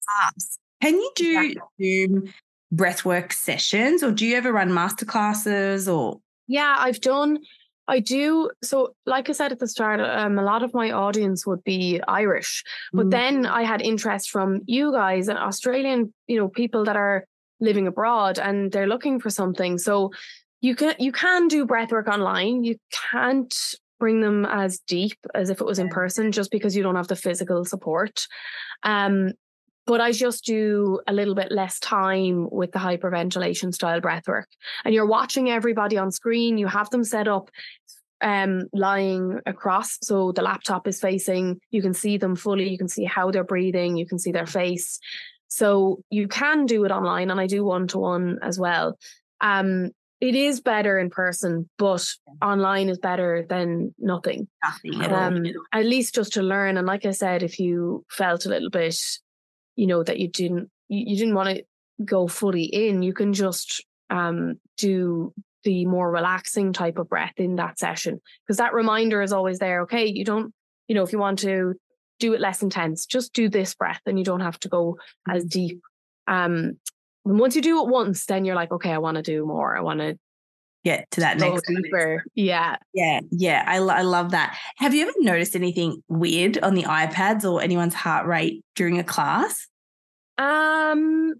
Can 0.81 0.95
you 0.95 1.11
do 1.15 1.55
Zoom 1.81 2.33
breathwork 2.73 3.33
sessions 3.33 4.03
or 4.03 4.11
do 4.11 4.25
you 4.25 4.35
ever 4.35 4.51
run 4.51 4.69
masterclasses 4.69 5.93
or 5.93 6.19
Yeah, 6.47 6.75
I've 6.77 7.01
done. 7.01 7.39
I 7.87 7.99
do. 7.99 8.49
So, 8.63 8.95
like 9.05 9.29
I 9.29 9.33
said 9.33 9.51
at 9.51 9.59
the 9.59 9.67
start, 9.67 9.99
um, 9.99 10.39
a 10.39 10.43
lot 10.43 10.63
of 10.63 10.73
my 10.73 10.91
audience 10.91 11.45
would 11.45 11.63
be 11.63 11.99
Irish, 12.07 12.63
but 12.93 13.07
Mm. 13.07 13.11
then 13.11 13.45
I 13.45 13.63
had 13.63 13.81
interest 13.81 14.29
from 14.29 14.61
you 14.65 14.91
guys 14.91 15.27
and 15.27 15.37
Australian, 15.37 16.13
you 16.27 16.37
know, 16.37 16.47
people 16.47 16.85
that 16.85 16.95
are 16.95 17.25
living 17.59 17.87
abroad 17.87 18.39
and 18.39 18.71
they're 18.71 18.87
looking 18.87 19.19
for 19.19 19.29
something. 19.29 19.77
So, 19.77 20.11
you 20.61 20.75
can 20.75 20.95
you 20.97 21.11
can 21.11 21.49
do 21.49 21.65
breathwork 21.67 22.07
online. 22.07 22.63
You 22.63 22.77
can't 23.11 23.53
bring 23.99 24.21
them 24.21 24.45
as 24.45 24.79
deep 24.87 25.17
as 25.35 25.49
if 25.49 25.59
it 25.59 25.65
was 25.65 25.79
in 25.79 25.89
person, 25.89 26.31
just 26.31 26.51
because 26.51 26.75
you 26.75 26.83
don't 26.83 26.95
have 26.95 27.09
the 27.09 27.15
physical 27.17 27.65
support. 27.65 28.27
Um, 28.83 29.31
but 29.85 30.01
I 30.01 30.11
just 30.11 30.45
do 30.45 30.99
a 31.07 31.13
little 31.13 31.35
bit 31.35 31.51
less 31.51 31.79
time 31.79 32.47
with 32.51 32.71
the 32.71 32.79
hyperventilation 32.79 33.73
style 33.73 34.01
breathwork 34.01 34.45
and 34.85 34.93
you're 34.93 35.05
watching 35.05 35.49
everybody 35.49 35.97
on 35.97 36.11
screen. 36.11 36.57
You 36.57 36.67
have 36.67 36.89
them 36.89 37.03
set 37.03 37.27
up 37.27 37.49
um, 38.21 38.63
lying 38.73 39.39
across. 39.45 39.97
So 40.01 40.31
the 40.31 40.41
laptop 40.41 40.87
is 40.87 40.99
facing, 40.99 41.59
you 41.71 41.81
can 41.81 41.93
see 41.93 42.17
them 42.17 42.35
fully, 42.35 42.69
you 42.69 42.77
can 42.77 42.87
see 42.87 43.03
how 43.03 43.29
they're 43.31 43.43
breathing, 43.43 43.97
you 43.97 44.07
can 44.07 44.17
see 44.17 44.31
their 44.31 44.47
face. 44.47 44.99
So 45.49 46.01
you 46.09 46.27
can 46.27 46.65
do 46.65 46.83
it 46.85 46.91
online, 46.91 47.29
and 47.29 47.39
I 47.39 47.45
do 47.45 47.63
one 47.63 47.87
to 47.89 47.99
one 47.99 48.39
as 48.41 48.57
well. 48.57 48.97
Um, 49.41 49.91
it 50.19 50.35
is 50.35 50.61
better 50.61 50.97
in 50.97 51.09
person, 51.09 51.69
but 51.77 52.07
online 52.41 52.87
is 52.87 52.97
better 52.97 53.45
than 53.47 53.93
nothing. 53.99 54.47
nothing 54.63 55.01
at 55.01 55.11
all? 55.11 55.19
Um, 55.19 55.45
at 55.73 55.85
least 55.85 56.15
just 56.15 56.33
to 56.33 56.41
learn. 56.41 56.77
And 56.77 56.87
like 56.87 57.05
I 57.05 57.11
said, 57.11 57.43
if 57.43 57.59
you 57.59 58.05
felt 58.09 58.45
a 58.45 58.49
little 58.49 58.69
bit, 58.69 58.97
you 59.75 59.87
know, 59.87 60.03
that 60.03 60.19
you 60.19 60.27
didn't 60.27 60.69
you, 60.89 61.15
didn't 61.17 61.35
want 61.35 61.49
to 61.49 61.63
go 62.03 62.27
fully 62.27 62.63
in, 62.63 63.03
you 63.03 63.13
can 63.13 63.33
just 63.33 63.83
um 64.09 64.55
do 64.77 65.33
the 65.63 65.85
more 65.85 66.11
relaxing 66.11 66.73
type 66.73 66.97
of 66.97 67.07
breath 67.09 67.33
in 67.37 67.55
that 67.55 67.79
session. 67.79 68.19
Because 68.45 68.57
that 68.57 68.73
reminder 68.73 69.21
is 69.21 69.31
always 69.31 69.59
there. 69.59 69.81
Okay, 69.81 70.07
you 70.07 70.25
don't, 70.25 70.53
you 70.87 70.95
know, 70.95 71.03
if 71.03 71.13
you 71.13 71.19
want 71.19 71.39
to 71.39 71.75
do 72.19 72.33
it 72.33 72.41
less 72.41 72.61
intense, 72.61 73.05
just 73.05 73.33
do 73.33 73.49
this 73.49 73.73
breath 73.73 74.01
and 74.05 74.19
you 74.19 74.25
don't 74.25 74.41
have 74.41 74.59
to 74.59 74.69
go 74.69 74.97
as 75.27 75.45
deep. 75.45 75.81
Um 76.27 76.77
and 77.25 77.39
once 77.39 77.55
you 77.55 77.61
do 77.61 77.81
it 77.81 77.89
once, 77.89 78.25
then 78.25 78.43
you're 78.43 78.55
like, 78.55 78.71
okay, 78.71 78.91
I 78.91 78.97
want 78.97 79.15
to 79.15 79.23
do 79.23 79.45
more. 79.45 79.77
I 79.77 79.81
want 79.81 80.01
to 80.01 80.17
get 80.83 81.09
to 81.11 81.21
that 81.21 81.37
next 81.37 81.63
deeper. 81.67 82.23
Yeah. 82.35 82.75
Yeah. 82.93 83.21
Yeah. 83.31 83.63
I, 83.65 83.77
I 83.77 84.01
love 84.01 84.31
that. 84.31 84.57
Have 84.77 84.93
you 84.93 85.03
ever 85.03 85.13
noticed 85.19 85.55
anything 85.55 86.03
weird 86.07 86.57
on 86.59 86.75
the 86.75 86.83
iPads 86.83 87.49
or 87.49 87.61
anyone's 87.61 87.93
heart 87.93 88.27
rate 88.27 88.63
during 88.75 88.99
a 88.99 89.03
class? 89.03 89.67
Um, 90.37 91.35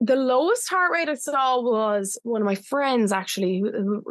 the 0.00 0.16
lowest 0.16 0.68
heart 0.68 0.92
rate 0.92 1.08
I 1.08 1.14
saw 1.14 1.60
was 1.60 2.18
one 2.22 2.42
of 2.42 2.46
my 2.46 2.54
friends, 2.54 3.12
actually, 3.12 3.62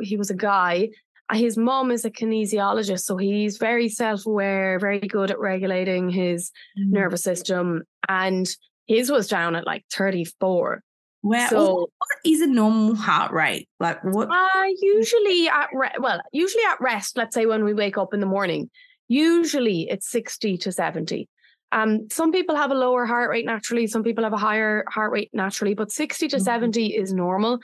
he 0.01 0.17
was 0.17 0.29
a 0.29 0.35
guy. 0.35 0.89
His 1.31 1.57
mom 1.57 1.89
is 1.89 2.05
a 2.05 2.11
kinesiologist, 2.11 3.01
so 3.01 3.17
he's 3.17 3.57
very 3.57 3.89
self 3.89 4.25
aware, 4.25 4.79
very 4.79 4.99
good 4.99 5.31
at 5.31 5.39
regulating 5.39 6.09
his 6.09 6.51
mm. 6.77 6.91
nervous 6.91 7.23
system. 7.23 7.83
And 8.07 8.47
his 8.87 9.09
was 9.09 9.27
down 9.27 9.55
at 9.55 9.65
like 9.65 9.85
34. 9.91 10.83
Where 11.25 11.47
oh, 11.47 11.49
so, 11.49 11.73
what 11.97 12.19
is 12.23 12.41
a 12.41 12.45
normal 12.45 12.93
heart 12.93 13.31
rate? 13.31 13.67
Like 13.79 14.03
what? 14.03 14.29
Uh, 14.29 14.63
usually 14.79 15.47
at 15.47 15.69
re- 15.73 15.95
well, 15.99 16.21
usually 16.31 16.63
at 16.65 16.79
rest. 16.79 17.17
Let's 17.17 17.33
say 17.33 17.47
when 17.47 17.63
we 17.63 17.73
wake 17.73 17.97
up 17.97 18.13
in 18.13 18.19
the 18.19 18.27
morning, 18.27 18.69
usually 19.07 19.89
it's 19.89 20.07
sixty 20.07 20.55
to 20.59 20.71
seventy. 20.71 21.27
Um, 21.71 22.09
some 22.11 22.31
people 22.31 22.55
have 22.55 22.69
a 22.69 22.75
lower 22.75 23.07
heart 23.07 23.31
rate 23.31 23.47
naturally. 23.47 23.87
Some 23.87 24.03
people 24.03 24.23
have 24.23 24.33
a 24.33 24.37
higher 24.37 24.85
heart 24.87 25.11
rate 25.11 25.31
naturally, 25.33 25.73
but 25.73 25.91
sixty 25.91 26.27
to 26.27 26.35
mm-hmm. 26.35 26.43
seventy 26.43 26.95
is 26.95 27.11
normal. 27.11 27.57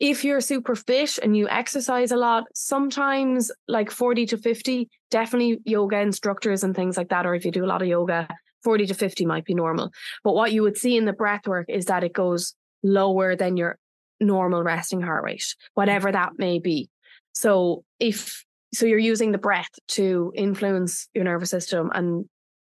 If 0.00 0.24
you're 0.24 0.40
super 0.40 0.74
fit 0.74 1.18
and 1.18 1.36
you 1.36 1.46
exercise 1.50 2.10
a 2.10 2.16
lot, 2.16 2.44
sometimes 2.54 3.52
like 3.68 3.90
40 3.92 4.26
to 4.26 4.38
50, 4.38 4.88
definitely 5.10 5.60
yoga 5.64 6.00
instructors 6.00 6.64
and 6.64 6.74
things 6.74 6.96
like 6.96 7.10
that, 7.10 7.26
or 7.26 7.34
if 7.34 7.44
you 7.44 7.52
do 7.52 7.64
a 7.64 7.66
lot 7.66 7.80
of 7.80 7.86
yoga, 7.86 8.26
40 8.64 8.86
to 8.86 8.94
50 8.94 9.24
might 9.24 9.44
be 9.44 9.54
normal. 9.54 9.92
But 10.24 10.34
what 10.34 10.52
you 10.52 10.62
would 10.62 10.76
see 10.76 10.96
in 10.96 11.04
the 11.04 11.12
breath 11.12 11.46
work 11.46 11.66
is 11.68 11.84
that 11.86 12.02
it 12.02 12.12
goes 12.12 12.54
lower 12.84 13.34
than 13.34 13.56
your 13.56 13.78
normal 14.20 14.62
resting 14.62 15.00
heart 15.00 15.24
rate, 15.24 15.56
whatever 15.74 16.12
that 16.12 16.38
may 16.38 16.60
be. 16.60 16.88
So 17.32 17.82
if 17.98 18.44
so 18.72 18.86
you're 18.86 18.98
using 18.98 19.32
the 19.32 19.38
breath 19.38 19.70
to 19.88 20.32
influence 20.34 21.08
your 21.14 21.24
nervous 21.24 21.50
system 21.50 21.90
and 21.94 22.26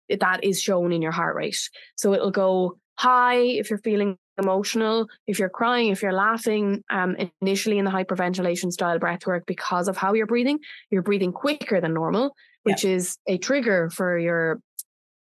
that 0.10 0.44
is 0.44 0.62
shown 0.62 0.92
in 0.92 1.02
your 1.02 1.12
heart 1.12 1.36
rate. 1.36 1.70
So 1.96 2.14
it'll 2.14 2.32
go 2.32 2.78
high 2.98 3.42
if 3.42 3.70
you're 3.70 3.80
feeling 3.80 4.18
emotional, 4.38 5.08
if 5.28 5.40
you're 5.40 5.50
crying, 5.50 5.90
if 5.90 6.02
you're 6.02 6.14
laughing, 6.14 6.84
um, 6.90 7.16
initially 7.42 7.78
in 7.78 7.86
the 7.86 7.92
hyperventilation 7.92 8.72
style 8.72 8.98
breath 8.98 9.28
work, 9.28 9.46
because 9.46 9.88
of 9.88 9.98
how 9.98 10.14
you're 10.14 10.26
breathing, 10.26 10.60
you're 10.90 11.02
breathing 11.02 11.32
quicker 11.32 11.80
than 11.80 11.94
normal, 11.94 12.36
which 12.64 12.84
yep. 12.84 12.94
is 12.94 13.18
a 13.28 13.38
trigger 13.38 13.90
for 13.90 14.18
your 14.18 14.60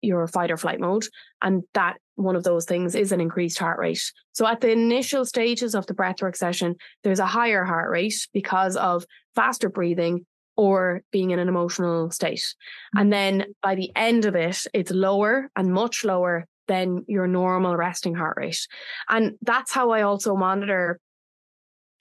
your 0.02 0.26
fight 0.26 0.50
or 0.50 0.56
flight 0.56 0.80
mode. 0.80 1.04
And 1.42 1.62
that 1.74 1.98
one 2.20 2.36
of 2.36 2.44
those 2.44 2.64
things 2.64 2.94
is 2.94 3.12
an 3.12 3.20
increased 3.20 3.58
heart 3.58 3.78
rate. 3.78 4.12
So 4.32 4.46
at 4.46 4.60
the 4.60 4.70
initial 4.70 5.24
stages 5.24 5.74
of 5.74 5.86
the 5.86 5.94
breathwork 5.94 6.36
session, 6.36 6.76
there's 7.02 7.18
a 7.18 7.26
higher 7.26 7.64
heart 7.64 7.90
rate 7.90 8.28
because 8.32 8.76
of 8.76 9.04
faster 9.34 9.68
breathing 9.68 10.26
or 10.56 11.02
being 11.10 11.30
in 11.30 11.38
an 11.38 11.48
emotional 11.48 12.10
state. 12.10 12.54
And 12.94 13.04
mm-hmm. 13.04 13.10
then 13.10 13.44
by 13.62 13.74
the 13.74 13.90
end 13.96 14.24
of 14.26 14.34
it, 14.34 14.64
it's 14.74 14.90
lower 14.90 15.50
and 15.56 15.72
much 15.72 16.04
lower 16.04 16.46
than 16.68 17.04
your 17.08 17.26
normal 17.26 17.76
resting 17.76 18.14
heart 18.14 18.36
rate. 18.36 18.66
And 19.08 19.36
that's 19.42 19.72
how 19.72 19.90
I 19.90 20.02
also 20.02 20.36
monitor 20.36 21.00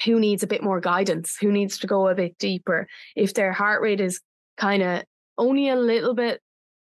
who 0.06 0.20
needs 0.20 0.44
a 0.44 0.48
bit 0.48 0.64
more 0.64 0.80
guidance, 0.80 1.38
who 1.40 1.52
needs 1.52 1.80
to 1.80 1.88
go 1.88 2.08
a 2.08 2.16
bit 2.16 2.38
deeper. 2.38 2.88
If 3.16 3.34
their 3.34 3.52
heart 3.52 3.82
rate 3.82 4.00
is 4.00 4.22
kind 4.58 4.84
of 4.84 5.04
only 5.38 5.70
a 5.70 5.76
little 5.76 6.14
bit 6.14 6.42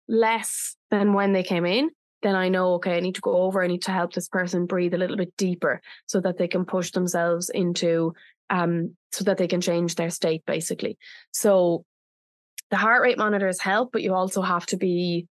less 0.08 0.76
than 0.90 1.12
when 1.12 1.32
they 1.32 1.42
came 1.42 1.66
in, 1.66 1.90
then 2.26 2.34
I 2.34 2.48
know, 2.48 2.74
okay, 2.74 2.96
I 2.96 3.00
need 3.00 3.14
to 3.14 3.20
go 3.20 3.42
over, 3.42 3.62
I 3.62 3.68
need 3.68 3.82
to 3.82 3.92
help 3.92 4.12
this 4.12 4.28
person 4.28 4.66
breathe 4.66 4.94
a 4.94 4.98
little 4.98 5.16
bit 5.16 5.36
deeper 5.36 5.80
so 6.06 6.20
that 6.20 6.38
they 6.38 6.48
can 6.48 6.64
push 6.64 6.90
themselves 6.90 7.50
into, 7.50 8.14
um, 8.50 8.96
so 9.12 9.24
that 9.24 9.38
they 9.38 9.46
can 9.46 9.60
change 9.60 9.94
their 9.94 10.10
state 10.10 10.44
basically. 10.46 10.98
So 11.32 11.84
the 12.70 12.76
heart 12.76 13.02
rate 13.02 13.18
monitors 13.18 13.60
help, 13.60 13.92
but 13.92 14.02
you 14.02 14.12
also 14.14 14.42
have 14.42 14.66
to 14.66 14.76
be 14.76 15.28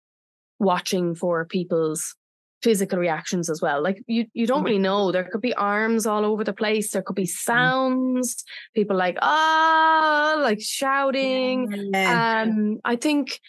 watching 0.59 1.14
for 1.14 1.45
people's 1.45 2.16
physical 2.62 2.99
reactions 2.99 3.49
as 3.49 3.62
well. 3.62 3.82
Like 3.82 4.03
you 4.07 4.26
you 4.34 4.47
don't 4.47 4.64
really 4.64 4.78
know. 4.78 5.12
There 5.12 5.24
could 5.24 5.41
be 5.41 5.55
arms 5.55 6.07
all 6.07 6.24
over 6.24 6.45
the 6.45 6.53
place. 6.53 6.91
There 6.91 7.03
could 7.03 7.16
be 7.16 7.24
mm. 7.24 7.28
sounds. 7.28 8.45
People 8.74 8.97
like 8.97 9.16
ah, 9.22 10.38
like 10.41 10.61
shouting. 10.61 11.91
Yeah. 11.95 12.43
Um, 12.43 12.80
I 12.84 12.97
think. 12.97 13.41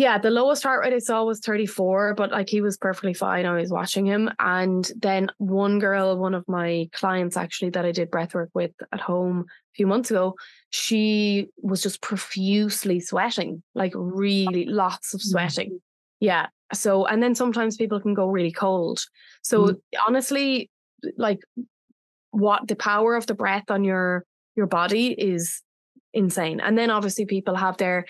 Yeah, 0.00 0.16
the 0.16 0.30
lowest 0.30 0.62
heart 0.62 0.82
rate 0.82 0.94
I 0.94 0.98
saw 0.98 1.24
was 1.24 1.40
34, 1.40 2.14
but 2.14 2.30
like 2.30 2.48
he 2.48 2.62
was 2.62 2.78
perfectly 2.78 3.12
fine. 3.12 3.44
I 3.44 3.52
was 3.60 3.68
watching 3.68 4.06
him. 4.06 4.30
And 4.38 4.90
then 4.96 5.28
one 5.36 5.78
girl, 5.78 6.16
one 6.16 6.32
of 6.32 6.42
my 6.48 6.88
clients 6.94 7.36
actually 7.36 7.68
that 7.72 7.84
I 7.84 7.92
did 7.92 8.10
breath 8.10 8.32
work 8.32 8.48
with 8.54 8.70
at 8.94 9.00
home 9.02 9.40
a 9.40 9.72
few 9.76 9.86
months 9.86 10.10
ago, 10.10 10.36
she 10.70 11.48
was 11.58 11.82
just 11.82 12.00
profusely 12.00 12.98
sweating, 12.98 13.62
like 13.74 13.92
really 13.94 14.64
lots 14.64 15.12
of 15.12 15.20
mm. 15.20 15.24
sweating. 15.24 15.82
Yeah. 16.18 16.46
So, 16.72 17.04
and 17.04 17.22
then 17.22 17.34
sometimes 17.34 17.76
people 17.76 18.00
can 18.00 18.14
go 18.14 18.30
really 18.30 18.52
cold. 18.52 19.00
So, 19.42 19.66
mm. 19.66 19.80
honestly, 20.08 20.70
like 21.18 21.40
what 22.30 22.68
the 22.68 22.76
power 22.76 23.16
of 23.16 23.26
the 23.26 23.34
breath 23.34 23.70
on 23.70 23.84
your 23.84 24.24
your 24.56 24.66
body 24.66 25.08
is 25.08 25.62
insane. 26.12 26.60
And 26.60 26.76
then 26.76 26.90
obviously 26.90 27.26
people 27.26 27.54
have 27.54 27.76
their 27.76 28.06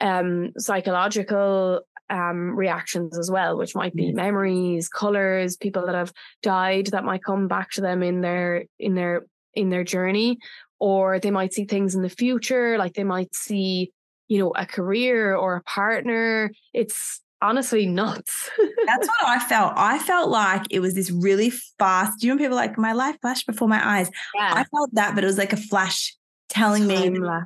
um 0.00 0.52
psychological 0.58 1.80
um 2.10 2.56
reactions 2.56 3.18
as 3.18 3.30
well, 3.30 3.56
which 3.56 3.74
might 3.74 3.94
be 3.94 4.12
memories, 4.12 4.88
colors, 4.88 5.56
people 5.56 5.86
that 5.86 5.94
have 5.94 6.12
died 6.42 6.86
that 6.88 7.04
might 7.04 7.24
come 7.24 7.48
back 7.48 7.70
to 7.72 7.80
them 7.80 8.02
in 8.02 8.20
their 8.20 8.64
in 8.78 8.94
their 8.94 9.26
in 9.54 9.70
their 9.70 9.84
journey 9.84 10.38
or 10.78 11.18
they 11.18 11.30
might 11.30 11.52
see 11.52 11.64
things 11.64 11.94
in 11.94 12.02
the 12.02 12.08
future 12.08 12.78
like 12.78 12.94
they 12.94 13.02
might 13.02 13.34
see 13.34 13.90
you 14.28 14.38
know 14.38 14.52
a 14.54 14.64
career 14.64 15.34
or 15.34 15.56
a 15.56 15.62
partner 15.62 16.52
it's 16.72 17.20
honestly 17.40 17.86
nuts. 17.86 18.50
That's 18.86 19.06
what 19.06 19.26
I 19.26 19.38
felt. 19.38 19.74
I 19.76 19.98
felt 19.98 20.30
like 20.30 20.66
it 20.70 20.80
was 20.80 20.94
this 20.94 21.10
really 21.10 21.50
fast. 21.50 22.20
Do 22.20 22.26
you 22.26 22.34
know 22.34 22.38
people 22.38 22.56
like 22.56 22.78
my 22.78 22.92
life 22.92 23.16
flashed 23.20 23.46
before 23.46 23.68
my 23.68 23.98
eyes? 23.98 24.10
Yeah. 24.34 24.52
I 24.54 24.64
felt 24.64 24.94
that, 24.94 25.14
but 25.14 25.24
it 25.24 25.26
was 25.26 25.38
like 25.38 25.52
a 25.52 25.56
flash 25.56 26.14
telling 26.48 26.88
Time 26.88 27.12
me 27.12 27.18
the 27.18 27.20
right 27.20 27.44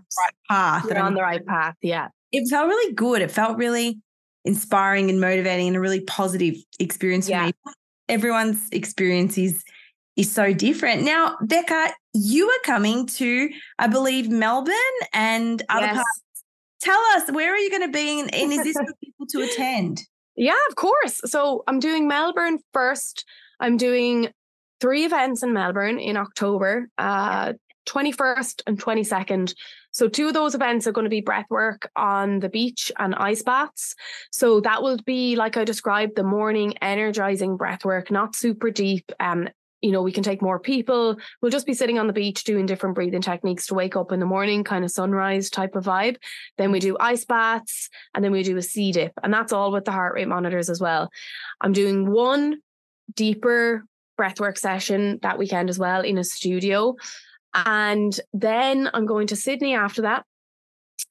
path. 0.49 0.85
You're 0.85 0.99
on 0.99 1.15
the 1.15 1.23
right 1.23 1.45
path. 1.45 1.77
Yeah. 1.83 2.09
It 2.33 2.49
felt 2.49 2.69
really 2.69 2.95
good. 2.95 3.23
It 3.23 3.31
felt 3.31 3.59
really 3.59 3.99
inspiring 4.45 5.11
and 5.11 5.21
motivating 5.21 5.69
and 5.69 5.77
a 5.77 5.81
really 5.81 6.01
positive 6.01 6.57
experience 6.81 7.27
for 7.27 7.33
yeah. 7.33 7.47
me. 7.47 7.53
Everyone's 8.09 8.69
experience 8.73 9.39
is 9.39 9.63
is 10.17 10.31
so 10.31 10.53
different. 10.53 11.05
Now, 11.05 11.39
Becca, 11.41 11.89
you 12.13 12.47
are 12.47 12.61
coming 12.67 13.07
to, 13.07 13.49
I 13.79 13.87
believe, 13.87 14.29
Melbourne 14.29 14.75
and 15.15 15.63
other 15.71 15.87
yes. 15.87 15.95
parts 15.95 16.23
tell 16.83 17.01
us 17.15 17.31
where 17.31 17.55
are 17.55 17.59
you 17.59 17.71
going 17.71 17.87
to 17.87 17.93
be 17.93 18.21
and, 18.21 18.35
and 18.35 18.53
is 18.53 18.65
this 18.65 18.77
for 18.77 18.95
people 19.03 19.27
to 19.27 19.41
attend 19.43 20.03
yeah 20.37 20.57
of 20.69 20.75
course 20.75 21.21
so 21.25 21.63
i'm 21.69 21.79
doing 21.79 22.09
melbourne 22.09 22.59
first 22.73 23.25
i'm 23.61 23.77
doing 23.77 24.29
three 24.81 25.05
events 25.05 25.43
in 25.43 25.53
melbourne 25.53 25.99
in 25.99 26.17
october 26.17 26.89
uh 26.99 27.53
21st 27.89 28.63
and 28.67 28.81
22nd 28.81 29.55
so 29.93 30.09
two 30.09 30.29
of 30.29 30.35
those 30.35 30.55
events 30.55 30.87
are 30.87 30.93
going 30.93 31.05
to 31.05 31.11
be 31.11 31.21
breath 31.21 31.47
work 31.51 31.91
on 31.97 32.41
the 32.41 32.49
beach 32.49 32.91
and 32.99 33.15
ice 33.15 33.43
baths 33.43 33.95
so 34.31 34.61
that 34.61 34.83
will 34.83 34.99
be 35.07 35.37
like 35.37 35.57
i 35.57 35.65
described 35.65 36.17
the 36.17 36.23
morning 36.23 36.75
energizing 36.83 37.57
breath 37.57 37.85
work 37.85 38.11
not 38.11 38.35
super 38.35 38.71
deep 38.71 39.13
um 39.21 39.49
you 39.83 39.91
know, 39.91 40.01
we 40.01 40.13
can 40.13 40.23
take 40.23 40.41
more 40.41 40.61
people. 40.61 41.17
We'll 41.41 41.51
just 41.51 41.67
be 41.67 41.75
sitting 41.75 41.99
on 41.99 42.07
the 42.07 42.13
beach 42.13 42.45
doing 42.45 42.67
different 42.67 42.95
breathing 42.95 43.21
techniques 43.21 43.67
to 43.67 43.75
wake 43.75 43.97
up 43.97 44.13
in 44.13 44.21
the 44.21 44.27
morning, 44.27 44.63
kind 44.63 44.85
of 44.85 44.93
sunrise 44.93 45.51
type 45.51 45.75
of 45.75 45.85
vibe. 45.85 46.17
Then 46.57 46.71
we 46.71 46.79
do 46.79 46.97
ice 46.99 47.25
baths 47.25 47.91
and 48.15 48.25
then 48.25 48.31
we 48.31 48.45
do 48.45 48.57
a 48.57 48.63
sea 48.63 48.93
dip. 48.93 49.13
And 49.23 49.35
that's 49.35 49.53
all 49.53 49.73
with 49.73 49.85
the 49.85 49.91
heart 49.91 50.15
rate 50.15 50.29
monitors 50.29 50.71
as 50.71 50.81
well. 50.81 51.11
I'm 51.61 51.73
doing 51.73 52.09
one 52.11 52.61
deeper 53.13 53.85
breathwork 54.19 54.57
session 54.57 55.19
that 55.23 55.39
weekend 55.39 55.69
as 55.69 55.79
well 55.81 56.03
in 56.03 56.17
a 56.17 56.25
studio. 56.25 56.95
And 57.55 58.19
then 58.33 58.91
I'm 58.95 59.07
going 59.07 59.27
to 59.29 59.37
Sydney 59.37 59.75
after 59.75 60.03
that. 60.03 60.25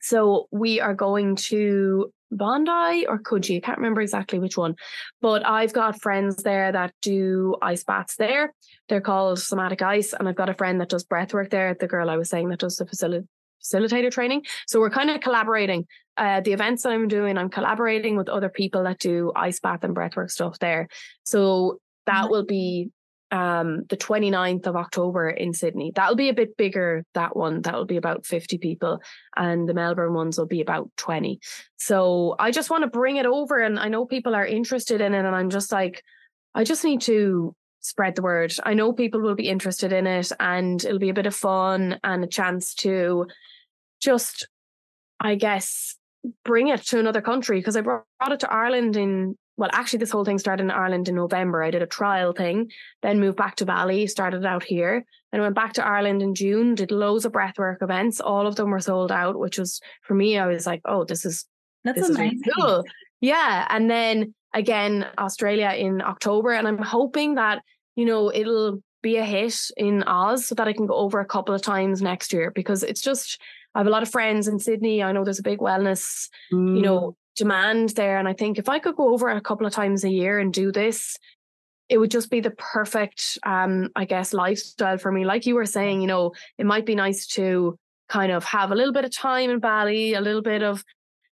So 0.01 0.47
we 0.51 0.79
are 0.79 0.93
going 0.93 1.35
to 1.35 2.11
Bondi 2.31 3.05
or 3.07 3.19
Coogee. 3.19 3.57
I 3.57 3.59
can't 3.59 3.77
remember 3.77 4.01
exactly 4.01 4.39
which 4.39 4.57
one, 4.57 4.75
but 5.21 5.45
I've 5.45 5.73
got 5.73 6.01
friends 6.01 6.37
there 6.37 6.71
that 6.71 6.93
do 7.01 7.55
ice 7.61 7.83
baths 7.83 8.15
there. 8.15 8.53
They're 8.87 9.01
called 9.01 9.39
somatic 9.39 9.81
ice, 9.81 10.13
and 10.13 10.27
I've 10.27 10.35
got 10.35 10.49
a 10.49 10.53
friend 10.53 10.79
that 10.79 10.89
does 10.89 11.03
breath 11.03 11.33
work 11.33 11.49
there. 11.49 11.75
The 11.77 11.87
girl 11.87 12.09
I 12.09 12.17
was 12.17 12.29
saying 12.29 12.49
that 12.49 12.59
does 12.59 12.77
the 12.77 12.85
facility 12.85 13.27
facilitator 13.61 14.09
training. 14.09 14.43
So 14.67 14.79
we're 14.79 14.89
kind 14.89 15.11
of 15.11 15.21
collaborating. 15.21 15.85
Uh, 16.17 16.41
the 16.41 16.51
events 16.51 16.81
that 16.83 16.91
I'm 16.91 17.07
doing, 17.07 17.37
I'm 17.37 17.49
collaborating 17.49 18.17
with 18.17 18.27
other 18.27 18.49
people 18.49 18.83
that 18.83 18.97
do 18.97 19.31
ice 19.35 19.59
bath 19.59 19.83
and 19.83 19.95
breathwork 19.95 20.31
stuff 20.31 20.57
there. 20.57 20.87
So 21.23 21.79
that 22.07 22.31
will 22.31 22.45
be 22.45 22.89
um, 23.31 23.83
the 23.89 23.97
29th 23.97 24.67
of 24.67 24.75
October 24.75 25.29
in 25.29 25.53
Sydney. 25.53 25.91
That'll 25.95 26.15
be 26.15 26.29
a 26.29 26.33
bit 26.33 26.57
bigger, 26.57 27.05
that 27.13 27.35
one. 27.35 27.61
That'll 27.61 27.85
be 27.85 27.97
about 27.97 28.25
50 28.25 28.57
people. 28.57 29.01
And 29.35 29.67
the 29.67 29.73
Melbourne 29.73 30.13
ones 30.13 30.37
will 30.37 30.47
be 30.47 30.61
about 30.61 30.91
20. 30.97 31.39
So 31.77 32.35
I 32.37 32.51
just 32.51 32.69
want 32.69 32.83
to 32.83 32.89
bring 32.89 33.15
it 33.15 33.25
over. 33.25 33.59
And 33.59 33.79
I 33.79 33.87
know 33.87 34.05
people 34.05 34.35
are 34.35 34.45
interested 34.45 35.01
in 35.01 35.13
it. 35.13 35.25
And 35.25 35.35
I'm 35.35 35.49
just 35.49 35.71
like, 35.71 36.03
I 36.53 36.65
just 36.65 36.83
need 36.83 37.01
to 37.01 37.55
spread 37.79 38.15
the 38.15 38.21
word. 38.21 38.53
I 38.63 38.73
know 38.73 38.91
people 38.91 39.21
will 39.21 39.35
be 39.35 39.47
interested 39.47 39.93
in 39.93 40.05
it 40.05 40.31
and 40.39 40.83
it'll 40.83 40.99
be 40.99 41.09
a 41.09 41.15
bit 41.15 41.25
of 41.25 41.35
fun 41.35 41.99
and 42.03 42.23
a 42.23 42.27
chance 42.27 42.75
to 42.75 43.27
just, 44.01 44.47
I 45.19 45.35
guess, 45.35 45.95
bring 46.43 46.67
it 46.67 46.83
to 46.87 46.99
another 46.99 47.21
country 47.21 47.59
because 47.59 47.75
I 47.75 47.81
brought 47.81 48.03
it 48.29 48.41
to 48.41 48.51
Ireland 48.51 48.97
in 48.97 49.37
well, 49.61 49.69
actually, 49.73 49.99
this 49.99 50.09
whole 50.09 50.25
thing 50.25 50.39
started 50.39 50.63
in 50.63 50.71
Ireland 50.71 51.07
in 51.07 51.13
November. 51.13 51.61
I 51.61 51.69
did 51.69 51.83
a 51.83 51.85
trial 51.85 52.33
thing, 52.33 52.71
then 53.03 53.19
moved 53.19 53.37
back 53.37 53.57
to 53.57 53.65
Bali, 53.65 54.07
started 54.07 54.43
out 54.43 54.63
here, 54.63 55.05
then 55.31 55.41
went 55.41 55.53
back 55.53 55.73
to 55.73 55.85
Ireland 55.85 56.23
in 56.23 56.33
June, 56.33 56.73
did 56.73 56.89
loads 56.89 57.25
of 57.25 57.31
breathwork 57.31 57.83
events. 57.83 58.19
All 58.19 58.47
of 58.47 58.55
them 58.55 58.71
were 58.71 58.79
sold 58.79 59.11
out, 59.11 59.37
which 59.37 59.59
was 59.59 59.79
for 60.01 60.15
me, 60.15 60.35
I 60.39 60.47
was 60.47 60.65
like, 60.65 60.81
oh, 60.85 61.03
this 61.03 61.25
is 61.25 61.45
that's 61.83 61.99
this 61.99 62.09
amazing. 62.09 62.41
Is 62.43 62.53
cool. 62.55 62.83
Yeah. 63.19 63.67
And 63.69 63.87
then 63.87 64.33
again, 64.55 65.05
Australia 65.19 65.69
in 65.77 66.01
October. 66.01 66.53
And 66.53 66.67
I'm 66.67 66.79
hoping 66.79 67.35
that, 67.35 67.61
you 67.95 68.05
know, 68.05 68.33
it'll 68.33 68.81
be 69.03 69.17
a 69.17 69.23
hit 69.23 69.59
in 69.77 70.01
Oz 70.07 70.47
so 70.47 70.55
that 70.55 70.67
I 70.67 70.73
can 70.73 70.87
go 70.87 70.95
over 70.95 71.19
a 71.19 71.25
couple 71.25 71.53
of 71.53 71.61
times 71.61 72.01
next 72.01 72.33
year 72.33 72.49
because 72.49 72.81
it's 72.81 73.01
just 73.01 73.39
I 73.75 73.79
have 73.79 73.87
a 73.87 73.91
lot 73.91 74.01
of 74.01 74.09
friends 74.09 74.47
in 74.47 74.57
Sydney. 74.57 75.03
I 75.03 75.11
know 75.11 75.23
there's 75.23 75.37
a 75.37 75.43
big 75.43 75.59
wellness, 75.59 76.29
mm. 76.51 76.75
you 76.75 76.81
know, 76.81 77.15
demand 77.35 77.89
there. 77.89 78.17
And 78.17 78.27
I 78.27 78.33
think 78.33 78.57
if 78.57 78.69
I 78.69 78.79
could 78.79 78.95
go 78.95 79.13
over 79.13 79.29
a 79.29 79.41
couple 79.41 79.65
of 79.65 79.73
times 79.73 80.03
a 80.03 80.09
year 80.09 80.39
and 80.39 80.53
do 80.53 80.71
this, 80.71 81.17
it 81.89 81.97
would 81.97 82.11
just 82.11 82.29
be 82.29 82.39
the 82.39 82.51
perfect, 82.51 83.37
um, 83.45 83.89
I 83.95 84.05
guess, 84.05 84.33
lifestyle 84.33 84.97
for 84.97 85.11
me. 85.11 85.25
Like 85.25 85.45
you 85.45 85.55
were 85.55 85.65
saying, 85.65 86.01
you 86.01 86.07
know, 86.07 86.31
it 86.57 86.65
might 86.65 86.85
be 86.85 86.95
nice 86.95 87.27
to 87.27 87.77
kind 88.07 88.31
of 88.31 88.43
have 88.45 88.71
a 88.71 88.75
little 88.75 88.93
bit 88.93 89.05
of 89.05 89.15
time 89.15 89.49
in 89.49 89.59
Bali, 89.59 90.13
a 90.13 90.21
little 90.21 90.41
bit 90.41 90.63
of 90.63 90.83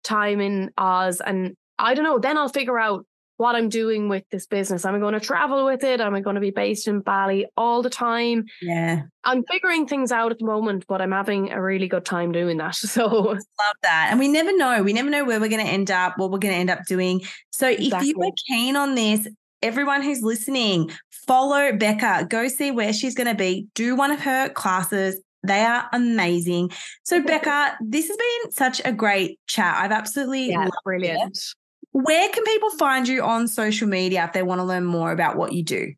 time 0.03 0.41
in 0.41 0.71
Oz, 0.77 1.21
and 1.21 1.55
I 1.77 1.93
don't 1.93 2.03
know. 2.03 2.19
Then 2.19 2.37
I'll 2.37 2.49
figure 2.49 2.79
out 2.79 3.05
what 3.41 3.55
I'm 3.55 3.69
doing 3.69 4.07
with 4.07 4.23
this 4.29 4.45
business. 4.45 4.85
Am 4.85 4.93
I 4.93 4.99
going 4.99 5.15
to 5.15 5.19
travel 5.19 5.65
with 5.65 5.83
it? 5.83 5.99
Am 5.99 6.13
I 6.13 6.21
going 6.21 6.35
to 6.35 6.39
be 6.39 6.51
based 6.51 6.87
in 6.87 6.99
Bali 6.99 7.47
all 7.57 7.81
the 7.81 7.89
time? 7.89 8.45
Yeah. 8.61 9.01
I'm 9.23 9.43
figuring 9.49 9.87
things 9.87 10.11
out 10.11 10.31
at 10.31 10.37
the 10.37 10.45
moment, 10.45 10.85
but 10.87 11.01
I'm 11.01 11.11
having 11.11 11.51
a 11.51 11.59
really 11.59 11.87
good 11.87 12.05
time 12.05 12.31
doing 12.31 12.57
that. 12.57 12.75
So 12.91 13.07
love 13.07 13.39
that. 13.83 14.09
And 14.11 14.19
we 14.19 14.27
never 14.27 14.55
know. 14.55 14.83
We 14.83 14.93
never 14.93 15.09
know 15.09 15.25
where 15.25 15.39
we're 15.39 15.49
going 15.49 15.65
to 15.65 15.71
end 15.71 15.89
up, 15.89 16.19
what 16.19 16.29
we're 16.29 16.37
going 16.37 16.53
to 16.53 16.59
end 16.59 16.69
up 16.69 16.85
doing. 16.85 17.21
So 17.51 17.67
exactly. 17.67 18.09
if 18.09 18.15
you 18.15 18.21
are 18.21 18.31
keen 18.47 18.75
on 18.75 18.93
this, 18.93 19.27
everyone 19.63 20.03
who's 20.03 20.21
listening, 20.21 20.91
follow 21.09 21.71
Becca, 21.71 22.27
go 22.29 22.47
see 22.47 22.69
where 22.69 22.93
she's 22.93 23.15
going 23.15 23.27
to 23.27 23.35
be, 23.35 23.67
do 23.73 23.95
one 23.95 24.11
of 24.11 24.19
her 24.19 24.49
classes. 24.49 25.19
They 25.43 25.61
are 25.61 25.89
amazing. 25.93 26.71
So, 27.03 27.23
Becca, 27.23 27.77
this 27.81 28.07
has 28.07 28.17
been 28.17 28.51
such 28.51 28.81
a 28.85 28.91
great 28.91 29.39
chat. 29.47 29.77
I've 29.77 29.91
absolutely 29.91 30.49
yeah, 30.49 30.67
brilliant. 30.83 31.37
It. 31.37 31.60
Where 31.91 32.29
can 32.29 32.43
people 32.43 32.71
find 32.71 33.07
you 33.07 33.23
on 33.23 33.47
social 33.47 33.87
media 33.87 34.25
if 34.25 34.33
they 34.33 34.43
want 34.43 34.59
to 34.59 34.63
learn 34.63 34.85
more 34.85 35.11
about 35.11 35.35
what 35.35 35.53
you 35.53 35.63
do? 35.63 35.93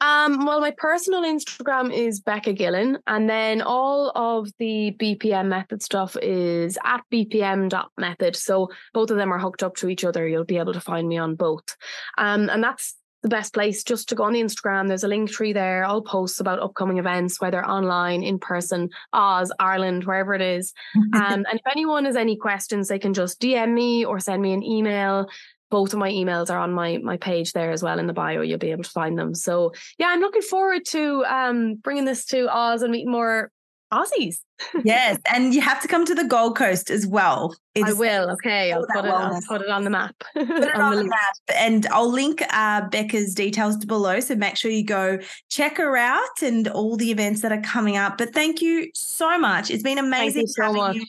Um, 0.00 0.44
well, 0.44 0.60
my 0.60 0.72
personal 0.76 1.22
Instagram 1.22 1.92
is 1.92 2.20
Becca 2.20 2.52
Gillen, 2.52 2.98
and 3.06 3.28
then 3.28 3.62
all 3.62 4.10
of 4.14 4.50
the 4.58 4.94
BPM 4.98 5.46
method 5.46 5.82
stuff 5.82 6.16
is 6.20 6.76
at 6.84 7.02
bpm.method. 7.12 8.36
So 8.36 8.70
both 8.92 9.10
of 9.10 9.16
them 9.16 9.32
are 9.32 9.38
hooked 9.38 9.62
up 9.62 9.76
to 9.76 9.88
each 9.88 10.04
other. 10.04 10.28
You'll 10.28 10.44
be 10.44 10.58
able 10.58 10.74
to 10.74 10.80
find 10.80 11.08
me 11.08 11.16
on 11.16 11.36
both. 11.36 11.76
Um, 12.18 12.50
and 12.50 12.62
that's 12.62 12.94
the 13.24 13.28
best 13.30 13.54
place 13.54 13.82
just 13.82 14.10
to 14.10 14.14
go 14.14 14.24
on 14.24 14.34
the 14.34 14.42
Instagram. 14.42 14.86
There's 14.86 15.02
a 15.02 15.08
link 15.08 15.30
tree 15.30 15.54
there. 15.54 15.82
I'll 15.86 16.02
post 16.02 16.42
about 16.42 16.60
upcoming 16.60 16.98
events, 16.98 17.40
whether 17.40 17.64
online, 17.64 18.22
in 18.22 18.38
person, 18.38 18.90
Oz, 19.14 19.50
Ireland, 19.58 20.04
wherever 20.04 20.34
it 20.34 20.42
is. 20.42 20.74
um, 21.14 21.46
and 21.48 21.54
if 21.54 21.62
anyone 21.72 22.04
has 22.04 22.16
any 22.16 22.36
questions, 22.36 22.86
they 22.86 22.98
can 22.98 23.14
just 23.14 23.40
DM 23.40 23.72
me 23.72 24.04
or 24.04 24.20
send 24.20 24.42
me 24.42 24.52
an 24.52 24.62
email. 24.62 25.26
Both 25.70 25.94
of 25.94 25.98
my 25.98 26.10
emails 26.10 26.50
are 26.50 26.58
on 26.58 26.74
my 26.74 26.98
my 26.98 27.16
page 27.16 27.54
there 27.54 27.70
as 27.70 27.82
well 27.82 27.98
in 27.98 28.06
the 28.06 28.12
bio. 28.12 28.42
You'll 28.42 28.58
be 28.58 28.72
able 28.72 28.84
to 28.84 28.90
find 28.90 29.18
them. 29.18 29.34
So 29.34 29.72
yeah, 29.98 30.08
I'm 30.08 30.20
looking 30.20 30.42
forward 30.42 30.84
to 30.88 31.24
um, 31.24 31.76
bringing 31.76 32.04
this 32.04 32.26
to 32.26 32.54
Oz 32.54 32.82
and 32.82 32.92
meeting 32.92 33.10
more 33.10 33.50
Aussies. 33.94 34.38
yes, 34.84 35.18
and 35.32 35.54
you 35.54 35.60
have 35.60 35.80
to 35.82 35.88
come 35.88 36.04
to 36.04 36.14
the 36.14 36.24
Gold 36.24 36.56
Coast 36.56 36.90
as 36.90 37.06
well. 37.06 37.54
It's, 37.74 37.88
I 37.88 37.92
will. 37.92 38.30
Okay, 38.32 38.72
I'll 38.72 38.86
put, 38.86 39.04
it, 39.04 39.10
I'll 39.10 39.40
put 39.48 39.62
it 39.62 39.68
on 39.68 39.84
the 39.84 39.90
map. 39.90 40.14
Put 40.34 40.48
it 40.48 40.74
on, 40.74 40.80
on 40.80 40.96
the, 40.96 41.02
the 41.02 41.08
map, 41.08 41.34
and 41.54 41.86
I'll 41.86 42.10
link 42.10 42.42
uh, 42.50 42.88
Becca's 42.88 43.34
details 43.34 43.84
below. 43.84 44.20
So 44.20 44.34
make 44.34 44.56
sure 44.56 44.70
you 44.70 44.84
go 44.84 45.18
check 45.50 45.78
her 45.78 45.96
out 45.96 46.42
and 46.42 46.68
all 46.68 46.96
the 46.96 47.10
events 47.10 47.42
that 47.42 47.52
are 47.52 47.62
coming 47.62 47.96
up. 47.96 48.18
But 48.18 48.32
thank 48.32 48.60
you 48.60 48.90
so 48.94 49.38
much. 49.38 49.70
It's 49.70 49.82
been 49.82 49.98
amazing. 49.98 50.46
so 50.46 50.72
much. 50.72 50.96
You. 50.96 51.06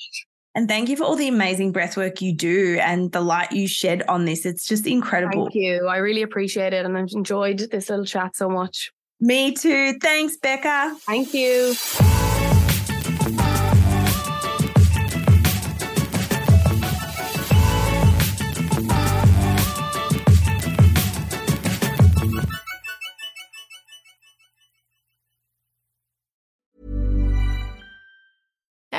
And 0.55 0.69
thank 0.69 0.87
you 0.87 0.95
for 0.95 1.03
all 1.03 1.17
the 1.17 1.27
amazing 1.27 1.73
breathwork 1.73 2.21
you 2.21 2.33
do 2.33 2.79
and 2.81 3.11
the 3.11 3.19
light 3.19 3.51
you 3.51 3.67
shed 3.67 4.03
on 4.07 4.23
this. 4.23 4.45
It's 4.45 4.65
just 4.65 4.87
incredible. 4.87 5.45
Thank 5.45 5.55
you. 5.55 5.87
I 5.87 5.97
really 5.97 6.21
appreciate 6.21 6.71
it. 6.71 6.85
And 6.85 6.97
I've 6.97 7.11
enjoyed 7.11 7.59
this 7.59 7.89
little 7.89 8.05
chat 8.05 8.37
so 8.37 8.49
much. 8.49 8.93
Me 9.19 9.53
too. 9.53 9.97
Thanks, 10.01 10.37
Becca. 10.37 10.95
Thank 11.01 11.33
you. 11.33 11.75